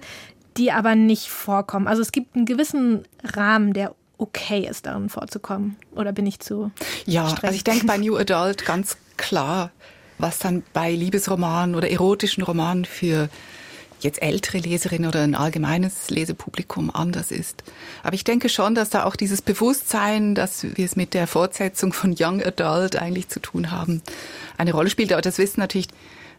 die 0.57 0.72
aber 0.72 0.95
nicht 0.95 1.30
vorkommen. 1.30 1.88
Also 1.88 2.01
es 2.01 2.11
gibt 2.11 2.36
einen 2.36 2.45
gewissen 2.45 3.03
Rahmen, 3.24 3.74
der 3.74 3.93
okay 4.18 4.68
ist, 4.68 4.88
darin 4.88 5.09
vorzukommen. 5.09 5.78
Oder 5.91 6.11
bin 6.11 6.26
ich 6.26 6.39
zu 6.39 6.72
Ja, 7.05 7.30
streng? 7.30 7.43
also 7.45 7.55
ich 7.55 7.63
denke 7.63 7.86
bei 7.86 7.97
New 7.97 8.18
Adult 8.18 8.65
ganz 8.65 8.97
klar, 9.18 9.72
was 10.18 10.39
dann 10.39 10.63
bei 10.74 10.91
Liebesromanen 10.93 11.76
oder 11.76 11.89
erotischen 11.89 12.41
Romanen 12.43 12.86
für 12.86 13.30
jetzt 14.00 14.22
ältere 14.22 14.60
Leserinnen 14.60 15.08
oder 15.08 15.22
ein 15.22 15.36
allgemeines 15.36 16.10
Lesepublikum 16.10 16.91
anders 16.93 17.32
ist. 17.32 17.64
Aber 18.04 18.14
ich 18.14 18.24
denke 18.24 18.50
schon, 18.50 18.76
dass 18.76 18.89
da 18.89 19.06
auch 19.06 19.16
dieses 19.16 19.41
Bewusstsein, 19.41 20.36
dass 20.36 20.64
wir 20.64 20.86
es 20.86 20.95
mit 20.95 21.14
der 21.14 21.28
Fortsetzung 21.28 21.93
von 21.93 22.16
Young 22.18 22.43
Adult 22.43 22.95
eigentlich 22.95 23.30
zu 23.30 23.39
tun 23.39 23.72
haben, 23.72 24.02
eine 24.58 24.74
Rolle 24.74 24.89
spielt. 24.89 25.12
Aber 25.14 25.22
das 25.22 25.38
wissen 25.38 25.60
natürlich 25.60 25.88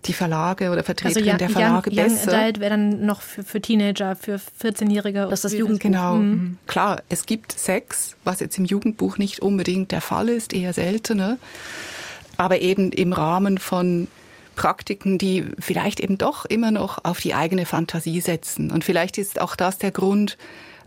die 0.04 0.12
Verlage 0.12 0.70
oder 0.70 0.84
Vertreterinnen 0.84 1.32
also 1.32 1.38
der 1.38 1.50
Verlage 1.50 1.90
young, 1.90 1.96
besser. 1.96 2.32
Young 2.32 2.38
Adult 2.38 2.60
wäre 2.60 2.70
dann 2.70 3.06
noch 3.06 3.20
für, 3.22 3.42
für 3.42 3.60
Teenager, 3.60 4.16
für 4.16 4.36
14-Jährige. 4.62 5.22
Das 5.22 5.40
ist 5.40 5.44
das 5.44 5.52
Jugendbuch. 5.52 5.82
Genau. 5.82 6.14
Mhm. 6.16 6.58
Klar, 6.66 7.02
es 7.08 7.26
gibt 7.26 7.52
Sex, 7.52 8.16
was 8.24 8.40
jetzt 8.40 8.58
im 8.58 8.64
Jugendbuch 8.64 9.18
nicht 9.18 9.40
unbedingt 9.40 9.90
der 9.90 10.00
Fall 10.00 10.28
ist, 10.28 10.52
eher 10.52 10.72
seltener. 10.72 11.38
Aber 12.36 12.60
eben 12.60 12.92
im 12.92 13.12
Rahmen 13.12 13.58
von 13.58 14.06
Praktiken, 14.58 15.18
die 15.18 15.44
vielleicht 15.60 16.00
eben 16.00 16.18
doch 16.18 16.44
immer 16.44 16.72
noch 16.72 17.04
auf 17.04 17.20
die 17.20 17.32
eigene 17.32 17.64
Fantasie 17.64 18.20
setzen. 18.20 18.72
Und 18.72 18.82
vielleicht 18.82 19.16
ist 19.16 19.40
auch 19.40 19.54
das 19.54 19.78
der 19.78 19.92
Grund, 19.92 20.36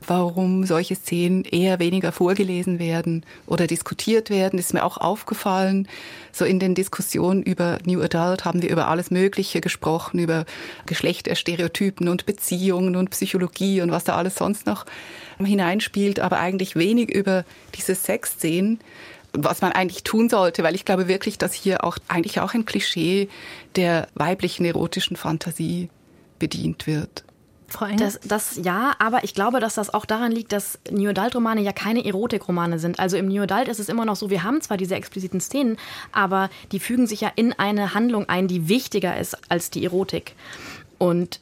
warum 0.05 0.65
solche 0.65 0.95
Szenen 0.95 1.45
eher 1.45 1.80
weniger 1.80 2.11
vorgelesen 2.11 2.80
werden 2.80 3.26
oder 3.47 3.67
diskutiert 3.67 4.30
werden, 4.30 4.59
ist 4.59 4.74
mir 4.74 4.84
auch 4.84 4.97
aufgefallen. 4.97 5.88
So 6.34 6.43
in 6.43 6.59
den 6.59 6.76
Diskussionen 6.76 7.43
über 7.43 7.78
New 7.86 8.01
Adult 8.01 8.43
haben 8.43 8.61
wir 8.61 8.69
über 8.69 8.89
alles 8.89 9.09
Mögliche 9.09 9.61
gesprochen, 9.61 10.19
über 10.19 10.43
Geschlechterstereotypen 10.86 12.09
und 12.09 12.26
Beziehungen 12.26 12.97
und 12.97 13.11
Psychologie 13.11 13.82
und 13.82 13.91
was 13.91 14.03
da 14.03 14.17
alles 14.17 14.36
sonst 14.36 14.65
noch 14.65 14.86
hineinspielt, 15.41 16.19
aber 16.19 16.39
eigentlich 16.39 16.76
wenig 16.76 17.09
über 17.09 17.45
diese 17.74 17.95
Sexszenen 17.95 18.80
was 19.34 19.61
man 19.61 19.71
eigentlich 19.71 20.03
tun 20.03 20.29
sollte, 20.29 20.63
weil 20.63 20.75
ich 20.75 20.86
glaube 20.86 21.07
wirklich, 21.07 21.38
dass 21.38 21.53
hier 21.53 21.84
auch 21.84 21.97
eigentlich 22.07 22.39
auch 22.39 22.53
ein 22.53 22.65
Klischee 22.65 23.29
der 23.75 24.07
weiblichen 24.13 24.65
erotischen 24.65 25.15
Fantasie 25.15 25.89
bedient 26.39 26.88
wird. 26.88 27.23
Das, 27.99 28.19
das 28.25 28.59
ja, 28.61 28.93
aber 28.99 29.23
ich 29.23 29.34
glaube, 29.34 29.61
dass 29.61 29.75
das 29.75 29.93
auch 29.93 30.05
daran 30.05 30.34
liegt, 30.34 30.51
dass 30.51 30.77
New 30.89 31.09
Adult-Romane 31.09 31.61
ja 31.61 31.71
keine 31.71 32.05
Erotik-Romane 32.05 32.79
sind. 32.79 32.99
Also 32.99 33.15
im 33.15 33.29
New 33.29 33.43
Adult 33.43 33.69
ist 33.69 33.79
es 33.79 33.88
immer 33.88 34.03
noch 34.03 34.17
so, 34.17 34.29
wir 34.29 34.43
haben 34.43 34.59
zwar 34.59 34.75
diese 34.75 34.95
expliziten 34.95 35.39
Szenen, 35.39 35.77
aber 36.11 36.49
die 36.73 36.82
fügen 36.82 37.07
sich 37.07 37.21
ja 37.21 37.32
in 37.34 37.53
eine 37.53 37.93
Handlung 37.93 38.27
ein, 38.27 38.49
die 38.49 38.67
wichtiger 38.67 39.17
ist 39.17 39.38
als 39.49 39.69
die 39.69 39.86
Erotik. 39.86 40.36
Und 40.97 41.39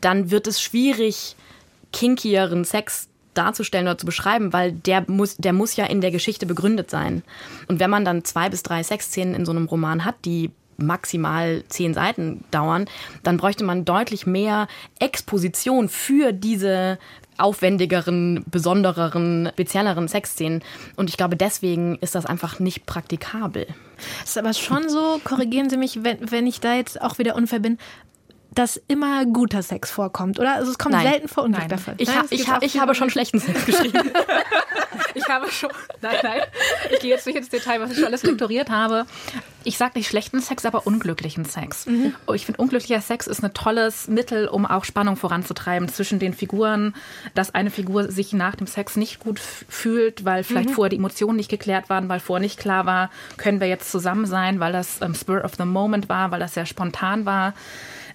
dann 0.00 0.30
wird 0.30 0.46
es 0.46 0.62
schwierig, 0.62 1.36
kinkieren 1.92 2.64
Sex 2.64 3.09
darzustellen 3.40 3.86
oder 3.86 3.98
zu 3.98 4.06
beschreiben, 4.06 4.52
weil 4.52 4.72
der 4.72 5.04
muss, 5.06 5.36
der 5.36 5.52
muss 5.52 5.76
ja 5.76 5.86
in 5.86 6.00
der 6.00 6.10
Geschichte 6.10 6.46
begründet 6.46 6.90
sein. 6.90 7.22
Und 7.68 7.80
wenn 7.80 7.90
man 7.90 8.04
dann 8.04 8.24
zwei 8.24 8.48
bis 8.48 8.62
drei 8.62 8.82
Sexszenen 8.82 9.34
in 9.34 9.46
so 9.46 9.52
einem 9.52 9.66
Roman 9.66 10.04
hat, 10.04 10.16
die 10.24 10.50
maximal 10.76 11.62
zehn 11.68 11.94
Seiten 11.94 12.44
dauern, 12.50 12.86
dann 13.22 13.36
bräuchte 13.36 13.64
man 13.64 13.84
deutlich 13.84 14.26
mehr 14.26 14.66
Exposition 14.98 15.88
für 15.88 16.32
diese 16.32 16.98
aufwendigeren, 17.38 18.44
besondereren, 18.50 19.48
spezielleren 19.52 20.08
Sexszenen. 20.08 20.62
Und 20.96 21.08
ich 21.08 21.16
glaube, 21.16 21.36
deswegen 21.36 21.96
ist 22.00 22.14
das 22.14 22.26
einfach 22.26 22.58
nicht 22.58 22.86
praktikabel. 22.86 23.66
Das 24.20 24.30
ist 24.30 24.38
aber 24.38 24.52
schon 24.52 24.88
so, 24.88 25.20
korrigieren 25.24 25.70
Sie 25.70 25.76
mich, 25.76 26.04
wenn, 26.04 26.30
wenn 26.30 26.46
ich 26.46 26.60
da 26.60 26.74
jetzt 26.74 27.00
auch 27.00 27.18
wieder 27.18 27.36
unfair 27.36 27.60
bin, 27.60 27.78
dass 28.52 28.80
immer 28.88 29.24
guter 29.26 29.62
Sex 29.62 29.90
vorkommt, 29.90 30.40
oder? 30.40 30.54
Also 30.54 30.72
es 30.72 30.78
kommt 30.78 30.94
Nein. 30.94 31.06
selten 31.06 31.28
vor 31.28 31.44
Unglück 31.44 31.68
davon. 31.68 31.94
Ich, 31.98 32.08
ha 32.08 32.24
ich, 32.30 32.48
ha 32.48 32.58
ich 32.62 32.80
habe 32.80 32.94
schon 32.94 33.08
schlechten 33.08 33.38
Sex 33.38 33.64
geschrieben. 33.66 34.10
ich 35.14 35.28
habe 35.28 35.48
schon. 35.50 35.70
Nein, 36.02 36.16
nein. 36.22 36.40
Ich 36.92 37.00
gehe 37.00 37.10
jetzt 37.10 37.26
nicht 37.26 37.36
ins 37.36 37.48
Detail, 37.48 37.80
was 37.80 37.92
ich 37.92 37.96
schon 37.98 38.06
alles 38.06 38.24
lektoriert 38.24 38.68
habe. 38.68 39.06
Ich 39.62 39.78
sage 39.78 39.92
nicht 39.96 40.08
schlechten 40.08 40.40
Sex, 40.40 40.64
aber 40.64 40.86
unglücklichen 40.86 41.44
Sex. 41.44 41.86
Mhm. 41.86 42.14
Oh, 42.26 42.32
ich 42.32 42.46
finde, 42.46 42.60
unglücklicher 42.60 43.00
Sex 43.00 43.26
ist 43.26 43.44
ein 43.44 43.54
tolles 43.54 44.08
Mittel, 44.08 44.48
um 44.48 44.66
auch 44.66 44.84
Spannung 44.84 45.16
voranzutreiben 45.16 45.88
zwischen 45.88 46.18
den 46.18 46.32
Figuren, 46.32 46.94
dass 47.34 47.54
eine 47.54 47.70
Figur 47.70 48.10
sich 48.10 48.32
nach 48.32 48.56
dem 48.56 48.66
Sex 48.66 48.96
nicht 48.96 49.20
gut 49.20 49.38
fühlt, 49.38 50.24
weil 50.24 50.42
vielleicht 50.42 50.70
mhm. 50.70 50.74
vorher 50.74 50.90
die 50.90 50.96
Emotionen 50.96 51.36
nicht 51.36 51.50
geklärt 51.50 51.88
waren, 51.88 52.08
weil 52.08 52.20
vorher 52.20 52.40
nicht 52.42 52.58
klar 52.58 52.84
war, 52.84 53.10
können 53.36 53.60
wir 53.60 53.68
jetzt 53.68 53.92
zusammen 53.92 54.26
sein, 54.26 54.58
weil 54.58 54.72
das 54.72 55.00
ähm, 55.02 55.14
Spur 55.14 55.44
of 55.44 55.52
the 55.56 55.64
Moment 55.64 56.08
war, 56.08 56.30
weil 56.30 56.40
das 56.40 56.54
sehr 56.54 56.66
spontan 56.66 57.26
war 57.26 57.54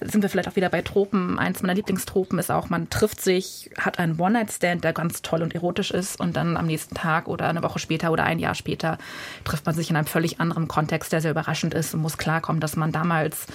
sind 0.01 0.21
wir 0.21 0.29
vielleicht 0.29 0.47
auch 0.47 0.55
wieder 0.55 0.69
bei 0.69 0.81
Tropen. 0.81 1.39
Eins 1.39 1.61
meiner 1.61 1.73
Lieblingstropen 1.73 2.39
ist 2.39 2.51
auch, 2.51 2.69
man 2.69 2.89
trifft 2.89 3.21
sich, 3.21 3.69
hat 3.77 3.99
einen 3.99 4.19
One-Night-Stand, 4.19 4.83
der 4.83 4.93
ganz 4.93 5.21
toll 5.21 5.41
und 5.41 5.55
erotisch 5.55 5.91
ist 5.91 6.19
und 6.19 6.35
dann 6.35 6.57
am 6.57 6.65
nächsten 6.65 6.95
Tag 6.95 7.27
oder 7.27 7.47
eine 7.47 7.63
Woche 7.63 7.79
später 7.79 8.11
oder 8.11 8.23
ein 8.23 8.39
Jahr 8.39 8.55
später 8.55 8.97
trifft 9.43 9.65
man 9.65 9.75
sich 9.75 9.89
in 9.89 9.95
einem 9.95 10.07
völlig 10.07 10.39
anderen 10.39 10.67
Kontext, 10.67 11.11
der 11.11 11.21
sehr 11.21 11.31
überraschend 11.31 11.73
ist 11.73 11.93
und 11.93 12.01
muss 12.01 12.17
klarkommen, 12.17 12.59
dass 12.59 12.75
man 12.75 12.91
damals 12.91 13.47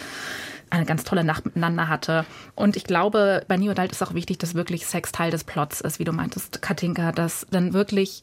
eine 0.71 0.87
ganz 0.87 1.05
tolle 1.05 1.25
Nacht 1.25 1.45
miteinander 1.45 1.89
hatte. 1.89 2.25
Und 2.55 2.77
ich 2.77 2.85
glaube, 2.85 3.45
bei 3.49 3.57
New 3.57 3.71
Adult 3.71 3.93
ist 3.93 4.03
auch 4.03 4.15
wichtig, 4.15 4.39
dass 4.39 4.55
wirklich 4.55 4.87
Sex 4.87 5.13
Teil 5.13 5.31
des 5.31 5.45
Plots 5.45 5.81
ist, 5.81 5.99
wie 5.99 6.05
du 6.05 6.13
meintest, 6.13 6.63
Katinka, 6.63 7.13
dass 7.13 7.47
dann 7.51 7.73
wirklich 7.73 8.23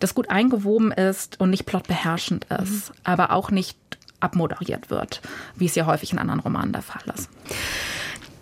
das 0.00 0.14
gut 0.14 0.30
eingewoben 0.30 0.90
ist 0.90 1.40
und 1.40 1.50
nicht 1.50 1.66
plotbeherrschend 1.66 2.46
ist, 2.46 2.90
mhm. 2.90 2.94
aber 3.04 3.30
auch 3.32 3.50
nicht 3.50 3.78
abmoderiert 4.24 4.90
wird, 4.90 5.20
wie 5.54 5.66
es 5.66 5.74
ja 5.74 5.86
häufig 5.86 6.12
in 6.12 6.18
anderen 6.18 6.40
Romanen 6.40 6.72
der 6.72 6.82
Fall 6.82 7.02
ist. 7.14 7.28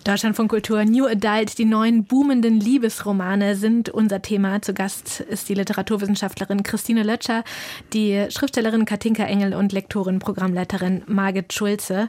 Deutschland 0.04 0.34
von 0.34 0.48
Kultur 0.48 0.84
New 0.84 1.06
Adult, 1.06 1.58
die 1.58 1.64
neuen 1.64 2.02
boomenden 2.04 2.58
Liebesromane 2.58 3.54
sind 3.54 3.88
unser 3.88 4.20
Thema. 4.20 4.60
Zu 4.60 4.74
Gast 4.74 5.20
ist 5.20 5.48
die 5.48 5.54
Literaturwissenschaftlerin 5.54 6.64
Christine 6.64 7.04
Lötscher, 7.04 7.44
die 7.92 8.26
Schriftstellerin 8.28 8.84
Katinka 8.84 9.22
Engel 9.22 9.54
und 9.54 9.70
Lektorin, 9.70 10.18
Programmleiterin 10.18 11.02
Margit 11.06 11.52
Schulze. 11.52 12.08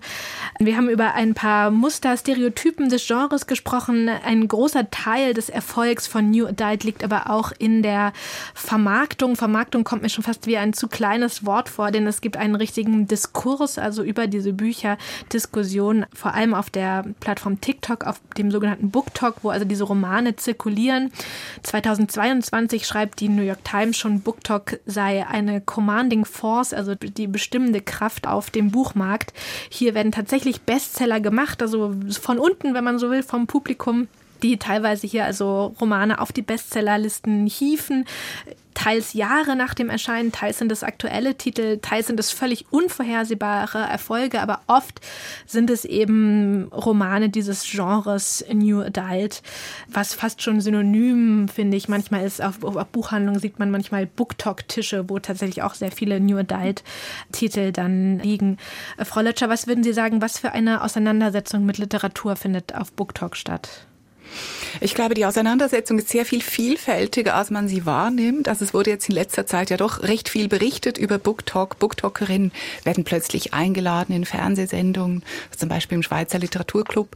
Wir 0.58 0.76
haben 0.76 0.89
über 0.89 1.14
ein 1.14 1.36
paar 1.36 1.70
Muster, 1.70 2.18
Stereotypen 2.18 2.89
des 2.89 3.06
Genres 3.06 3.46
gesprochen. 3.46 4.10
Ein 4.10 4.48
großer 4.48 4.89
Teil 4.89 5.36
des 5.36 5.50
Erfolgs 5.50 6.08
von 6.08 6.32
New 6.32 6.48
Adult 6.48 6.84
liegt 6.86 7.04
aber 7.04 7.30
auch 7.30 7.52
in 7.60 7.84
der 7.84 8.12
Vermarktung. 8.56 9.36
Vermarktung 9.36 9.84
kommt 9.84 10.02
mir 10.02 10.10
schon 10.10 10.24
fast 10.24 10.48
wie 10.48 10.58
ein 10.58 10.74
zu 10.74 10.88
kleines 10.88 11.46
Wort 11.46 11.70
vor, 11.70 11.91
denn 11.91 12.08
es 12.08 12.22
gibt 12.22 12.38
einen 12.38 12.56
richtigen 12.56 13.06
Diskurs, 13.06 13.78
also 13.78 14.02
über 14.02 14.26
diese 14.26 14.52
Bücher, 14.52 14.98
Diskussion, 15.32 16.08
vor 16.12 16.34
allem 16.34 16.56
auf 16.56 16.72
der 16.72 17.06
Plattform 17.20 17.62
TikTok 17.62 17.83
TikTok, 17.84 18.06
auf 18.06 18.22
dem 18.38 18.52
sogenannten 18.52 18.90
BookTok, 18.90 19.36
wo 19.44 19.50
also 19.50 19.66
diese 19.66 19.84
Romane 19.84 20.36
zirkulieren. 20.36 21.12
2022 21.64 22.88
schreibt 22.88 23.20
die 23.20 23.30
New 23.30 23.44
York 23.44 23.64
Times 23.64 23.98
schon, 23.98 24.22
BookTok 24.22 24.80
sei 24.86 25.26
eine 25.28 25.62
Commanding 25.62 26.26
Force, 26.26 26.74
also 26.74 26.96
die 26.96 27.28
bestimmende 27.28 27.82
Kraft 27.82 28.28
auf 28.28 28.50
dem 28.50 28.72
Buchmarkt. 28.72 29.34
Hier 29.70 29.94
werden 29.94 30.12
tatsächlich 30.12 30.62
Bestseller 30.62 31.20
gemacht, 31.20 31.62
also 31.62 31.94
von 32.22 32.40
unten, 32.40 32.74
wenn 32.74 32.84
man 32.84 33.00
so 33.00 33.10
will, 33.10 33.24
vom 33.24 33.48
Publikum 33.48 34.08
die 34.42 34.58
teilweise 34.58 35.08
hier 35.08 35.24
also 35.24 35.74
Romane 35.80 36.20
auf 36.20 36.34
die 36.34 36.42
Bestsellerlisten 36.42 37.48
hiefen 37.48 38.04
teils 38.74 39.13
Jahre 39.13 39.55
nach 39.55 39.74
dem 39.74 39.89
Erscheinen, 39.89 40.32
teils 40.32 40.59
sind 40.59 40.71
es 40.71 40.84
aktuelle 40.84 41.36
Titel, 41.36 41.80
teils 41.82 42.07
sind 42.07 42.19
es 42.19 42.32
völlig 42.32 42.65
unvorhersehbare 42.71 43.80
Erfolge, 43.80 44.41
aber 44.41 44.61
oft 44.67 44.99
sind 45.45 45.69
es 45.69 45.86
eben 45.86 46.67
Romane 46.71 47.30
dieses 47.30 47.63
Genres 47.63 48.43
New 48.51 48.82
Adult, 48.82 49.41
was 49.88 50.13
fast 50.13 50.41
schon 50.41 50.61
synonym, 50.61 51.47
finde 51.47 51.78
ich, 51.78 51.88
manchmal 51.88 52.26
ist. 52.26 52.41
Auf, 52.41 52.63
auf 52.63 52.86
Buchhandlungen 52.88 53.39
sieht 53.39 53.59
man 53.59 53.71
manchmal 53.71 54.05
Booktalk-Tische, 54.05 55.09
wo 55.09 55.19
tatsächlich 55.19 55.63
auch 55.63 55.74
sehr 55.74 55.91
viele 55.91 56.19
New 56.19 56.38
Adult-Titel 56.38 57.71
dann 57.71 58.19
liegen. 58.19 58.57
Frau 59.03 59.21
Lötscher, 59.21 59.49
was 59.49 59.67
würden 59.67 59.84
Sie 59.84 59.93
sagen, 59.93 60.21
was 60.21 60.39
für 60.39 60.51
eine 60.51 60.84
Auseinandersetzung 60.84 61.65
mit 61.65 61.78
Literatur 61.78 62.36
findet 62.36 62.76
auf 62.76 62.91
Booktalk 62.91 63.36
statt? 63.36 63.88
Ich 64.82 64.96
glaube, 64.96 65.14
die 65.14 65.26
Auseinandersetzung 65.26 65.98
ist 66.00 66.10
sehr 66.10 66.26
viel 66.26 66.42
vielfältiger, 66.42 67.36
als 67.36 67.52
man 67.52 67.68
sie 67.68 67.86
wahrnimmt. 67.86 68.48
Also 68.48 68.66
es 68.66 68.74
wurde 68.74 68.90
jetzt 68.90 69.10
in 69.10 69.16
letzter 69.16 69.46
Zeit 69.46 69.70
ja 69.70 69.78
doch 69.78 70.04
recht 70.04 70.30
viel 70.30 70.48
berichtet 70.48 70.98
über 70.98 71.18
Booktalk. 71.18 71.80
Booktalkerinnen 71.80 72.52
werden 72.84 73.04
plötzlich 73.04 73.54
eingeladen 73.54 74.16
in 74.16 74.26
Fernsehsendungen, 74.26 75.24
zum 75.56 75.70
Beispiel 75.70 75.98
im 75.98 76.04
Schweizer 76.04 76.40
Literaturclub. 76.40 77.16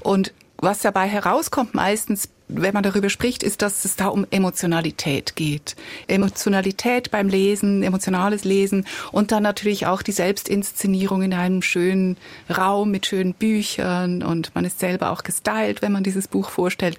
Und 0.00 0.32
was 0.56 0.80
dabei 0.80 1.08
herauskommt 1.08 1.74
meistens, 1.74 2.28
wenn 2.52 2.74
man 2.74 2.82
darüber 2.82 3.10
spricht, 3.10 3.42
ist, 3.42 3.62
dass 3.62 3.84
es 3.84 3.96
da 3.96 4.08
um 4.08 4.26
Emotionalität 4.30 5.36
geht. 5.36 5.76
Emotionalität 6.06 7.10
beim 7.10 7.28
Lesen, 7.28 7.82
emotionales 7.82 8.44
Lesen 8.44 8.86
und 9.12 9.32
dann 9.32 9.42
natürlich 9.42 9.86
auch 9.86 10.02
die 10.02 10.12
Selbstinszenierung 10.12 11.22
in 11.22 11.34
einem 11.34 11.62
schönen 11.62 12.16
Raum 12.54 12.90
mit 12.90 13.06
schönen 13.06 13.34
Büchern 13.34 14.22
und 14.22 14.54
man 14.54 14.64
ist 14.64 14.80
selber 14.80 15.10
auch 15.10 15.22
gestylt, 15.22 15.82
wenn 15.82 15.92
man 15.92 16.02
dieses 16.02 16.28
Buch 16.28 16.50
vorstellt. 16.50 16.98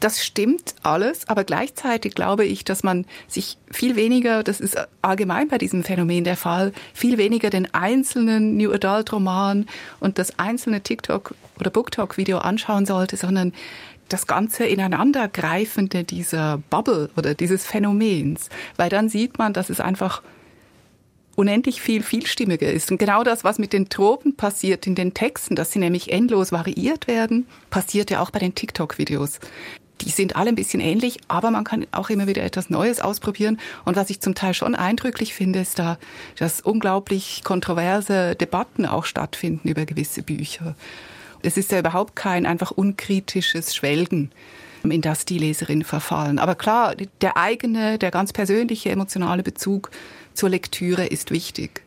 Das 0.00 0.24
stimmt 0.24 0.74
alles, 0.82 1.28
aber 1.28 1.44
gleichzeitig 1.44 2.14
glaube 2.14 2.44
ich, 2.44 2.64
dass 2.64 2.82
man 2.82 3.06
sich 3.28 3.56
viel 3.70 3.96
weniger, 3.96 4.42
das 4.42 4.60
ist 4.60 4.76
allgemein 5.00 5.48
bei 5.48 5.58
diesem 5.58 5.84
Phänomen 5.84 6.24
der 6.24 6.36
Fall, 6.36 6.72
viel 6.92 7.18
weniger 7.18 7.50
den 7.50 7.72
einzelnen 7.72 8.56
New 8.56 8.72
Adult 8.72 9.12
Roman 9.12 9.66
und 10.00 10.18
das 10.18 10.38
einzelne 10.38 10.80
TikTok 10.80 11.34
oder 11.60 11.70
BookTok 11.70 12.16
Video 12.16 12.38
anschauen 12.38 12.86
sollte, 12.86 13.16
sondern 13.16 13.52
das 14.12 14.26
ganze 14.26 14.64
Ineinandergreifende 14.66 16.04
dieser 16.04 16.58
Bubble 16.70 17.10
oder 17.16 17.34
dieses 17.34 17.64
Phänomens, 17.64 18.48
weil 18.76 18.88
dann 18.88 19.08
sieht 19.08 19.38
man, 19.38 19.52
dass 19.52 19.70
es 19.70 19.80
einfach 19.80 20.22
unendlich 21.34 21.80
viel 21.80 22.02
vielstimmiger 22.02 22.70
ist. 22.70 22.90
Und 22.90 22.98
genau 22.98 23.24
das, 23.24 23.44
was 23.44 23.58
mit 23.58 23.72
den 23.72 23.88
Tropen 23.88 24.36
passiert 24.36 24.86
in 24.86 24.94
den 24.94 25.14
Texten, 25.14 25.56
dass 25.56 25.72
sie 25.72 25.78
nämlich 25.78 26.12
endlos 26.12 26.52
variiert 26.52 27.06
werden, 27.06 27.46
passiert 27.70 28.10
ja 28.10 28.20
auch 28.20 28.30
bei 28.30 28.38
den 28.38 28.54
TikTok-Videos. 28.54 29.40
Die 30.02 30.10
sind 30.10 30.36
alle 30.36 30.48
ein 30.48 30.56
bisschen 30.56 30.80
ähnlich, 30.80 31.20
aber 31.28 31.50
man 31.50 31.64
kann 31.64 31.86
auch 31.92 32.10
immer 32.10 32.26
wieder 32.26 32.42
etwas 32.42 32.70
Neues 32.70 33.00
ausprobieren. 33.00 33.58
Und 33.84 33.96
was 33.96 34.10
ich 34.10 34.20
zum 34.20 34.34
Teil 34.34 34.52
schon 34.52 34.74
eindrücklich 34.74 35.32
finde, 35.32 35.60
ist 35.60 35.78
da, 35.78 35.98
dass 36.36 36.60
unglaublich 36.60 37.42
kontroverse 37.44 38.34
Debatten 38.34 38.84
auch 38.84 39.04
stattfinden 39.04 39.68
über 39.68 39.86
gewisse 39.86 40.22
Bücher. 40.22 40.74
Es 41.42 41.56
ist 41.56 41.72
ja 41.72 41.78
überhaupt 41.78 42.16
kein 42.16 42.46
einfach 42.46 42.70
unkritisches 42.70 43.74
Schwelgen, 43.74 44.30
in 44.82 45.00
das 45.00 45.24
die 45.24 45.38
Leserinnen 45.38 45.84
verfallen. 45.84 46.38
Aber 46.38 46.54
klar, 46.54 46.94
der 47.20 47.36
eigene, 47.36 47.98
der 47.98 48.10
ganz 48.10 48.32
persönliche 48.32 48.90
emotionale 48.90 49.42
Bezug 49.42 49.90
zur 50.34 50.50
Lektüre 50.50 51.06
ist 51.06 51.30
wichtig 51.30 51.81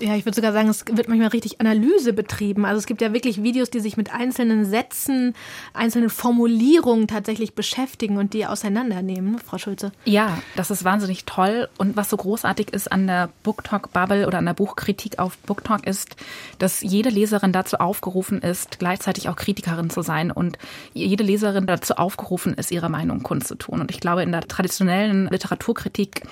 ja, 0.00 0.14
ich 0.14 0.24
würde 0.24 0.36
sogar 0.36 0.52
sagen, 0.52 0.68
es 0.68 0.84
wird 0.90 1.08
manchmal 1.08 1.28
richtig 1.28 1.60
Analyse 1.60 2.12
betrieben. 2.12 2.64
Also 2.64 2.78
es 2.78 2.86
gibt 2.86 3.00
ja 3.00 3.12
wirklich 3.12 3.42
Videos, 3.42 3.70
die 3.70 3.80
sich 3.80 3.96
mit 3.96 4.12
einzelnen 4.12 4.64
Sätzen, 4.64 5.34
einzelnen 5.72 6.10
Formulierungen 6.10 7.08
tatsächlich 7.08 7.54
beschäftigen 7.54 8.16
und 8.16 8.32
die 8.32 8.46
auseinandernehmen, 8.46 9.38
Frau 9.38 9.58
Schulze. 9.58 9.92
Ja, 10.04 10.38
das 10.56 10.70
ist 10.70 10.84
wahnsinnig 10.84 11.24
toll. 11.24 11.68
Und 11.78 11.96
was 11.96 12.10
so 12.10 12.16
großartig 12.16 12.72
ist 12.72 12.90
an 12.90 13.06
der 13.06 13.30
Booktalk-Bubble 13.42 14.26
oder 14.26 14.38
an 14.38 14.46
der 14.46 14.54
Buchkritik 14.54 15.18
auf 15.18 15.36
Booktalk 15.38 15.86
ist, 15.86 16.16
dass 16.58 16.80
jede 16.80 17.10
Leserin 17.10 17.52
dazu 17.52 17.76
aufgerufen 17.78 18.40
ist, 18.40 18.78
gleichzeitig 18.78 19.28
auch 19.28 19.36
Kritikerin 19.36 19.90
zu 19.90 20.02
sein 20.02 20.30
und 20.30 20.58
jede 20.92 21.24
Leserin 21.24 21.66
dazu 21.66 21.94
aufgerufen 21.94 22.54
ist, 22.54 22.70
ihre 22.70 22.88
Meinung 22.88 23.22
kundzutun. 23.22 23.80
Und 23.80 23.90
ich 23.90 24.00
glaube, 24.00 24.22
in 24.22 24.32
der 24.32 24.42
traditionellen 24.42 25.28
Literaturkritik 25.28 26.22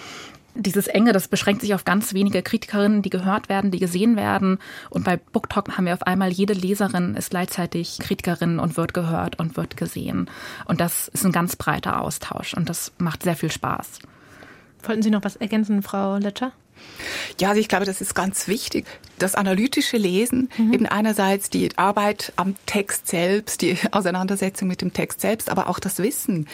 dieses 0.55 0.87
Enge, 0.87 1.13
das 1.13 1.29
beschränkt 1.29 1.63
sich 1.63 1.75
auf 1.75 1.85
ganz 1.85 2.15
wenige 2.15 2.43
Kritikerinnen, 2.43 3.03
die 3.03 3.11
gehört 3.11 3.49
werden, 3.49 3.71
die 3.71 3.79
gesehen 3.79 4.17
werden. 4.17 4.59
Und 4.91 5.05
bei 5.05 5.17
BookTalk 5.17 5.77
haben 5.77 5.87
wir 5.87 5.95
auf 5.95 6.03
einmal, 6.03 6.31
jede 6.31 6.53
Leserin 6.53 7.15
ist 7.15 7.31
gleichzeitig 7.31 7.99
Kritikerin 7.99 8.59
und 8.59 8.77
wird 8.77 8.95
gehört 8.95 9.39
und 9.39 9.57
wird 9.57 9.77
gesehen. 9.77 10.29
Und 10.67 10.81
das 10.81 11.09
ist 11.09 11.25
ein 11.25 11.33
ganz 11.33 11.57
breiter 11.57 12.01
Austausch 12.01 12.55
und 12.55 12.69
das 12.69 12.93
macht 12.99 13.23
sehr 13.23 13.37
viel 13.37 13.51
Spaß. 13.51 14.01
Wollten 14.83 15.03
Sie 15.03 15.11
noch 15.11 15.25
was 15.25 15.37
ergänzen, 15.37 15.83
Frau 15.83 16.17
Letscher? 16.17 16.53
Ja, 17.41 17.51
also 17.51 17.61
ich 17.61 17.69
glaube, 17.69 17.85
das 17.85 18.01
ist 18.01 18.15
ganz 18.15 18.49
wichtig. 18.49 18.87
Das 19.19 19.35
analytische 19.35 19.97
Lesen, 19.97 20.51
mhm. 20.57 20.73
eben 20.73 20.87
einerseits 20.87 21.51
die 21.51 21.77
Arbeit 21.79 22.33
am 22.37 22.57
Text 22.67 23.07
selbst, 23.09 23.63
die 23.63 23.79
Auseinandersetzung 23.93 24.69
mit 24.69 24.81
dem 24.81 24.93
Text 24.93 25.21
selbst, 25.21 25.51
aber 25.51 25.69
auch 25.69 25.79
das 25.79 25.99
Wissen 25.99 26.49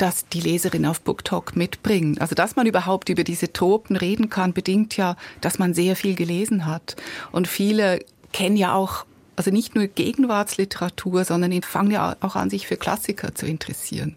das 0.00 0.26
die 0.26 0.40
Leserin 0.40 0.86
auf 0.86 1.02
BookTalk 1.02 1.56
mitbringen. 1.56 2.18
Also 2.18 2.34
dass 2.34 2.56
man 2.56 2.66
überhaupt 2.66 3.08
über 3.08 3.24
diese 3.24 3.52
Tropen 3.52 3.96
reden 3.96 4.30
kann, 4.30 4.52
bedingt 4.52 4.96
ja, 4.96 5.16
dass 5.40 5.58
man 5.58 5.74
sehr 5.74 5.96
viel 5.96 6.14
gelesen 6.14 6.66
hat. 6.66 6.96
Und 7.32 7.48
viele 7.48 8.04
kennen 8.32 8.56
ja 8.56 8.74
auch 8.74 9.04
also 9.36 9.50
nicht 9.50 9.74
nur 9.74 9.86
Gegenwartsliteratur, 9.86 11.24
sondern 11.24 11.62
fangen 11.62 11.90
ja 11.90 12.14
auch 12.20 12.36
an, 12.36 12.50
sich 12.50 12.66
für 12.66 12.76
Klassiker 12.76 13.34
zu 13.34 13.46
interessieren. 13.46 14.16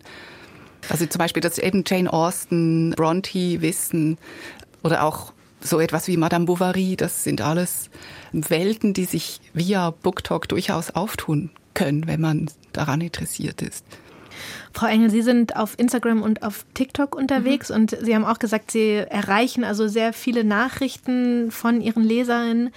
Also 0.89 1.05
zum 1.05 1.19
Beispiel, 1.19 1.41
dass 1.41 1.57
eben 1.57 1.83
Jane 1.87 2.11
Austen, 2.11 2.91
Bronte 2.91 3.61
wissen 3.61 4.17
oder 4.83 5.03
auch 5.03 5.31
so 5.61 5.79
etwas 5.79 6.09
wie 6.09 6.17
Madame 6.17 6.45
Bovary, 6.45 6.97
das 6.97 7.23
sind 7.23 7.39
alles 7.39 7.89
Welten, 8.33 8.93
die 8.93 9.05
sich 9.05 9.39
via 9.53 9.91
BookTalk 9.91 10.49
durchaus 10.49 10.89
auftun 10.91 11.51
können, 11.73 12.05
wenn 12.05 12.19
man 12.19 12.49
daran 12.73 12.99
interessiert 12.99 13.61
ist. 13.61 13.85
Frau 14.73 14.87
Engel, 14.87 15.09
Sie 15.09 15.21
sind 15.21 15.55
auf 15.55 15.77
Instagram 15.77 16.21
und 16.21 16.43
auf 16.43 16.65
TikTok 16.73 17.15
unterwegs 17.15 17.69
mhm. 17.69 17.75
und 17.75 17.97
Sie 18.01 18.15
haben 18.15 18.25
auch 18.25 18.39
gesagt, 18.39 18.71
Sie 18.71 18.95
erreichen 18.95 19.63
also 19.63 19.87
sehr 19.87 20.13
viele 20.13 20.43
Nachrichten 20.43 21.51
von 21.51 21.81
Ihren 21.81 22.03
Leserinnen, 22.03 22.71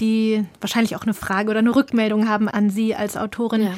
die 0.00 0.44
wahrscheinlich 0.60 0.96
auch 0.96 1.02
eine 1.02 1.14
Frage 1.14 1.50
oder 1.50 1.58
eine 1.58 1.74
Rückmeldung 1.74 2.28
haben 2.28 2.48
an 2.48 2.70
Sie 2.70 2.94
als 2.94 3.16
Autorin. 3.16 3.62
Ja. 3.62 3.74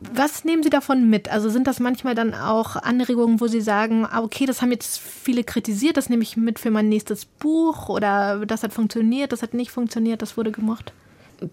Was 0.00 0.44
nehmen 0.44 0.62
Sie 0.62 0.70
davon 0.70 1.10
mit? 1.10 1.30
Also 1.30 1.50
sind 1.50 1.66
das 1.66 1.78
manchmal 1.78 2.14
dann 2.14 2.32
auch 2.32 2.76
Anregungen, 2.76 3.38
wo 3.38 3.48
Sie 3.48 3.60
sagen, 3.60 4.06
ah, 4.10 4.22
okay, 4.22 4.46
das 4.46 4.62
haben 4.62 4.72
jetzt 4.72 4.98
viele 4.98 5.44
kritisiert, 5.44 5.98
das 5.98 6.08
nehme 6.08 6.22
ich 6.22 6.38
mit 6.38 6.58
für 6.58 6.70
mein 6.70 6.88
nächstes 6.88 7.26
Buch 7.26 7.90
oder 7.90 8.46
das 8.46 8.62
hat 8.62 8.72
funktioniert, 8.72 9.30
das 9.30 9.42
hat 9.42 9.52
nicht 9.52 9.70
funktioniert, 9.70 10.22
das 10.22 10.38
wurde 10.38 10.52
gemocht? 10.52 10.94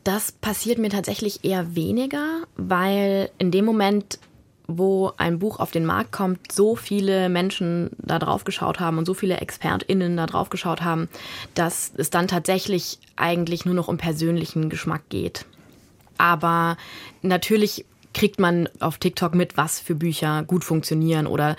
Das 0.06 0.32
passiert 0.32 0.80
mir 0.80 0.90
tatsächlich 0.90 1.44
eher 1.44 1.76
weniger, 1.76 2.44
weil 2.56 3.30
in 3.38 3.52
dem 3.52 3.66
Moment 3.66 4.20
wo 4.68 5.14
ein 5.18 5.40
Buch 5.40 5.60
auf 5.60 5.72
den 5.72 5.86
Markt 5.86 6.12
kommt, 6.12 6.52
so 6.52 6.76
viele 6.76 7.30
Menschen 7.30 7.90
da 7.98 8.20
drauf 8.20 8.44
geschaut 8.44 8.80
haben 8.80 8.98
und 8.98 9.06
so 9.06 9.14
viele 9.14 9.38
ExpertInnen 9.38 10.18
da 10.18 10.26
drauf 10.26 10.50
geschaut 10.50 10.82
haben, 10.82 11.08
dass 11.54 11.92
es 11.96 12.10
dann 12.10 12.28
tatsächlich 12.28 13.00
eigentlich 13.16 13.66
nur 13.66 13.76
noch 13.76 13.88
um 13.88 13.98
persönlichen 13.98 14.70
Geschmack 14.70 15.04
geht. 15.10 15.46
Aber 16.18 16.78
natürlich 17.22 17.86
kriegt 18.14 18.40
man 18.40 18.68
auf 18.80 18.98
TikTok 18.98 19.36
mit, 19.36 19.58
was 19.58 19.80
für 19.80 19.94
Bücher 19.94 20.44
gut 20.44 20.64
funktionieren 20.64 21.28
oder 21.28 21.56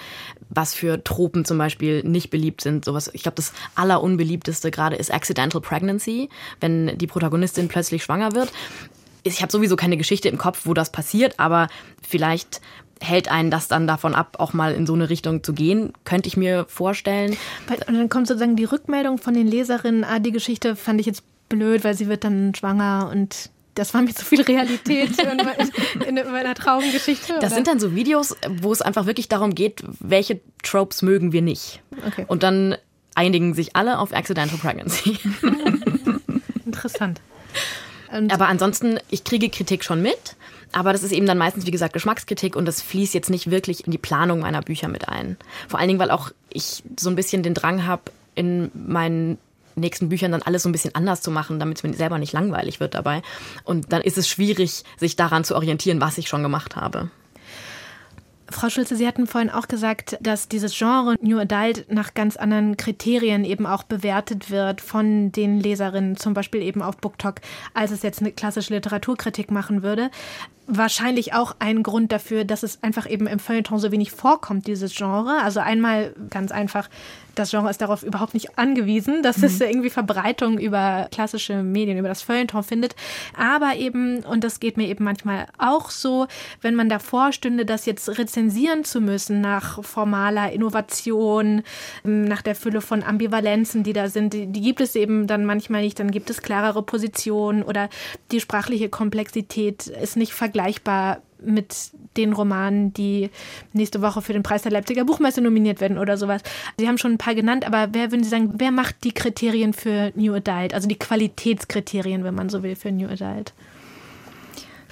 was 0.51 0.75
für 0.75 1.03
Tropen 1.05 1.45
zum 1.45 1.57
Beispiel 1.57 2.03
nicht 2.03 2.31
beliebt 2.31 2.63
sind. 2.63 2.85
Sowas, 2.85 3.11
ich 3.13 3.23
glaube, 3.23 3.37
das 3.37 3.53
allerunbeliebteste 3.77 4.71
gerade 4.71 4.97
ist 4.97 5.13
Accidental 5.13 5.61
Pregnancy, 5.61 6.29
wenn 6.61 6.99
die 6.99 7.07
Protagonistin 7.07 7.69
plötzlich 7.69 8.03
schwanger 8.03 8.33
wird 8.33 8.53
ich 9.25 9.43
habe 9.43 9.53
sowieso 9.53 9.77
keine 9.77 9.97
Geschichte 9.97 10.29
im 10.29 10.39
Kopf, 10.39 10.63
wo 10.65 10.75
das 10.75 10.91
passiert, 10.91 11.39
aber 11.39 11.69
vielleicht 12.07 12.61
hält 13.01 13.31
einen 13.31 13.51
das 13.51 13.69
dann 13.69 13.87
davon 13.87 14.15
ab, 14.15 14.37
auch 14.39 14.53
mal 14.53 14.73
in 14.75 14.87
so 14.87 14.95
eine 14.95 15.11
Richtung 15.11 15.43
zu 15.43 15.53
gehen, 15.53 15.93
könnte 16.05 16.29
ich 16.29 16.37
mir 16.37 16.67
vorstellen. 16.69 17.37
Und 17.87 17.95
dann 17.95 18.09
kommt 18.09 18.27
sozusagen 18.27 18.57
die 18.57 18.65
Rückmeldung 18.65 19.19
von 19.19 19.35
den 19.35 19.47
Leserinnen, 19.47 20.05
ah, 20.05 20.19
die 20.19 20.33
Geschichte 20.33 20.77
fand 20.77 21.01
ich 21.01 21.07
jetzt 21.07 21.23
blöd, 21.49 21.85
weil 21.85 21.95
sie 21.95 22.09
wird 22.09 22.25
dann 22.25 22.55
schwanger 22.55 23.11
und 23.13 23.51
das 23.75 23.95
war 23.95 24.03
mir 24.03 24.13
zu 24.13 24.25
viel 24.25 24.43
Realität 24.43 25.11
in, 26.09 26.17
in 26.17 26.33
meiner 26.33 26.55
Traumgeschichte. 26.55 27.35
Das 27.35 27.45
oder? 27.45 27.55
sind 27.55 27.69
dann 27.69 27.79
so 27.79 27.95
Videos, 27.95 28.37
wo 28.49 28.73
es 28.73 28.83
einfach 28.83 29.07
wirklich 29.07 29.29
darum 29.29 29.55
geht, 29.55 29.85
welche 30.01 30.41
Tropes 30.65 31.03
mögen 31.03 31.33
wir 31.33 31.43
nicht. 31.43 31.81
Okay. 32.07 32.25
Und 32.27 32.43
dann 32.43 32.77
einigen 33.15 33.55
sich 33.55 33.77
alle 33.77 33.99
auf 33.99 34.13
Accidental 34.13 34.59
Pregnancy. 34.59 35.19
Interessant. 36.67 37.21
Und 38.13 38.33
Aber 38.33 38.49
ansonsten, 38.49 38.99
ich 39.11 39.25
kriege 39.25 39.49
Kritik 39.49 39.85
schon 39.85 40.03
mit. 40.03 40.37
Aber 40.73 40.93
das 40.93 41.03
ist 41.03 41.13
eben 41.13 41.27
dann 41.27 41.39
meistens, 41.39 41.67
wie 41.67 41.71
gesagt, 41.71 41.93
Geschmackskritik 41.93 42.57
und 42.57 42.67
das 42.67 42.83
fließt 42.83 43.15
jetzt 43.15 43.31
nicht 43.31 43.51
wirklich 43.51 43.87
in 43.87 43.91
die 43.91 43.99
Planung 43.99 44.41
meiner 44.41 44.61
Bücher 44.61 44.89
mit 44.89 45.09
ein. 45.09 45.37
Vor 45.69 45.79
allen 45.79 45.89
Dingen, 45.89 46.01
weil 46.01 46.11
auch 46.11 46.31
ich 46.51 46.83
so 46.99 47.09
ein 47.09 47.17
bisschen 47.17 47.43
den 47.43 47.55
Drang 47.55 47.87
habe, 47.87 48.03
in 48.35 48.71
meinen 48.75 49.39
nächsten 49.75 50.09
Büchern 50.09 50.33
dann 50.33 50.43
alles 50.43 50.63
so 50.63 50.69
ein 50.69 50.73
bisschen 50.73 50.95
anders 50.95 51.23
zu 51.23 51.31
machen, 51.31 51.59
damit 51.59 51.79
es 51.79 51.83
mir 51.83 51.95
selber 51.95 52.19
nicht 52.19 52.33
langweilig 52.33 52.81
wird 52.81 52.95
dabei. 52.95 53.23
Und 53.65 53.93
dann 53.93 54.03
ist 54.03 54.19
es 54.19 54.29
schwierig, 54.29 54.85
sich 54.97 55.17
daran 55.17 55.45
zu 55.45 55.55
orientieren, 55.55 56.01
was 56.01 56.19
ich 56.19 56.29
schon 56.29 56.43
gemacht 56.43 56.77
habe. 56.77 57.11
Frau 58.51 58.71
Schulze, 58.71 58.97
Sie 58.97 59.07
hatten 59.07 59.27
vorhin 59.27 59.51
auch 59.51 59.69
gesagt, 59.69 60.17
dass 60.23 60.49
dieses 60.49 60.77
Genre 60.77 61.17
New 61.21 61.39
Adult 61.39 61.93
nach 61.93 62.15
ganz 62.15 62.37
anderen 62.37 62.79
Kriterien 62.79 63.45
eben 63.45 63.67
auch 63.67 63.83
bewertet 63.83 64.51
wird 64.51 64.81
von 64.81 65.33
den 65.33 65.61
Leserinnen, 65.61 66.17
zum 66.17 66.33
Beispiel 66.33 66.63
eben 66.63 66.81
auf 66.81 66.97
BookTok, 66.97 67.37
als 67.75 67.91
es 67.91 68.03
jetzt 68.03 68.21
eine 68.21 68.33
klassische 68.33 68.73
Literaturkritik 68.73 69.51
machen 69.51 69.83
würde 69.83 70.11
wahrscheinlich 70.69 71.33
auch 71.33 71.57
ein 71.59 71.83
Grund 71.83 72.13
dafür, 72.13 72.45
dass 72.45 72.63
es 72.63 72.83
einfach 72.83 73.09
eben 73.09 73.27
im 73.27 73.39
Feuilleton 73.39 73.79
so 73.79 73.91
wenig 73.91 74.13
vorkommt, 74.13 74.67
dieses 74.67 74.95
Genre. 74.95 75.41
Also 75.43 75.61
einmal 75.61 76.15
ganz 76.29 76.53
einfach, 76.53 76.91
das 77.35 77.51
Genre 77.51 77.71
ist 77.71 77.81
darauf 77.81 78.03
überhaupt 78.03 78.35
nicht 78.35 78.59
angewiesen, 78.59 79.23
dass 79.23 79.39
mhm. 79.39 79.45
es 79.45 79.61
irgendwie 79.61 79.89
Verbreitung 79.89 80.59
über 80.59 81.09
klassische 81.11 81.63
Medien, 81.63 81.97
über 81.97 82.09
das 82.09 82.21
Feuilleton 82.21 82.63
findet. 82.63 82.95
Aber 83.35 83.77
eben, 83.77 84.19
und 84.25 84.45
das 84.45 84.61
geht 84.61 84.77
mir 84.77 84.89
eben 84.89 85.05
manchmal 85.05 85.47
auch 85.57 85.89
so, 85.89 86.27
wenn 86.61 86.75
man 86.75 86.91
davor 86.91 87.33
stünde, 87.33 87.65
das 87.65 87.87
jetzt 87.87 88.19
rezensieren 88.19 88.85
zu 88.85 89.01
müssen 89.01 89.41
nach 89.41 89.83
formaler 89.83 90.53
Innovation, 90.53 91.63
nach 92.05 92.43
der 92.43 92.55
Fülle 92.55 92.83
von 92.83 93.03
Ambivalenzen, 93.03 93.85
die 93.85 93.95
da 93.95 94.09
sind, 94.09 94.35
die, 94.35 94.47
die 94.47 94.61
gibt 94.61 94.83
es 94.83 94.95
eben 94.97 95.27
dann 95.27 95.47
manchmal 95.47 95.81
nicht. 95.81 95.99
Dann 95.99 96.11
gibt 96.11 96.29
es 96.29 96.43
klarere 96.43 96.83
Positionen 96.83 97.63
oder 97.63 97.89
die 98.33 98.41
sprachliche 98.41 98.91
Komplexität 98.91 99.87
ist 99.87 100.19
nicht 100.19 100.35
vergleichbar 100.35 100.58
vergleichbar 100.59 101.23
mit 101.41 101.91
den 102.17 102.33
Romanen, 102.33 102.93
die 102.93 103.31
nächste 103.73 104.03
Woche 104.03 104.23
für 104.23 104.33
den 104.33 104.43
Preis 104.43 104.63
der 104.63 104.73
Leipziger 104.73 105.05
Buchmesse 105.05 105.41
nominiert 105.41 105.81
werden 105.81 105.97
oder 105.97 106.17
sowas. 106.17 106.43
Sie 106.79 106.89
haben 106.89 106.99
schon 106.99 107.13
ein 107.13 107.19
paar 107.19 107.37
genannt, 107.37 107.65
aber 107.65 107.89
wer 107.93 108.11
würden 108.11 108.25
Sie 108.25 108.31
sagen, 108.31 108.55
wer 108.57 108.73
macht 108.73 109.05
die 109.05 109.13
Kriterien 109.13 109.73
für 109.73 110.13
New 110.17 110.35
Adult, 110.35 110.75
also 110.75 110.89
die 110.89 110.99
Qualitätskriterien, 110.99 112.25
wenn 112.25 112.35
man 112.35 112.49
so 112.49 112.65
will, 112.65 112.75
für 112.75 112.91
New 112.91 113.07
Adult? 113.07 113.53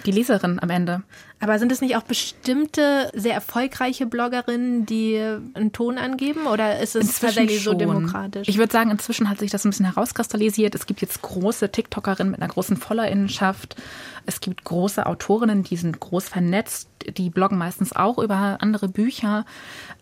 Die 0.07 0.13
Leserin 0.13 0.59
am 0.61 0.71
Ende. 0.71 1.03
Aber 1.41 1.59
sind 1.59 1.71
es 1.71 1.81
nicht 1.81 1.97
auch 1.97 2.03
bestimmte 2.03 3.11
sehr 3.15 3.35
erfolgreiche 3.35 4.07
Bloggerinnen, 4.07 4.87
die 4.87 5.19
einen 5.55 5.73
Ton 5.73 5.99
angeben 5.99 6.47
oder 6.47 6.81
ist 6.81 6.97
es 6.97 7.07
inzwischen 7.07 7.27
tatsächlich 7.27 7.65
so 7.65 7.75
demokratisch? 7.75 8.49
Ich 8.49 8.57
würde 8.57 8.73
sagen, 8.73 8.91
inzwischen 8.91 9.29
hat 9.29 9.39
sich 9.39 9.51
das 9.51 9.65
ein 9.65 9.71
bisschen 9.71 9.87
herauskristallisiert. 9.87 10.75
Es 10.75 10.87
gibt 10.87 11.03
jetzt 11.03 11.21
große 11.21 11.71
TikTokerinnen 11.71 12.31
mit 12.31 12.41
einer 12.41 12.51
großen 12.51 12.77
Followerinnenschaft. 12.77 13.77
Es 14.25 14.41
gibt 14.41 14.65
große 14.65 15.05
Autorinnen, 15.05 15.63
die 15.63 15.77
sind 15.77 16.01
groß 16.01 16.29
vernetzt, 16.29 16.89
die 17.17 17.29
bloggen 17.29 17.59
meistens 17.59 17.95
auch 17.95 18.19
über 18.19 18.59
andere 18.61 18.89
Bücher. 18.89 19.45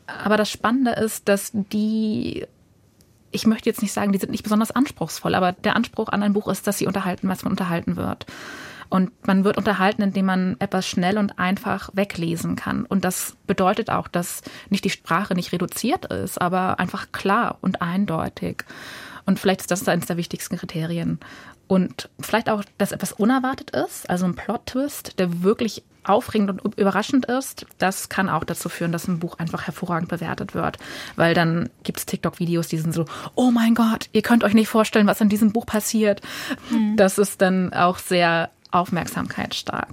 Aber 0.07 0.37
das 0.37 0.51
Spannende 0.51 0.93
ist, 0.93 1.29
dass 1.29 1.51
die 1.53 2.47
ich 3.35 3.49
möchte 3.49 3.69
jetzt 3.69 3.83
nicht 3.83 3.93
sagen, 3.93 4.13
die 4.13 4.19
sind 4.19 4.31
nicht 4.31 4.45
besonders 4.45 4.71
anspruchsvoll, 4.71 5.35
aber 5.35 5.51
der 5.51 5.75
Anspruch 5.75 6.09
an 6.09 6.23
ein 6.23 6.35
Buch 6.35 6.47
ist, 6.47 6.69
dass 6.69 6.79
sie 6.79 6.87
unterhalten, 6.87 7.29
was 7.29 7.43
man 7.43 7.53
unterhalten 7.53 7.97
wird. 7.97 8.27
Und 8.89 9.11
man 9.27 9.45
wird 9.45 9.57
unterhalten, 9.57 10.03
indem 10.03 10.27
man 10.27 10.57
etwas 10.59 10.87
schnell 10.87 11.19
und 11.19 11.39
einfach 11.39 11.91
weglesen 11.95 12.57
kann. 12.57 12.85
Und 12.85 13.05
das 13.05 13.37
bedeutet 13.47 13.91
auch, 13.91 14.09
dass 14.09 14.43
nicht 14.71 14.85
die 14.85 14.91
Sprache 14.91 15.35
nicht 15.35 15.53
reduziert 15.53 16.07
ist, 16.07 16.41
aber 16.41 16.79
einfach 16.79 17.13
klar 17.13 17.59
und 17.61 17.83
eindeutig. 17.83 18.65
Und 19.27 19.39
vielleicht 19.39 19.63
ist 19.63 19.71
das 19.71 19.89
eines 19.89 20.07
der 20.07 20.17
wichtigsten 20.17 20.57
Kriterien. 20.57 21.19
Und 21.67 22.11
vielleicht 22.21 22.51
auch, 22.51 22.63
dass 22.77 22.93
etwas 22.93 23.13
unerwartet 23.13 23.71
ist, 23.71 24.09
also 24.11 24.27
ein 24.27 24.35
Plot-Twist, 24.35 25.19
der 25.19 25.43
wirklich 25.43 25.83
aufregend 26.05 26.63
und 26.63 26.79
überraschend 26.79 27.25
ist, 27.27 27.67
das 27.79 28.11
kann 28.11 28.29
auch 28.29 28.45
dazu 28.45 28.69
führen, 28.69 28.93
dass 28.93 29.09
ein 29.09 29.19
Buch 29.19 29.39
einfach 29.39 29.63
hervorragend 29.67 30.11
bewertet 30.11 30.55
wird. 30.55 30.79
Weil 31.17 31.35
dann 31.35 31.71
gibt 31.83 31.99
es 31.99 32.07
TikTok-Videos, 32.07 32.69
die 32.69 32.77
sind 32.77 32.93
so, 32.93 33.07
oh 33.35 33.51
mein 33.51 33.75
Gott, 33.75 34.09
ihr 34.13 34.23
könnt 34.23 34.45
euch 34.45 34.55
nicht 34.55 34.69
vorstellen, 34.69 35.07
was 35.07 35.23
in 35.23 35.31
diesem 35.31 35.53
Buch 35.53 35.65
passiert. 35.65 36.21
Mhm. 36.71 36.97
Das 36.97 37.17
ist 37.19 37.41
dann 37.41 37.73
auch 37.73 37.99
sehr 37.99 38.51
Aufmerksamkeit 38.75 39.55
stark. 39.55 39.89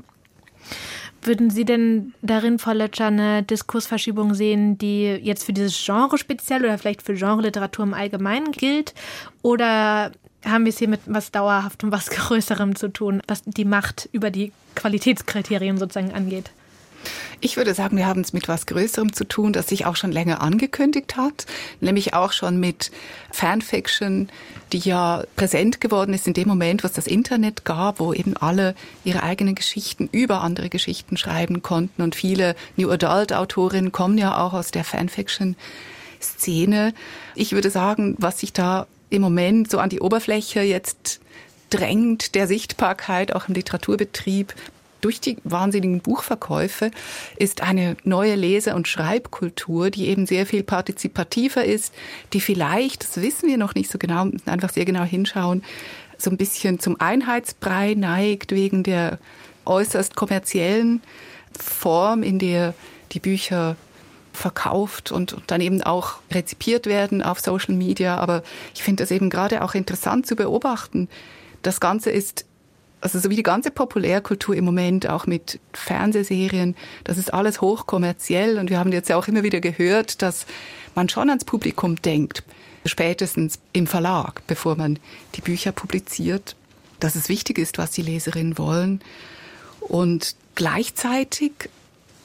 Würden 1.24 1.52
Sie 1.52 1.66
denn 1.66 2.14
darin, 2.24 2.58
Frau 2.58 2.74
Lötscher, 2.74 3.08
eine 3.08 3.44
Diskursverschiebung 3.44 4.34
sehen, 4.34 4.80
die 4.80 5.06
jetzt 5.06 5.44
für 5.44 5.54
dieses 5.54 5.80
Genre 5.84 6.18
speziell 6.18 6.64
oder 6.64 6.78
vielleicht 6.80 7.04
für 7.04 7.14
Genre-Literatur 7.14 7.86
im 7.86 7.94
Allgemeinen 7.94 8.52
gilt? 8.52 8.96
Oder 9.44 10.12
haben 10.44 10.66
wir 10.66 10.70
es 10.70 10.80
hier 10.80 10.88
mit 10.88 11.02
was 11.06 11.32
Dauerhaftem, 11.32 11.92
was 11.92 12.10
Größerem 12.10 12.76
zu 12.76 12.88
tun, 12.88 13.22
was 13.28 13.44
die 13.46 13.66
Macht 13.66 14.10
über 14.12 14.32
die 14.32 14.52
Qualitätskriterien 14.76 15.78
sozusagen 15.78 16.14
angeht? 16.14 16.50
Ich 17.40 17.58
würde 17.58 17.74
sagen, 17.74 17.98
wir 17.98 18.06
haben 18.06 18.22
es 18.22 18.34
mit 18.34 18.48
was 18.48 18.66
Größerem 18.66 19.14
zu 19.14 19.28
tun, 19.28 19.54
das 19.54 19.68
sich 19.68 19.86
auch 19.86 19.96
schon 19.96 20.12
länger 20.12 20.42
angekündigt 20.42 21.18
hat, 21.18 21.46
nämlich 21.80 22.14
auch 22.14 22.32
schon 22.32 22.60
mit 22.60 22.92
Fanfiction, 23.32 24.30
die 24.74 24.80
ja 24.80 25.24
präsent 25.36 25.82
geworden 25.82 26.14
ist 26.14 26.28
in 26.28 26.34
dem 26.34 26.48
Moment, 26.48 26.84
was 26.84 26.94
das 26.94 27.08
Internet 27.08 27.66
gab, 27.66 28.00
wo 28.00 28.14
eben 28.14 28.38
alle 28.38 28.76
ihre 29.04 29.24
eigenen 29.24 29.56
Geschichten 29.56 30.10
über 30.12 30.42
andere 30.42 30.70
Geschichten 30.70 31.18
schreiben 31.18 31.62
konnten. 31.62 32.02
Und 32.02 32.16
viele 32.16 32.56
New 32.76 32.90
Adult 32.90 33.34
Autorinnen 33.34 33.92
kommen 33.92 34.18
ja 34.18 34.38
auch 34.38 34.54
aus 34.54 34.72
der 34.72 34.84
Fanfiction 34.84 35.56
Szene. 36.22 36.94
Ich 37.36 37.52
würde 37.52 37.70
sagen, 37.70 38.16
was 38.20 38.40
sich 38.40 38.54
da 38.54 38.88
im 39.10 39.22
Moment 39.22 39.70
so 39.70 39.80
an 39.80 39.90
die 39.90 40.00
Oberfläche 40.00 40.62
jetzt 40.62 41.20
drängt, 41.70 42.36
der 42.36 42.48
Sichtbarkeit 42.48 43.34
auch 43.34 43.48
im 43.48 43.56
Literaturbetrieb, 43.56 44.54
durch 45.02 45.20
die 45.20 45.38
wahnsinnigen 45.44 46.00
Buchverkäufe 46.00 46.92
ist 47.38 47.62
eine 47.62 47.98
neue 48.04 48.36
Lese- 48.36 48.76
und 48.76 48.88
Schreibkultur, 48.88 49.90
die 49.90 50.08
eben 50.08 50.26
sehr 50.26 50.46
viel 50.46 50.64
partizipativer 50.64 51.66
ist, 51.66 51.94
die 52.34 52.42
vielleicht, 52.42 53.04
das 53.04 53.22
wissen 53.22 53.50
wir 53.50 53.58
noch 53.58 53.76
nicht 53.76 53.92
so 53.92 53.98
genau, 53.98 54.28
einfach 54.46 54.72
sehr 54.72 54.86
genau 54.86 55.04
hinschauen, 55.04 55.64
so 56.18 56.30
ein 56.30 56.38
bisschen 56.38 56.80
zum 56.80 57.00
Einheitsbrei 57.00 57.96
neigt 57.96 58.52
wegen 58.52 58.84
der 58.84 59.20
äußerst 59.66 60.16
kommerziellen 60.16 61.02
Form, 61.58 62.24
in 62.24 62.40
der 62.40 62.74
die 63.12 63.20
Bücher 63.20 63.76
verkauft 64.34 65.12
und, 65.12 65.36
dann 65.48 65.62
eben 65.62 65.82
auch 65.82 66.16
rezipiert 66.32 66.86
werden 66.86 67.22
auf 67.22 67.40
Social 67.40 67.76
Media. 67.76 68.18
Aber 68.18 68.44
ich 68.74 68.84
finde 68.84 69.04
das 69.04 69.12
eben 69.12 69.30
gerade 69.30 69.64
auch 69.64 69.74
interessant 69.74 70.26
zu 70.26 70.36
beobachten. 70.36 71.10
Das 71.62 71.80
Ganze 71.80 72.12
ist 72.12 72.46
also 73.02 73.20
so 73.20 73.30
wie 73.30 73.36
die 73.36 73.44
ganze 73.44 73.72
Populärkultur 73.72 74.56
im 74.56 74.64
Moment, 74.64 75.10
auch 75.10 75.26
mit 75.26 75.60
Fernsehserien, 75.74 76.76
das 77.04 77.18
ist 77.18 77.34
alles 77.34 77.60
hochkommerziell 77.60 78.58
und 78.58 78.70
wir 78.70 78.80
haben 78.80 78.92
jetzt 78.92 79.10
ja 79.10 79.18
auch 79.18 79.28
immer 79.28 79.44
wieder 79.44 79.60
gehört, 79.60 80.22
dass 80.22 80.46
man 80.96 81.10
schon 81.10 81.30
ans 81.30 81.44
Publikum 81.44 82.02
denkt, 82.02 82.44
spätestens 82.86 83.60
im 83.74 83.88
Verlag, 83.88 84.42
bevor 84.48 84.76
man 84.76 85.00
die 85.36 85.42
Bücher 85.42 85.72
publiziert, 85.72 86.56
dass 87.00 87.16
es 87.16 87.30
wichtig 87.30 87.58
ist, 87.58 87.78
was 87.78 87.92
die 87.92 88.04
Leserinnen 88.04 88.58
wollen. 88.58 89.02
Und 89.80 90.36
gleichzeitig 90.56 91.52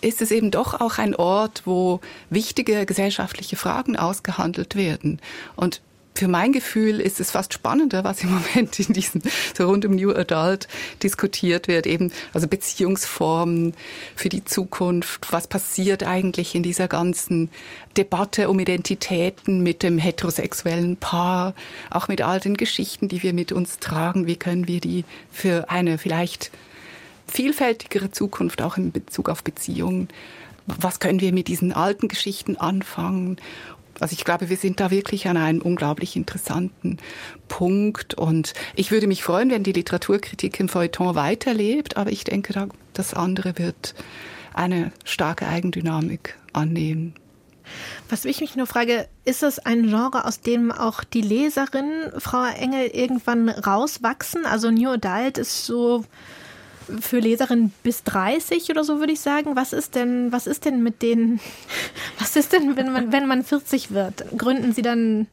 ist 0.03 0.21
es 0.21 0.31
eben 0.31 0.51
doch 0.51 0.79
auch 0.81 0.99
ein 0.99 1.15
Ort, 1.15 1.63
wo 1.65 2.01
wichtige 2.29 2.85
gesellschaftliche 2.85 3.57
Fragen 3.57 3.97
ausgehandelt 3.97 4.77
werden. 4.77 5.21
Und 5.57 5.81
für 6.17 6.29
mein 6.29 6.53
Gefühl 6.53 7.01
ist 7.01 7.21
es 7.21 7.31
fast 7.31 7.53
spannender, 7.53 8.03
was 8.03 8.23
im 8.23 8.31
Moment 8.35 8.79
in 8.81 8.93
diesem, 8.93 9.23
so 9.57 9.67
rund 9.67 9.85
um 9.85 9.95
New 9.95 10.13
Adult 10.13 10.67
diskutiert 11.03 11.69
wird, 11.69 11.87
eben, 11.87 12.13
also 12.33 12.49
Beziehungsformen 12.49 13.75
für 14.15 14.29
die 14.29 14.45
Zukunft. 14.45 15.31
Was 15.33 15.47
passiert 15.47 16.03
eigentlich 16.03 16.55
in 16.55 16.63
dieser 16.63 16.89
ganzen 16.89 17.51
Debatte 17.97 18.49
um 18.49 18.59
Identitäten 18.59 19.63
mit 19.63 19.83
dem 19.83 19.99
heterosexuellen 19.99 20.97
Paar, 20.97 21.55
auch 21.91 22.09
mit 22.09 22.23
all 22.23 22.41
den 22.41 22.57
Geschichten, 22.57 23.09
die 23.09 23.23
wir 23.23 23.33
mit 23.33 23.53
uns 23.53 23.79
tragen? 23.79 24.27
Wie 24.27 24.37
können 24.37 24.67
wir 24.67 24.81
die 24.81 25.05
für 25.31 25.71
eine 25.71 25.99
vielleicht 25.99 26.51
vielfältigere 27.27 28.11
Zukunft 28.11 28.63
auch 28.63 28.77
in 28.77 28.93
Bezug 28.93 29.29
auf 29.29 29.43
Beziehungen 29.43 30.09
was 30.67 30.99
können 30.99 31.21
wir 31.21 31.33
mit 31.33 31.49
diesen 31.49 31.73
alten 31.73 32.09
Geschichten 32.09 32.57
anfangen? 32.57 33.37
Also 34.01 34.13
ich 34.13 34.25
glaube, 34.25 34.49
wir 34.49 34.57
sind 34.57 34.81
da 34.81 34.91
wirklich 34.91 35.29
an 35.29 35.37
einem 35.37 35.63
unglaublich 35.63 36.17
interessanten 36.17 36.99
Punkt. 37.49 38.15
Und 38.15 38.55
ich 38.75 38.91
würde 38.91 39.07
mich 39.07 39.23
freuen, 39.23 39.51
wenn 39.51 39.63
die 39.63 39.73
Literaturkritik 39.73 40.61
im 40.61 40.69
Feuilleton 40.69 41.15
weiterlebt. 41.15 41.97
Aber 41.97 42.11
ich 42.11 42.25
denke, 42.25 42.69
das 42.93 43.15
andere 43.15 43.59
wird 43.59 43.95
eine 44.55 44.93
starke 45.05 45.47
Eigendynamik 45.47 46.37
annehmen. 46.53 47.15
Was 48.09 48.25
ich 48.25 48.41
mich 48.41 48.55
nur 48.55 48.67
frage, 48.67 49.09
ist 49.25 49.43
es 49.43 49.59
ein 49.59 49.89
Genre, 49.89 50.25
aus 50.25 50.41
dem 50.41 50.71
auch 50.71 51.03
die 51.03 51.21
Leserinnen, 51.21 52.13
Frau 52.19 52.45
Engel, 52.45 52.87
irgendwann 52.87 53.49
rauswachsen? 53.49 54.47
Also 54.47 54.71
New 54.71 54.91
Adult 54.91 55.39
ist 55.39 55.67
so 55.67 56.05
für 57.01 57.19
Leserinnen 57.19 57.73
bis 57.83 58.03
30 58.05 58.71
oder 58.71 58.85
so, 58.85 58.99
würde 58.99 59.13
ich 59.13 59.21
sagen. 59.21 59.57
Was 59.57 59.73
ist 59.73 59.95
denn, 59.95 60.33
was 60.33 60.47
ist 60.47 60.65
denn 60.65 60.83
mit 60.83 61.03
denen, 61.03 61.41
was 62.19 62.37
ist 62.37 62.53
denn, 62.53 62.77
wenn 62.77 62.93
man, 62.93 63.13
wenn 63.13 63.27
man 63.27 63.45
40 63.45 63.93
wird? 63.93 64.25
Gründen 64.37 64.73
Sie 64.73 64.83
dann 64.83 65.27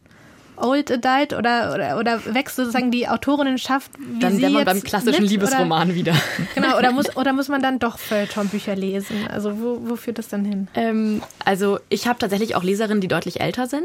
Old 0.55 0.91
Adult 0.91 1.33
oder, 1.33 1.73
oder, 1.73 1.97
oder 1.97 2.33
wächst 2.33 2.55
sozusagen 2.55 2.91
die 2.91 3.07
Autorinnenschaft? 3.07 3.91
Wie 3.97 4.19
dann 4.19 4.39
wäre 4.39 4.51
man 4.51 4.65
beim 4.65 4.83
klassischen 4.83 5.23
mit, 5.23 5.31
Liebesroman 5.31 5.89
oder, 5.89 5.95
wieder. 5.95 6.15
Genau, 6.55 6.77
oder 6.77 6.91
muss, 6.93 7.15
oder 7.15 7.33
muss 7.33 7.47
man 7.49 7.61
dann 7.61 7.79
doch 7.79 7.97
Feuilleton-Bücher 7.97 8.75
lesen? 8.75 9.27
Also 9.29 9.59
wo, 9.59 9.79
wo 9.83 9.95
führt 9.95 10.19
das 10.19 10.27
dann 10.27 10.45
hin? 10.45 10.67
Ähm, 10.75 11.21
also 11.43 11.79
ich 11.89 12.07
habe 12.07 12.19
tatsächlich 12.19 12.55
auch 12.55 12.63
Leserinnen, 12.63 13.01
die 13.01 13.07
deutlich 13.07 13.41
älter 13.41 13.67
sind. 13.67 13.83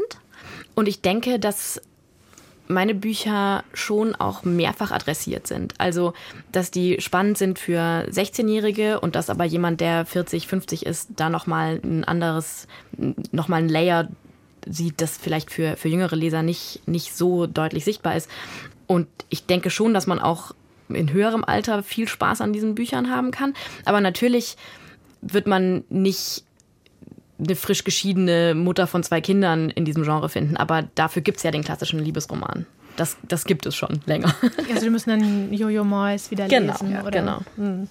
Und 0.75 0.87
ich 0.87 1.01
denke, 1.01 1.39
dass 1.39 1.81
meine 2.69 2.93
Bücher 2.93 3.63
schon 3.73 4.15
auch 4.15 4.43
mehrfach 4.43 4.91
adressiert 4.91 5.47
sind. 5.47 5.73
Also, 5.79 6.13
dass 6.51 6.69
die 6.69 7.01
spannend 7.01 7.37
sind 7.37 7.57
für 7.57 8.05
16-Jährige 8.09 8.99
und 8.99 9.15
dass 9.15 9.31
aber 9.31 9.43
jemand, 9.43 9.81
der 9.81 10.05
40, 10.05 10.47
50 10.47 10.85
ist, 10.85 11.09
da 11.15 11.29
nochmal 11.29 11.81
ein 11.83 12.03
anderes, 12.03 12.67
nochmal 13.31 13.63
ein 13.63 13.69
Layer 13.69 14.07
sieht, 14.67 15.01
das 15.01 15.17
vielleicht 15.17 15.51
für, 15.51 15.77
für 15.77 15.89
jüngere 15.89 16.15
Leser 16.15 16.43
nicht, 16.43 16.87
nicht 16.87 17.15
so 17.15 17.47
deutlich 17.47 17.85
sichtbar 17.85 18.15
ist. 18.15 18.29
Und 18.85 19.07
ich 19.29 19.47
denke 19.47 19.71
schon, 19.71 19.95
dass 19.95 20.05
man 20.05 20.19
auch 20.19 20.53
in 20.89 21.11
höherem 21.11 21.43
Alter 21.43 21.81
viel 21.81 22.07
Spaß 22.07 22.41
an 22.41 22.53
diesen 22.53 22.75
Büchern 22.75 23.09
haben 23.09 23.31
kann. 23.31 23.55
Aber 23.85 23.99
natürlich 23.99 24.57
wird 25.21 25.47
man 25.47 25.83
nicht 25.89 26.43
eine 27.39 27.55
frisch 27.55 27.83
geschiedene 27.83 28.53
Mutter 28.53 28.87
von 28.87 29.03
zwei 29.03 29.21
Kindern 29.21 29.69
in 29.69 29.85
diesem 29.85 30.03
Genre 30.03 30.29
finden. 30.29 30.57
Aber 30.57 30.83
dafür 30.95 31.21
gibt 31.21 31.37
es 31.37 31.43
ja 31.43 31.51
den 31.51 31.63
klassischen 31.63 31.99
Liebesroman. 31.99 32.65
Das, 32.95 33.15
das 33.23 33.45
gibt 33.45 33.65
es 33.65 33.75
schon 33.75 34.01
länger. 34.05 34.35
Also 34.69 34.83
wir 34.83 34.91
müssen 34.91 35.09
dann 35.09 35.53
Jojo 35.53 35.83
Moyes 35.83 36.31
wieder 36.31 36.47
genau, 36.47 36.73
lesen. 36.73 36.91
Ja, 36.91 37.01
oder? 37.01 37.11
Genau. 37.11 37.39
Mhm. 37.55 37.87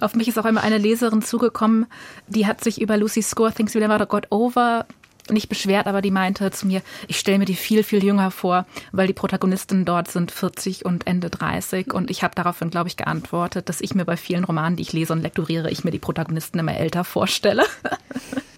Auf 0.00 0.14
mich 0.14 0.28
ist 0.28 0.38
auch 0.38 0.44
immer 0.44 0.62
eine 0.62 0.78
Leserin 0.78 1.22
zugekommen, 1.22 1.86
die 2.26 2.46
hat 2.46 2.62
sich 2.62 2.80
über 2.80 2.96
Lucy 2.96 3.22
Score 3.22 3.52
Things 3.52 3.74
We 3.74 3.78
Never 3.78 4.04
Got 4.06 4.26
Over 4.30 4.86
nicht 5.30 5.48
beschwert, 5.48 5.86
aber 5.86 6.02
die 6.02 6.10
meinte 6.10 6.50
zu 6.50 6.66
mir, 6.66 6.82
ich 7.06 7.18
stelle 7.18 7.38
mir 7.38 7.44
die 7.44 7.54
viel, 7.54 7.84
viel 7.84 8.02
jünger 8.02 8.30
vor, 8.30 8.66
weil 8.92 9.06
die 9.06 9.12
Protagonisten 9.12 9.84
dort 9.84 10.10
sind 10.10 10.32
40 10.32 10.84
und 10.84 11.06
Ende 11.06 11.30
30. 11.30 11.92
Und 11.92 12.10
ich 12.10 12.22
habe 12.22 12.34
daraufhin, 12.34 12.70
glaube 12.70 12.88
ich, 12.88 12.96
geantwortet, 12.96 13.68
dass 13.68 13.80
ich 13.80 13.94
mir 13.94 14.04
bei 14.04 14.16
vielen 14.16 14.44
Romanen, 14.44 14.76
die 14.76 14.82
ich 14.82 14.92
lese 14.92 15.12
und 15.12 15.22
lektoriere, 15.22 15.70
ich 15.70 15.84
mir 15.84 15.92
die 15.92 15.98
Protagonisten 15.98 16.58
immer 16.58 16.76
älter 16.76 17.04
vorstelle. 17.04 17.64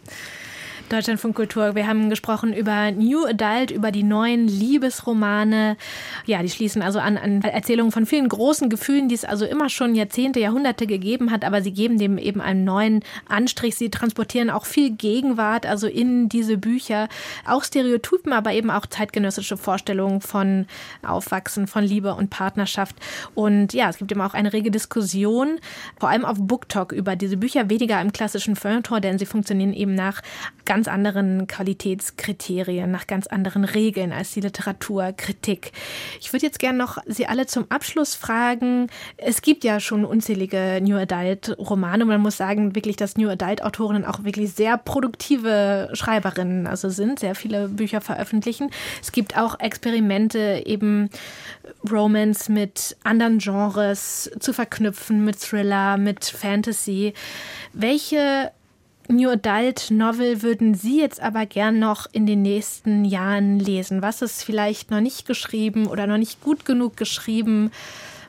Deutschlandfunk 0.92 1.34
Kultur. 1.34 1.74
Wir 1.74 1.86
haben 1.86 2.10
gesprochen 2.10 2.52
über 2.52 2.90
New 2.90 3.24
Adult, 3.24 3.70
über 3.70 3.90
die 3.90 4.02
neuen 4.02 4.46
Liebesromane. 4.46 5.78
Ja, 6.26 6.42
die 6.42 6.50
schließen 6.50 6.82
also 6.82 6.98
an, 6.98 7.16
an 7.16 7.40
Erzählungen 7.40 7.92
von 7.92 8.04
vielen 8.04 8.28
großen 8.28 8.68
Gefühlen, 8.68 9.08
die 9.08 9.14
es 9.14 9.24
also 9.24 9.46
immer 9.46 9.70
schon 9.70 9.94
Jahrzehnte, 9.94 10.38
Jahrhunderte 10.38 10.86
gegeben 10.86 11.30
hat, 11.30 11.46
aber 11.46 11.62
sie 11.62 11.72
geben 11.72 11.96
dem 11.96 12.18
eben 12.18 12.42
einen 12.42 12.64
neuen 12.64 13.00
Anstrich. 13.26 13.76
Sie 13.76 13.88
transportieren 13.88 14.50
auch 14.50 14.66
viel 14.66 14.90
Gegenwart, 14.90 15.64
also 15.64 15.86
in 15.86 16.28
diese 16.28 16.58
Bücher. 16.58 17.08
Auch 17.46 17.64
Stereotypen, 17.64 18.34
aber 18.34 18.52
eben 18.52 18.70
auch 18.70 18.84
zeitgenössische 18.84 19.56
Vorstellungen 19.56 20.20
von 20.20 20.66
Aufwachsen, 21.02 21.68
von 21.68 21.84
Liebe 21.84 22.14
und 22.14 22.28
Partnerschaft. 22.28 22.96
Und 23.34 23.72
ja, 23.72 23.88
es 23.88 23.96
gibt 23.96 24.12
eben 24.12 24.20
auch 24.20 24.34
eine 24.34 24.52
rege 24.52 24.70
Diskussion, 24.70 25.58
vor 25.98 26.10
allem 26.10 26.26
auf 26.26 26.36
BookTok 26.38 26.92
über 26.92 27.16
diese 27.16 27.38
Bücher, 27.38 27.70
weniger 27.70 27.98
im 28.02 28.12
klassischen 28.12 28.56
Feuilleton, 28.56 29.00
denn 29.00 29.18
sie 29.18 29.24
funktionieren 29.26 29.72
eben 29.72 29.94
nach 29.94 30.20
ganz 30.66 30.81
ganz 30.82 30.88
anderen 30.88 31.46
Qualitätskriterien, 31.46 32.90
nach 32.90 33.06
ganz 33.06 33.28
anderen 33.28 33.62
Regeln 33.62 34.10
als 34.10 34.32
die 34.32 34.40
Literaturkritik. 34.40 35.70
Ich 36.20 36.32
würde 36.32 36.44
jetzt 36.44 36.58
gerne 36.58 36.76
noch 36.76 36.98
Sie 37.06 37.28
alle 37.28 37.46
zum 37.46 37.66
Abschluss 37.68 38.16
fragen. 38.16 38.88
Es 39.16 39.42
gibt 39.42 39.62
ja 39.62 39.78
schon 39.78 40.04
unzählige 40.04 40.80
New 40.82 40.96
Adult 40.96 41.56
Romane. 41.56 42.04
Man 42.04 42.20
muss 42.20 42.36
sagen, 42.36 42.74
wirklich, 42.74 42.96
dass 42.96 43.16
New 43.16 43.28
Adult 43.28 43.62
Autorinnen 43.62 44.04
auch 44.04 44.24
wirklich 44.24 44.54
sehr 44.54 44.76
produktive 44.76 45.88
Schreiberinnen 45.92 46.66
also 46.66 46.88
sind, 46.88 47.20
sehr 47.20 47.36
viele 47.36 47.68
Bücher 47.68 48.00
veröffentlichen. 48.00 48.68
Es 49.00 49.12
gibt 49.12 49.38
auch 49.38 49.60
Experimente, 49.60 50.62
eben 50.66 51.10
Romance 51.88 52.50
mit 52.50 52.96
anderen 53.04 53.38
Genres 53.38 54.32
zu 54.40 54.52
verknüpfen, 54.52 55.24
mit 55.24 55.40
Thriller, 55.40 55.96
mit 55.96 56.24
Fantasy. 56.24 57.14
Welche 57.72 58.50
New 59.08 59.30
Adult 59.30 59.90
Novel 59.90 60.42
würden 60.42 60.74
Sie 60.74 61.00
jetzt 61.00 61.20
aber 61.20 61.46
gern 61.46 61.78
noch 61.78 62.06
in 62.12 62.26
den 62.26 62.42
nächsten 62.42 63.04
Jahren 63.04 63.58
lesen? 63.58 64.02
Was 64.02 64.22
ist 64.22 64.44
vielleicht 64.44 64.90
noch 64.90 65.00
nicht 65.00 65.26
geschrieben 65.26 65.86
oder 65.86 66.06
noch 66.06 66.18
nicht 66.18 66.40
gut 66.40 66.64
genug 66.64 66.96
geschrieben? 66.96 67.70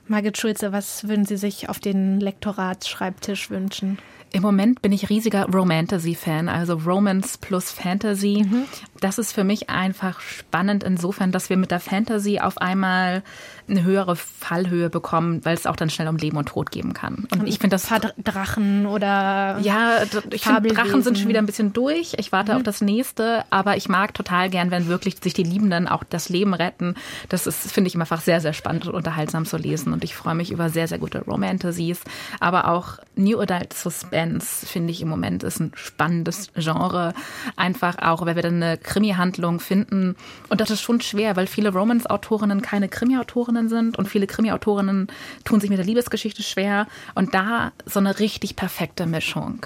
Margit 0.07 0.38
Schulze, 0.38 0.71
was 0.71 1.07
würden 1.07 1.26
Sie 1.26 1.38
sich 1.38 1.69
auf 1.69 1.80
den 1.80 2.19
Lektoratsschreibtisch 2.19 3.49
wünschen? 3.49 3.97
Im 4.34 4.41
Moment 4.41 4.82
bin 4.82 4.91
ich 4.91 5.11
riesiger 5.11 5.45
Romantasy-Fan, 5.45 6.49
also 6.49 6.74
Romance 6.74 7.38
plus 7.38 7.71
Fantasy. 7.71 8.43
Mhm. 8.43 8.63
Das 8.99 9.19
ist 9.19 9.32
für 9.32 9.43
mich 9.43 9.69
einfach 9.69 10.19
spannend 10.21 10.84
insofern, 10.84 11.32
dass 11.32 11.51
wir 11.51 11.57
mit 11.57 11.69
der 11.69 11.80
Fantasy 11.80 12.39
auf 12.39 12.57
einmal 12.57 13.21
eine 13.70 13.84
höhere 13.84 14.16
Fallhöhe 14.16 14.89
bekommen, 14.89 15.43
weil 15.45 15.55
es 15.55 15.66
auch 15.66 15.76
dann 15.76 15.89
schnell 15.89 16.07
um 16.07 16.18
Leben 16.18 16.38
und 16.38 16.47
Tod 16.49 16.72
geben 16.72 16.93
kann. 16.93 17.28
Und, 17.32 17.47
ich 17.47 17.59
finde 17.59 17.76
das 17.76 17.89
Drachen 18.18 18.86
oder 18.86 19.59
ja, 19.61 20.03
ich 20.32 20.43
finde 20.43 20.70
Drachen 20.70 21.01
sind 21.01 21.18
schon 21.18 21.30
wieder 21.30 21.39
ein 21.39 21.45
bisschen 21.45 21.74
durch. 21.74 22.14
Ich 22.18 22.32
warte 22.32 22.51
mhm. 22.51 22.57
auf 22.57 22.64
das 22.64 22.82
nächste, 22.82 23.45
aber 23.49 23.78
ich 23.78 23.89
mag 23.89 24.14
total 24.14 24.49
gern, 24.49 24.72
wenn 24.72 24.88
wirklich 24.88 25.16
sich 25.22 25.34
die 25.34 25.43
Liebenden 25.43 25.88
auch 25.88 26.03
das 26.03 26.30
Leben 26.30 26.53
retten. 26.53 26.95
Das 27.30 27.47
ist 27.47 27.72
finde 27.72 27.88
ich 27.88 27.95
einfach 27.99 28.22
sehr 28.22 28.41
sehr 28.41 28.53
spannend 28.53 28.88
und 28.88 28.95
unterhaltsam 28.95 29.45
zu 29.45 29.57
lesen 29.57 29.93
und 29.93 30.03
ich 30.03 30.16
freue 30.16 30.36
mich 30.36 30.51
über 30.51 30.70
sehr 30.70 30.88
sehr 30.88 30.99
gute 30.99 31.22
Romantasies, 31.22 32.01
aber 32.39 32.68
auch 32.70 32.97
New 33.16 33.39
Adult 33.39 33.74
Suspense 33.74 34.66
finde 34.66 34.91
ich 34.91 35.01
im 35.01 35.09
Moment 35.09 35.43
ist 35.43 35.59
ein 35.59 35.72
spannendes 35.76 36.51
Genre, 36.55 37.14
einfach 37.55 37.97
auch, 37.99 38.26
weil 38.26 38.36
wir 38.36 38.43
dann 38.43 38.61
eine 38.61 38.78
Krimi-Handlung 38.78 39.59
finden 39.59 40.16
und 40.49 40.61
das 40.61 40.70
ist 40.70 40.82
schon 40.82 41.01
schwer, 41.01 41.36
weil 41.36 41.47
viele 41.47 41.72
Romance-Autorinnen 41.72 42.61
keine 42.61 42.89
Krimi-Autorinnen 42.89 43.53
Krimi-Autorinnen 43.54 43.70
sind 43.70 43.97
und 43.97 44.08
viele 44.08 44.28
Krimi-Autorinnen 44.28 45.08
tun 45.43 45.60
sich 45.60 45.70
mit 45.70 45.80
der 45.80 45.86
Liebesgeschichte 45.86 46.43
schwer 46.43 46.88
und 47.16 47.34
da 47.34 47.72
so 47.86 47.99
eine 47.99 48.20
richtig 48.20 48.56
perfekte 48.56 49.06
Mischung. 49.06 49.66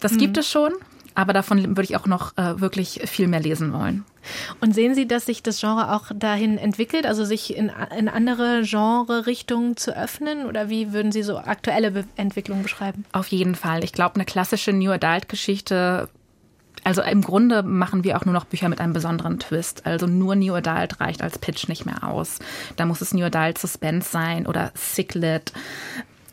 Das 0.00 0.12
mhm. 0.12 0.18
gibt 0.18 0.36
es 0.36 0.50
schon, 0.50 0.72
aber 1.14 1.32
davon 1.32 1.76
würde 1.76 1.84
ich 1.84 1.96
auch 1.96 2.06
noch 2.06 2.36
äh, 2.36 2.60
wirklich 2.60 3.02
viel 3.06 3.28
mehr 3.28 3.40
lesen 3.40 3.72
wollen. 3.72 4.04
Und 4.60 4.74
sehen 4.74 4.94
Sie, 4.94 5.06
dass 5.06 5.26
sich 5.26 5.42
das 5.42 5.60
Genre 5.60 5.92
auch 5.92 6.12
dahin 6.14 6.56
entwickelt, 6.56 7.06
also 7.06 7.24
sich 7.24 7.56
in, 7.56 7.72
in 7.98 8.08
andere 8.08 8.62
Genre-Richtungen 8.62 9.76
zu 9.76 9.96
öffnen? 9.96 10.46
Oder 10.46 10.68
wie 10.68 10.92
würden 10.92 11.10
Sie 11.10 11.22
so 11.22 11.38
aktuelle 11.38 11.90
Be 11.90 12.04
Entwicklungen 12.16 12.62
beschreiben? 12.62 13.04
Auf 13.12 13.28
jeden 13.28 13.56
Fall. 13.56 13.82
Ich 13.82 13.92
glaube, 13.92 14.14
eine 14.14 14.24
klassische 14.24 14.72
New 14.72 14.92
Adult-Geschichte 14.92 16.08
also 16.84 17.02
im 17.02 17.22
Grunde 17.22 17.62
machen 17.62 18.04
wir 18.04 18.16
auch 18.16 18.24
nur 18.24 18.34
noch 18.34 18.44
Bücher 18.44 18.68
mit 18.68 18.80
einem 18.80 18.92
besonderen 18.92 19.38
Twist. 19.38 19.86
Also 19.86 20.06
nur 20.06 20.34
New 20.34 20.54
Adult 20.54 21.00
reicht 21.00 21.22
als 21.22 21.38
Pitch 21.38 21.68
nicht 21.68 21.86
mehr 21.86 22.04
aus. 22.04 22.38
Da 22.76 22.86
muss 22.86 23.00
es 23.00 23.14
New 23.14 23.24
Adult 23.24 23.58
Suspense 23.58 24.10
sein 24.10 24.46
oder 24.46 24.72
Sicklet. 24.74 25.52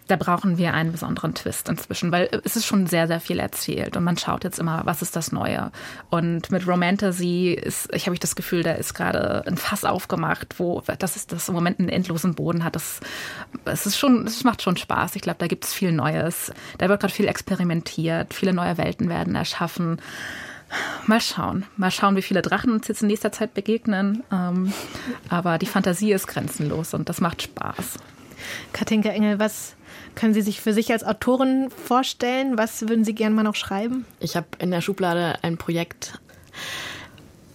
Da 0.10 0.16
brauchen 0.16 0.57
wir 0.57 0.74
einen 0.74 0.91
besonderen 0.91 1.36
Twist 1.36 1.70
inzwischen, 1.70 2.12
weil 2.12 2.30
es 2.43 2.55
ist 2.55 2.66
schon 2.66 2.88
sehr, 2.88 3.07
sehr 3.07 3.20
viel 3.20 3.38
erzählt 3.38 3.95
und 3.95 4.03
man 4.03 4.18
schaut 4.18 4.43
jetzt 4.43 4.57
immer, 4.57 4.82
was 4.86 5.03
ist 5.03 5.16
das 5.16 5.32
Neue. 5.32 5.72
Und 6.10 6.49
mit 6.49 6.68
Romantasy 6.68 7.51
ist, 7.51 7.93
ich 7.93 8.07
habe 8.07 8.16
ich 8.16 8.20
das 8.20 8.36
Gefühl, 8.36 8.64
da 8.64 8.72
ist 8.72 8.95
gerade 8.95 9.43
ein 9.45 9.55
Fass 9.55 9.86
aufgemacht, 9.86 10.55
wo 10.57 10.82
das 10.97 11.16
ist 11.16 11.32
das 11.32 11.47
im 11.47 11.53
Moment 11.53 11.80
einen 11.80 11.89
endlosen 11.89 12.34
Boden 12.34 12.64
hat. 12.64 12.76
Das, 12.76 13.01
es 13.66 13.86
ist 13.86 13.99
schon, 13.99 14.26
es 14.26 14.43
macht 14.43 14.64
schon 14.64 14.78
Spaß. 14.78 15.16
Ich 15.16 15.22
glaube, 15.22 15.38
da 15.38 15.45
gibt 15.45 15.66
es 15.66 15.76
viel 15.76 15.91
Neues. 15.91 16.51
Da 16.80 16.89
wird 16.89 16.99
gerade 17.01 17.14
viel 17.14 17.28
experimentiert, 17.28 18.34
viele 18.34 18.53
neue 18.53 18.80
Welten 18.80 19.10
werden 19.10 19.36
erschaffen. 19.36 20.01
Mal 21.05 21.22
schauen. 21.22 21.68
Mal 21.78 21.91
schauen, 21.91 22.16
wie 22.16 22.24
viele 22.24 22.41
Drachen 22.41 22.72
uns 22.72 22.88
jetzt 22.88 23.03
in 23.03 23.10
nächster 23.10 23.32
Zeit 23.32 23.53
begegnen. 23.53 24.24
Ähm, 24.32 24.74
aber 25.30 25.60
die 25.60 25.68
Fantasie 25.68 26.14
ist 26.14 26.26
grenzenlos 26.26 26.95
und 26.95 27.10
das 27.10 27.22
macht 27.22 27.43
Spaß. 27.43 27.99
Katinka 28.74 29.10
Engel, 29.10 29.39
was 29.39 29.76
können 30.20 30.34
Sie 30.34 30.41
sich 30.41 30.59
für 30.59 30.74
sich 30.74 30.91
als 30.91 31.03
Autorin 31.05 31.70
vorstellen? 31.70 32.57
Was 32.57 32.82
würden 32.82 33.05
Sie 33.05 33.15
gerne 33.15 33.34
mal 33.34 33.43
noch 33.43 33.55
schreiben? 33.55 34.05
Ich 34.20 34.36
habe 34.36 34.47
in 34.59 34.70
der 34.70 34.82
Schublade 34.82 35.36
ein 35.41 35.57
Projekt 35.57 36.20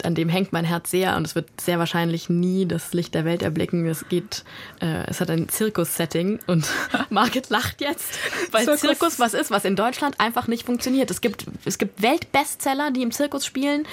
an 0.03 0.15
dem 0.15 0.29
hängt 0.29 0.53
mein 0.53 0.67
Herz 0.67 0.91
sehr 0.91 1.17
und 1.17 1.27
es 1.27 1.35
wird 1.35 1.49
sehr 1.59 1.79
wahrscheinlich 1.79 2.29
nie 2.29 2.67
das 2.67 2.93
Licht 2.93 3.15
der 3.15 3.25
Welt 3.25 3.43
erblicken. 3.43 3.87
Es 3.87 4.07
geht, 4.11 4.45
äh, 4.83 5.07
es 5.07 5.23
hat 5.23 5.31
ein 5.31 5.49
Zirkus-Setting 5.49 6.41
und 6.47 6.69
Margit 7.09 7.49
lacht 7.49 7.81
jetzt, 7.81 8.19
weil 8.51 8.65
Zirkus. 8.65 8.81
Zirkus 8.81 9.19
was 9.19 9.33
ist, 9.33 9.51
was 9.51 9.65
in 9.65 9.77
Deutschland 9.77 10.21
einfach 10.21 10.47
nicht 10.47 10.67
funktioniert. 10.67 11.11
Es 11.11 11.23
gibt, 11.23 11.47
es 11.65 11.79
gibt 11.79 12.03
Weltbestseller, 12.03 12.91
die 12.91 13.01
im 13.01 13.12
Zirkus 13.12 13.47
spielen 13.47 13.87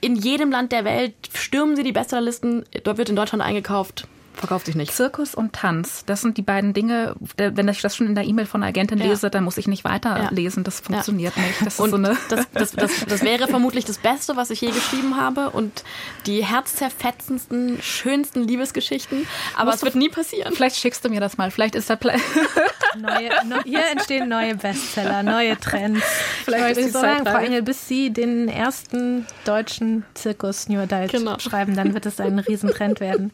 in 0.00 0.16
jedem 0.16 0.50
Land 0.50 0.72
der 0.72 0.84
Welt 0.84 1.14
stürmen 1.34 1.76
sie 1.76 1.82
die 1.82 1.92
Bestsellerlisten. 1.92 2.64
Dort 2.84 2.98
wird 2.98 3.10
in 3.10 3.16
Deutschland 3.16 3.42
eingekauft 3.42 4.06
verkauft 4.40 4.66
sich 4.66 4.74
nicht. 4.74 4.92
Zirkus 4.92 5.34
und 5.34 5.52
Tanz, 5.52 6.04
das 6.06 6.20
sind 6.20 6.36
die 6.36 6.42
beiden 6.42 6.72
Dinge. 6.72 7.14
Wenn 7.36 7.68
ich 7.68 7.80
das 7.80 7.94
schon 7.94 8.06
in 8.06 8.14
der 8.14 8.24
E-Mail 8.24 8.46
von 8.46 8.62
der 8.62 8.68
Agentin 8.68 8.98
ja. 8.98 9.06
lese, 9.06 9.30
dann 9.30 9.44
muss 9.44 9.56
ich 9.58 9.68
nicht 9.68 9.84
weiterlesen. 9.84 10.64
Das 10.64 10.80
funktioniert 10.80 11.36
ja. 11.36 11.42
nicht. 11.42 11.66
Das, 11.66 11.76
so 11.76 11.86
das, 11.86 12.18
das, 12.28 12.72
das, 12.72 13.04
das, 13.06 13.22
wäre 13.22 13.46
vermutlich 13.46 13.84
das 13.84 13.98
Beste, 13.98 14.36
was 14.36 14.50
ich 14.50 14.60
je 14.60 14.70
geschrieben 14.70 15.16
habe 15.16 15.50
und 15.50 15.84
die 16.26 16.44
herzzerfetzendsten, 16.44 17.80
schönsten 17.82 18.42
Liebesgeschichten. 18.46 19.26
Aber 19.56 19.72
es 19.72 19.82
wird 19.82 19.94
nie 19.94 20.08
passieren. 20.08 20.54
Vielleicht 20.54 20.76
schickst 20.76 21.04
du 21.04 21.10
mir 21.10 21.20
das 21.20 21.36
mal. 21.36 21.50
Vielleicht 21.50 21.74
ist 21.74 21.88
der 21.88 21.96
Plan. 21.96 22.20
Neue, 22.98 23.28
ne, 23.46 23.60
hier 23.64 23.86
entstehen 23.92 24.28
neue 24.28 24.56
Bestseller, 24.56 25.22
neue 25.22 25.56
Trends. 25.58 26.02
Vielleicht 26.44 26.76
ich 26.76 26.86
ist 26.86 26.92
so 26.94 27.00
sagen, 27.00 27.24
Frau 27.24 27.38
Engel, 27.38 27.62
bis 27.62 27.86
Sie 27.86 28.10
den 28.10 28.48
ersten 28.48 29.26
deutschen 29.44 30.04
Zirkus 30.14 30.68
New 30.68 30.80
Adult 30.80 31.12
genau. 31.12 31.38
schreiben, 31.38 31.76
dann 31.76 31.94
wird 31.94 32.06
es 32.06 32.18
ein 32.18 32.40
Riesentrend 32.40 32.98
werden. 32.98 33.30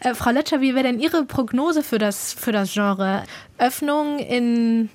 Äh, 0.00 0.14
Frau 0.14 0.30
Letscher, 0.48 0.62
wie 0.62 0.74
wäre 0.74 0.84
denn 0.84 0.98
Ihre 0.98 1.26
Prognose 1.26 1.82
für 1.82 1.98
das, 1.98 2.32
für 2.32 2.52
das 2.52 2.72
Genre? 2.72 3.24
Öffnung 3.58 4.18
in 4.18 4.88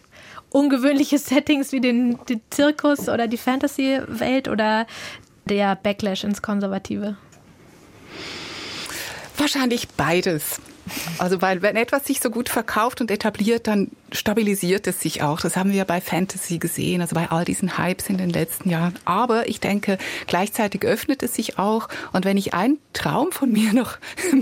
ungewöhnliche 0.49 1.19
Settings 1.19 1.71
wie 1.71 1.79
den, 1.79 2.17
den 2.27 2.41
Zirkus 2.49 3.07
oder 3.07 3.27
die 3.27 3.37
Fantasy-Welt 3.37 4.47
oder 4.47 4.87
der 5.45 5.75
Backlash 5.75 6.23
ins 6.23 6.41
Konservative? 6.41 7.17
Wahrscheinlich 9.37 9.87
beides. 9.89 10.59
Also 11.17 11.41
weil 11.41 11.61
wenn 11.61 11.75
etwas 11.75 12.05
sich 12.05 12.19
so 12.19 12.29
gut 12.29 12.49
verkauft 12.49 13.01
und 13.01 13.09
etabliert, 13.11 13.67
dann 13.67 13.91
stabilisiert 14.11 14.88
es 14.88 15.01
sich 15.01 15.23
auch. 15.23 15.39
Das 15.39 15.55
haben 15.57 15.71
wir 15.71 15.86
bei 15.86 16.01
Fantasy 16.01 16.59
gesehen, 16.59 17.01
also 17.01 17.15
bei 17.15 17.29
all 17.31 17.45
diesen 17.45 17.77
Hypes 17.77 18.09
in 18.09 18.17
den 18.17 18.29
letzten 18.29 18.69
Jahren. 18.69 18.93
Aber 19.05 19.47
ich 19.47 19.59
denke, 19.59 19.97
gleichzeitig 20.27 20.84
öffnet 20.84 21.23
es 21.23 21.34
sich 21.34 21.57
auch. 21.57 21.89
Und 22.11 22.25
wenn 22.25 22.38
ich 22.38 22.53
einen 22.53 22.77
Traum 22.93 23.31
von 23.31 23.51
mir 23.51 23.73
noch 23.73 23.97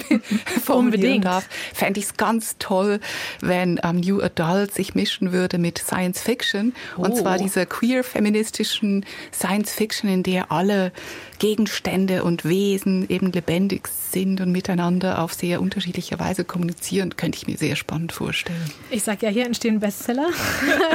formulieren 0.65 1.21
darf, 1.21 1.47
fände 1.73 1.99
ich 1.99 2.07
es 2.07 2.17
ganz 2.17 2.57
toll, 2.59 2.99
wenn 3.39 3.79
ähm, 3.83 3.97
New 3.97 4.21
Adult 4.21 4.73
sich 4.73 4.95
mischen 4.95 5.31
würde 5.31 5.57
mit 5.57 5.77
Science 5.77 6.21
Fiction. 6.21 6.73
Oh. 6.97 7.03
Und 7.03 7.15
zwar 7.17 7.39
oh. 7.39 7.43
dieser 7.43 7.65
queer-feministischen 7.65 9.05
Science 9.33 9.73
Fiction, 9.73 10.09
in 10.09 10.23
der 10.23 10.51
alle 10.51 10.91
Gegenstände 11.39 12.23
und 12.23 12.45
Wesen 12.45 13.09
eben 13.09 13.31
lebendig 13.31 13.87
sind 14.11 14.41
und 14.41 14.51
miteinander 14.51 15.23
auf 15.23 15.33
sehr 15.33 15.61
unterschiedliche 15.61 16.19
Weise 16.19 16.30
kommunizieren, 16.43 17.15
könnte 17.15 17.37
ich 17.37 17.47
mir 17.47 17.57
sehr 17.57 17.75
spannend 17.75 18.11
vorstellen. 18.11 18.71
Ich 18.89 19.03
sage 19.03 19.25
ja, 19.25 19.31
hier 19.31 19.45
entstehen 19.45 19.79
Bestseller. 19.79 20.29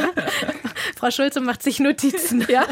Frau 0.97 1.11
Schulze 1.11 1.41
macht 1.41 1.63
sich 1.63 1.81
Notizen. 1.81 2.47
Ja. 2.49 2.67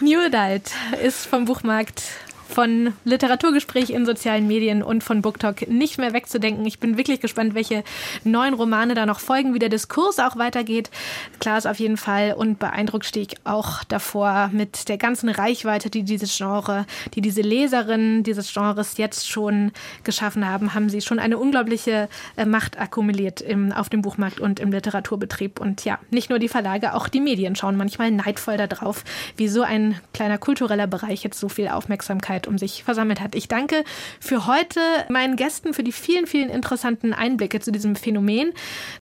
New 0.00 0.20
Adult 0.20 0.70
ist 1.02 1.26
vom 1.26 1.44
Buchmarkt 1.44 2.02
von 2.52 2.92
Literaturgespräch 3.04 3.90
in 3.90 4.06
sozialen 4.06 4.46
Medien 4.46 4.82
und 4.82 5.02
von 5.02 5.22
BookTok 5.22 5.68
nicht 5.68 5.98
mehr 5.98 6.12
wegzudenken. 6.12 6.64
Ich 6.66 6.78
bin 6.78 6.96
wirklich 6.96 7.20
gespannt, 7.20 7.54
welche 7.54 7.82
neuen 8.24 8.54
Romane 8.54 8.94
da 8.94 9.06
noch 9.06 9.20
folgen, 9.20 9.54
wie 9.54 9.58
der 9.58 9.68
Diskurs 9.68 10.18
auch 10.18 10.36
weitergeht. 10.36 10.90
Klar 11.40 11.58
ist 11.58 11.66
auf 11.66 11.78
jeden 11.78 11.96
Fall 11.96 12.34
und 12.34 12.58
beeindruckt 12.58 13.06
stehe 13.06 13.26
ich 13.26 13.36
auch 13.44 13.84
davor 13.84 14.50
mit 14.52 14.88
der 14.88 14.98
ganzen 14.98 15.28
Reichweite, 15.28 15.90
die 15.90 16.02
dieses 16.02 16.36
Genre, 16.36 16.86
die 17.14 17.20
diese 17.20 17.40
Leserinnen 17.40 18.22
dieses 18.22 18.52
Genres 18.52 18.96
jetzt 18.98 19.28
schon 19.28 19.72
geschaffen 20.04 20.48
haben, 20.48 20.74
haben 20.74 20.88
sie 20.88 21.00
schon 21.00 21.18
eine 21.18 21.38
unglaubliche 21.38 22.08
äh, 22.36 22.44
Macht 22.44 22.78
akkumuliert 22.78 23.40
im, 23.40 23.72
auf 23.72 23.88
dem 23.88 24.02
Buchmarkt 24.02 24.40
und 24.40 24.60
im 24.60 24.70
Literaturbetrieb. 24.70 25.60
Und 25.60 25.84
ja, 25.84 25.98
nicht 26.10 26.30
nur 26.30 26.38
die 26.38 26.48
Verlage, 26.48 26.94
auch 26.94 27.08
die 27.08 27.20
Medien 27.20 27.56
schauen 27.56 27.76
manchmal 27.76 28.10
neidvoll 28.10 28.56
darauf, 28.56 29.04
wie 29.36 29.48
so 29.48 29.62
ein 29.62 29.98
kleiner 30.12 30.38
kultureller 30.38 30.86
Bereich 30.86 31.24
jetzt 31.24 31.38
so 31.38 31.48
viel 31.48 31.68
Aufmerksamkeit 31.68 32.41
Öffentlichkeit 32.42 32.46
um 32.46 32.58
sich 32.58 32.84
versammelt 32.84 33.20
hat. 33.20 33.34
Ich 33.34 33.48
danke 33.48 33.84
für 34.20 34.46
heute 34.46 34.80
meinen 35.08 35.36
Gästen 35.36 35.74
für 35.74 35.82
die 35.82 35.92
vielen, 35.92 36.26
vielen 36.26 36.50
interessanten 36.50 37.12
Einblicke 37.12 37.60
zu 37.60 37.72
diesem 37.72 37.96
Phänomen. 37.96 38.52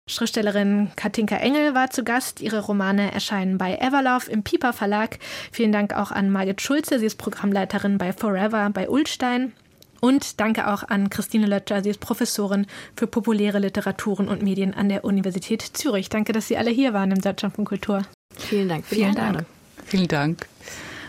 Schriftstellerin 0.08 0.90
Katinka 0.96 1.36
Engel 1.36 1.74
war 1.74 1.90
zu 1.90 2.02
Gast. 2.02 2.40
Ihre 2.40 2.60
Romane 2.60 3.12
erscheinen 3.12 3.56
bei 3.56 3.76
Everlove 3.76 4.30
im 4.30 4.42
Piper 4.42 4.72
Verlag. 4.72 5.18
Vielen 5.52 5.72
Dank 5.72 5.94
auch 5.94 6.10
an 6.10 6.30
Margit 6.30 6.60
Schulze. 6.60 6.98
Sie 6.98 7.06
ist 7.06 7.18
Programmleiterin 7.18 7.98
bei 7.98 8.12
Forever 8.12 8.70
bei 8.70 8.88
Ulstein. 8.88 9.52
Und 10.00 10.40
danke 10.40 10.66
auch 10.66 10.82
an 10.82 11.10
Christine 11.10 11.46
Lötscher. 11.46 11.82
Sie 11.84 11.90
ist 11.90 12.00
Professorin 12.00 12.66
für 12.96 13.06
populäre 13.06 13.60
Literaturen 13.60 14.26
und 14.26 14.42
Medien 14.42 14.74
an 14.74 14.88
der 14.88 15.04
Universität 15.04 15.62
Zürich. 15.62 16.08
Danke, 16.08 16.32
dass 16.32 16.48
Sie 16.48 16.56
alle 16.56 16.72
hier 16.72 16.92
waren 16.92 17.12
im 17.12 17.20
Deutschland 17.20 17.54
von 17.54 17.64
Kultur. 17.64 18.02
Vielen 18.36 18.68
Dank 18.68 18.84
für 18.84 18.96
Vielen 18.96 19.12
die 19.12 19.18
Einladung. 19.20 19.46
Dank. 19.46 19.86
Vielen 19.86 20.08
Dank. 20.08 20.48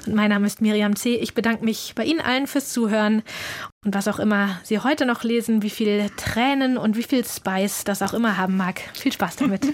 Und 0.05 0.15
mein 0.15 0.29
Name 0.29 0.47
ist 0.47 0.61
Miriam 0.61 0.95
C. 0.95 1.15
Ich 1.15 1.33
bedanke 1.33 1.63
mich 1.63 1.93
bei 1.95 2.03
Ihnen 2.03 2.19
allen 2.19 2.47
fürs 2.47 2.69
Zuhören 2.69 3.23
und 3.85 3.93
was 3.93 4.07
auch 4.07 4.19
immer 4.19 4.59
Sie 4.63 4.79
heute 4.79 5.05
noch 5.05 5.23
lesen, 5.23 5.61
wie 5.61 5.69
viel 5.69 6.09
Tränen 6.17 6.77
und 6.77 6.97
wie 6.97 7.03
viel 7.03 7.25
Spice 7.25 7.83
das 7.83 8.01
auch 8.01 8.13
immer 8.13 8.37
haben 8.37 8.57
mag. 8.57 8.81
Viel 8.93 9.11
Spaß 9.11 9.37
damit. 9.37 9.67